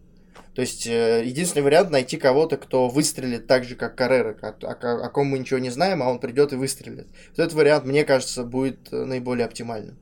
то 0.53 0.61
есть 0.61 0.85
э, 0.85 1.23
единственный 1.25 1.63
вариант 1.63 1.91
найти 1.91 2.17
кого-то, 2.17 2.57
кто 2.57 2.89
выстрелит 2.89 3.47
так 3.47 3.63
же, 3.63 3.75
как 3.75 3.95
Каррера, 3.95 4.37
о, 4.41 4.49
о, 4.49 5.05
о 5.05 5.09
ком 5.09 5.27
мы 5.27 5.39
ничего 5.39 5.59
не 5.59 5.69
знаем, 5.69 6.03
а 6.03 6.09
он 6.09 6.19
придет 6.19 6.51
и 6.51 6.57
выстрелит. 6.57 7.07
Вот 7.29 7.39
этот 7.39 7.53
вариант, 7.53 7.85
мне 7.85 8.03
кажется, 8.03 8.43
будет 8.43 8.91
э, 8.91 9.05
наиболее 9.05 9.45
оптимальным. 9.45 9.97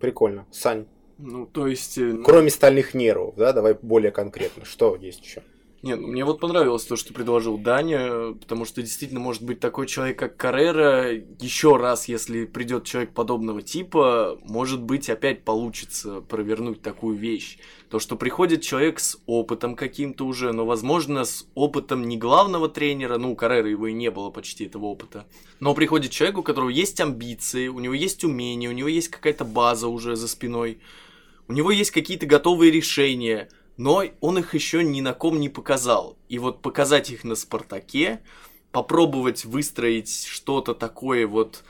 Прикольно. 0.00 0.46
Сань. 0.52 0.86
Ну, 1.18 1.46
то 1.46 1.66
есть... 1.66 1.98
Э, 1.98 2.02
ну 2.02 2.22
Кроме 2.22 2.50
стальных 2.50 2.94
нервов, 2.94 3.34
да, 3.36 3.52
давай 3.52 3.74
более 3.74 4.12
конкретно. 4.12 4.64
Что 4.64 4.94
есть 4.94 5.24
еще? 5.24 5.42
Нет, 5.82 6.00
ну, 6.00 6.06
мне 6.06 6.24
вот 6.24 6.38
понравилось 6.38 6.84
то, 6.84 6.94
что 6.94 7.12
предложил 7.12 7.58
Даня, 7.58 8.34
потому 8.34 8.64
что 8.64 8.82
действительно 8.82 9.18
может 9.18 9.42
быть 9.42 9.58
такой 9.58 9.88
человек, 9.88 10.16
как 10.16 10.36
Каррера. 10.36 11.10
Еще 11.40 11.76
раз, 11.76 12.06
если 12.06 12.44
придет 12.44 12.84
человек 12.84 13.12
подобного 13.12 13.62
типа, 13.62 14.38
может 14.44 14.80
быть, 14.80 15.10
опять 15.10 15.42
получится 15.44 16.20
провернуть 16.20 16.82
такую 16.82 17.16
вещь. 17.16 17.58
То, 17.90 17.98
что 17.98 18.14
приходит 18.14 18.62
человек 18.62 19.00
с 19.00 19.18
опытом 19.26 19.74
каким-то 19.74 20.24
уже, 20.24 20.52
но, 20.52 20.64
возможно, 20.64 21.24
с 21.24 21.48
опытом 21.56 22.06
не 22.06 22.16
главного 22.16 22.68
тренера, 22.68 23.18
ну, 23.18 23.32
у 23.32 23.36
Каррера 23.36 23.68
его 23.68 23.88
и 23.88 23.92
не 23.92 24.12
было 24.12 24.30
почти 24.30 24.66
этого 24.66 24.84
опыта, 24.84 25.26
но 25.58 25.74
приходит 25.74 26.12
человек, 26.12 26.38
у 26.38 26.42
которого 26.44 26.68
есть 26.68 27.00
амбиции, 27.00 27.66
у 27.66 27.80
него 27.80 27.94
есть 27.94 28.22
умения, 28.22 28.70
у 28.70 28.72
него 28.72 28.88
есть 28.88 29.08
какая-то 29.08 29.44
база 29.44 29.88
уже 29.88 30.14
за 30.14 30.28
спиной, 30.28 30.78
у 31.48 31.52
него 31.52 31.72
есть 31.72 31.90
какие-то 31.90 32.26
готовые 32.26 32.70
решения– 32.70 33.48
но 33.82 34.04
он 34.20 34.38
их 34.38 34.54
еще 34.54 34.84
ни 34.84 35.00
на 35.00 35.12
ком 35.12 35.40
не 35.40 35.48
показал. 35.48 36.16
И 36.28 36.38
вот 36.38 36.62
показать 36.62 37.10
их 37.10 37.24
на 37.24 37.34
Спартаке, 37.34 38.20
попробовать 38.70 39.44
выстроить 39.44 40.24
что-то 40.24 40.72
такое 40.72 41.26
вот 41.26 41.64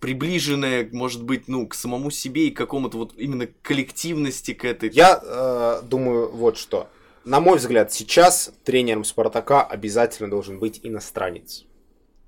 приближенное, 0.00 0.88
может 0.92 1.22
быть, 1.22 1.46
ну, 1.46 1.66
к 1.66 1.74
самому 1.74 2.10
себе 2.10 2.48
и 2.48 2.50
к 2.50 2.56
какому-то 2.56 2.96
вот 2.96 3.12
именно 3.18 3.46
коллективности 3.60 4.54
к 4.54 4.64
этой. 4.64 4.88
Я 4.90 5.20
э, 5.22 5.82
думаю 5.82 6.34
вот 6.34 6.56
что. 6.56 6.88
На 7.26 7.38
мой 7.38 7.58
взгляд, 7.58 7.92
сейчас 7.92 8.50
тренером 8.64 9.04
Спартака 9.04 9.62
обязательно 9.62 10.30
должен 10.30 10.58
быть 10.58 10.80
иностранец. 10.82 11.66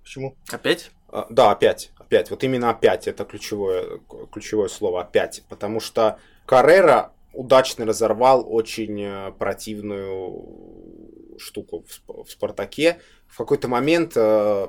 Почему? 0.03 0.37
Опять? 0.51 0.91
Э, 1.11 1.25
да, 1.31 1.51
опять. 1.51 1.93
Опять. 1.97 2.29
Вот 2.31 2.45
именно 2.45 2.69
опять. 2.69 3.09
Это 3.09 3.25
ключевое, 3.25 4.01
ключевое 4.31 4.69
слово. 4.69 5.01
Опять. 5.01 5.45
Потому 5.49 5.81
что 5.81 6.19
Каррера 6.45 7.15
удачно 7.33 7.87
разорвал 7.87 8.45
очень 8.49 9.03
э, 9.03 9.33
противную 9.39 11.39
штуку 11.39 11.85
в, 11.87 12.25
в 12.25 12.31
Спартаке. 12.31 13.01
В 13.27 13.37
какой-то 13.37 13.69
момент 13.69 14.13
э, 14.17 14.67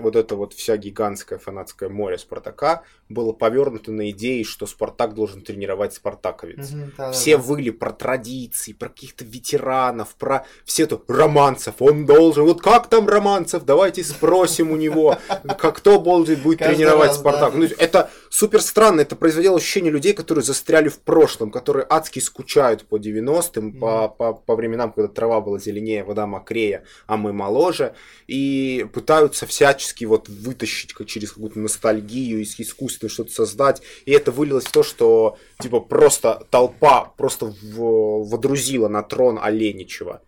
вот 0.00 0.16
это 0.16 0.36
вот 0.36 0.54
вся 0.54 0.76
гигантское 0.76 1.38
фанатское 1.38 1.88
море 1.88 2.18
Спартака 2.18 2.82
было 3.12 3.32
повернуто 3.32 3.92
на 3.92 4.10
идее, 4.10 4.44
что 4.44 4.66
Спартак 4.66 5.14
должен 5.14 5.42
тренировать 5.42 5.94
спартаковец. 5.94 6.70
Угу, 6.70 6.80
да, 6.96 7.12
все 7.12 7.36
да. 7.36 7.42
выли 7.42 7.70
про 7.70 7.92
традиции, 7.92 8.72
про 8.72 8.88
каких-то 8.88 9.24
ветеранов, 9.24 10.14
про 10.16 10.46
все 10.64 10.86
то 10.86 11.02
Романцев, 11.08 11.74
он 11.80 12.06
должен, 12.06 12.44
вот 12.44 12.60
как 12.60 12.88
там 12.88 13.08
Романцев, 13.08 13.64
давайте 13.64 14.04
спросим 14.04 14.70
у 14.70 14.76
него, 14.76 15.18
как 15.58 15.76
кто 15.76 16.00
будет, 16.00 16.42
будет 16.42 16.58
тренировать 16.58 17.14
Спартак. 17.14 17.54
Ну, 17.54 17.64
это 17.64 18.10
супер 18.30 18.62
странно, 18.62 19.00
это 19.00 19.16
производило 19.16 19.56
ощущение 19.56 19.92
людей, 19.92 20.12
которые 20.12 20.44
застряли 20.44 20.88
в 20.88 20.98
прошлом, 20.98 21.50
которые 21.50 21.86
адски 21.88 22.20
скучают 22.20 22.84
по 22.84 22.98
90-м, 22.98 23.68
угу. 23.68 23.78
по, 23.78 24.08
по, 24.08 24.32
по 24.34 24.56
временам, 24.56 24.92
когда 24.92 25.08
трава 25.08 25.40
была 25.40 25.58
зеленее, 25.58 26.04
вода 26.04 26.26
мокрее, 26.26 26.84
а 27.06 27.16
мы 27.16 27.32
моложе, 27.32 27.94
и 28.26 28.86
пытаются 28.92 29.46
всячески 29.46 30.04
вот 30.04 30.28
вытащить 30.28 30.94
через 31.06 31.32
какую-то 31.32 31.58
ностальгию 31.58 32.40
из 32.40 32.58
искусства 32.58 33.01
искусственно 33.06 33.12
что-то 33.12 33.32
создать. 33.32 33.82
И 34.04 34.12
это 34.12 34.30
вылилось 34.32 34.64
в 34.64 34.72
то, 34.72 34.82
что 34.82 35.36
типа 35.60 35.80
просто 35.80 36.46
толпа 36.50 37.12
просто 37.16 37.46
в, 37.46 38.28
водрузила 38.28 38.88
на 38.88 39.02
трон 39.02 39.38
Оленичева. 39.40 40.22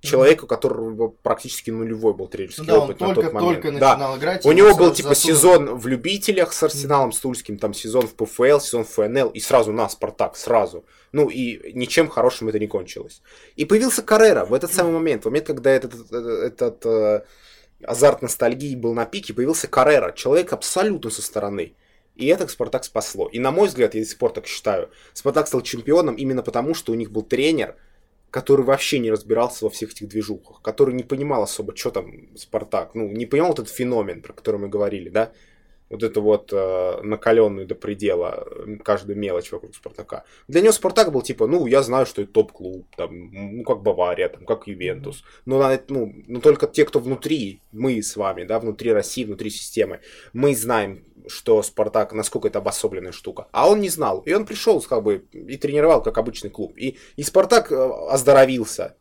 Человеку, 0.00 0.44
у 0.44 0.48
которого 0.48 1.08
практически 1.08 1.72
нулевой 1.72 2.14
был 2.14 2.28
тренерский 2.28 2.62
ну, 2.62 2.72
да, 2.72 2.78
опыт 2.78 3.00
на 3.00 3.14
тот 3.14 3.32
момент. 3.32 3.62
Только 3.62 3.80
да. 3.80 4.14
играть, 4.16 4.46
у 4.46 4.52
него 4.52 4.76
был 4.76 4.94
типа 4.94 5.08
засунул. 5.08 5.36
сезон 5.36 5.74
в 5.74 5.88
любителях 5.88 6.52
с 6.52 6.62
Арсеналом, 6.62 7.10
с 7.10 7.18
Тульским, 7.18 7.58
там 7.58 7.74
сезон 7.74 8.06
в 8.06 8.14
ПФЛ, 8.14 8.60
сезон 8.60 8.84
в 8.84 8.90
ФНЛ, 8.90 9.30
и 9.30 9.40
сразу 9.40 9.72
на 9.72 9.88
Спартак, 9.88 10.36
сразу. 10.36 10.84
Ну 11.10 11.28
и 11.28 11.72
ничем 11.72 12.06
хорошим 12.06 12.48
это 12.48 12.60
не 12.60 12.68
кончилось. 12.68 13.22
И 13.56 13.64
появился 13.64 14.02
Каррера 14.02 14.44
в 14.44 14.54
этот 14.54 14.72
самый 14.72 14.92
момент, 14.92 15.24
в 15.24 15.26
момент, 15.26 15.48
когда 15.48 15.70
этот, 15.70 15.94
этот, 16.12 16.62
этот 16.86 17.26
азарт 17.84 18.22
ностальгии 18.22 18.74
был 18.74 18.94
на 18.94 19.04
пике, 19.04 19.34
появился 19.34 19.66
Каррера, 19.66 20.12
человек 20.12 20.52
абсолютно 20.52 21.10
со 21.10 21.22
стороны. 21.22 21.74
И 22.18 22.26
это 22.26 22.46
Спартак 22.48 22.84
спасло. 22.84 23.28
И 23.28 23.38
на 23.38 23.52
мой 23.52 23.68
взгляд, 23.68 23.94
я 23.94 24.00
до 24.02 24.06
сих 24.06 24.18
пор 24.18 24.32
так 24.32 24.46
считаю, 24.46 24.90
Спартак 25.14 25.46
стал 25.46 25.62
чемпионом 25.62 26.16
именно 26.16 26.42
потому, 26.42 26.74
что 26.74 26.92
у 26.92 26.96
них 26.96 27.10
был 27.10 27.22
тренер, 27.22 27.76
который 28.30 28.64
вообще 28.64 28.98
не 28.98 29.10
разбирался 29.10 29.64
во 29.64 29.70
всех 29.70 29.92
этих 29.92 30.08
движухах, 30.08 30.60
который 30.60 30.94
не 30.94 31.04
понимал 31.04 31.44
особо, 31.44 31.74
что 31.76 31.90
там 31.90 32.36
Спартак, 32.36 32.94
ну, 32.94 33.08
не 33.08 33.24
понимал 33.24 33.52
этот 33.52 33.70
феномен, 33.70 34.20
про 34.20 34.32
который 34.32 34.60
мы 34.60 34.68
говорили, 34.68 35.08
да, 35.08 35.32
вот 35.90 36.02
эту 36.02 36.22
вот 36.22 36.52
э, 36.52 37.00
накаленную 37.02 37.66
до 37.66 37.74
предела 37.74 38.46
каждую 38.84 39.18
мелочь 39.18 39.50
вокруг 39.52 39.74
Спартака. 39.74 40.24
Для 40.46 40.60
него 40.60 40.72
Спартак 40.72 41.12
был 41.12 41.22
типа, 41.22 41.46
ну, 41.46 41.66
я 41.66 41.82
знаю, 41.82 42.06
что 42.06 42.22
это 42.22 42.32
топ-клуб, 42.32 42.86
там, 42.96 43.30
ну, 43.30 43.64
как 43.64 43.82
Бавария, 43.82 44.28
там, 44.28 44.44
как 44.44 44.66
Ювентус. 44.66 45.24
Но, 45.46 45.78
ну, 45.88 46.12
но 46.26 46.40
только 46.40 46.66
те, 46.66 46.84
кто 46.84 47.00
внутри, 47.00 47.62
мы 47.72 48.02
с 48.02 48.16
вами, 48.16 48.44
да, 48.44 48.58
внутри 48.58 48.92
России, 48.92 49.24
внутри 49.24 49.50
системы, 49.50 50.00
мы 50.32 50.54
знаем, 50.54 51.04
что 51.26 51.62
Спартак, 51.62 52.12
насколько 52.12 52.48
это 52.48 52.58
обособленная 52.58 53.12
штука. 53.12 53.48
А 53.52 53.68
он 53.68 53.80
не 53.80 53.88
знал. 53.88 54.20
И 54.20 54.32
он 54.32 54.46
пришел, 54.46 54.80
как 54.80 55.02
бы, 55.02 55.26
и 55.32 55.56
тренировал, 55.56 56.02
как 56.02 56.18
обычный 56.18 56.50
клуб. 56.50 56.72
И, 56.76 56.98
и 57.16 57.22
Спартак 57.22 57.70
э, 57.70 57.90
оздоровился. 58.10 58.96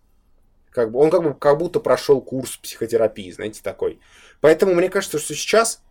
Как 0.71 0.91
бы, 0.91 0.99
он 0.99 1.09
как 1.09 1.23
бы 1.23 1.33
как 1.33 1.57
будто 1.57 1.79
прошел 1.79 2.21
курс 2.21 2.57
психотерапии, 2.57 3.31
знаете, 3.31 3.61
такой. 3.63 3.99
Поэтому 4.41 4.75
мне 4.75 4.89
кажется, 4.89 5.17
что 5.17 5.33
сейчас 5.33 5.81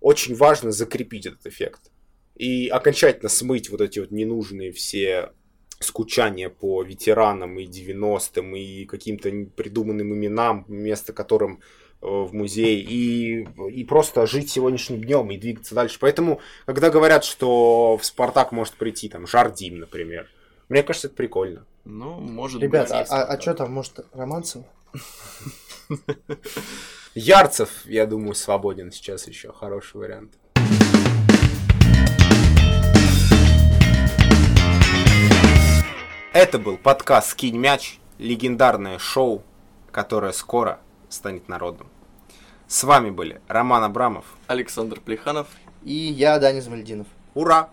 очень 0.00 0.34
важно 0.34 0.72
закрепить 0.72 1.26
этот 1.26 1.46
эффект. 1.46 1.90
И 2.34 2.68
окончательно 2.68 3.28
смыть 3.28 3.68
вот 3.68 3.80
эти 3.80 3.98
вот 3.98 4.10
ненужные 4.10 4.72
все 4.72 5.32
скучания 5.80 6.48
по 6.48 6.82
ветеранам 6.82 7.58
и 7.58 7.66
90-м, 7.66 8.56
и 8.56 8.84
каким-то 8.84 9.30
придуманным 9.56 10.14
именам, 10.14 10.64
вместо 10.68 11.12
которым 11.12 11.60
э, 12.00 12.06
в 12.06 12.32
музей 12.34 12.80
и, 12.80 13.46
и 13.70 13.84
просто 13.84 14.26
жить 14.26 14.50
сегодняшним 14.50 15.02
днем 15.02 15.30
и 15.30 15.36
двигаться 15.36 15.74
дальше. 15.74 15.98
Поэтому, 16.00 16.40
когда 16.66 16.90
говорят, 16.90 17.24
что 17.24 17.96
в 17.96 18.04
Спартак 18.04 18.52
может 18.52 18.74
прийти 18.74 19.08
там 19.08 19.26
Жардим, 19.26 19.78
например, 19.78 20.28
Мне 20.68 20.82
кажется, 20.82 21.08
это 21.08 21.16
прикольно. 21.16 21.64
Ну, 21.84 22.20
может 22.20 22.60
Ребят, 22.60 22.88
быть. 22.88 22.92
а, 22.96 23.00
есть 23.00 23.12
а, 23.12 23.20
такое. 23.22 23.40
что 23.40 23.54
там, 23.54 23.72
может, 23.72 24.06
Романцев? 24.12 24.64
Ярцев, 27.20 27.84
я 27.86 28.06
думаю, 28.06 28.36
свободен 28.36 28.92
сейчас 28.92 29.26
еще. 29.26 29.52
Хороший 29.52 29.96
вариант. 29.96 30.34
Это 36.32 36.60
был 36.60 36.76
подкаст 36.76 37.30
«Скинь 37.30 37.56
мяч», 37.56 37.98
легендарное 38.18 39.00
шоу, 39.00 39.42
которое 39.90 40.30
скоро 40.30 40.78
станет 41.08 41.48
народным. 41.48 41.90
С 42.68 42.84
вами 42.84 43.10
были 43.10 43.40
Роман 43.48 43.82
Абрамов. 43.82 44.24
Александр 44.46 45.00
Плеханов. 45.00 45.48
И 45.82 45.94
я, 45.94 46.38
Данис 46.38 46.68
Мальдинов. 46.68 47.08
Ура! 47.34 47.70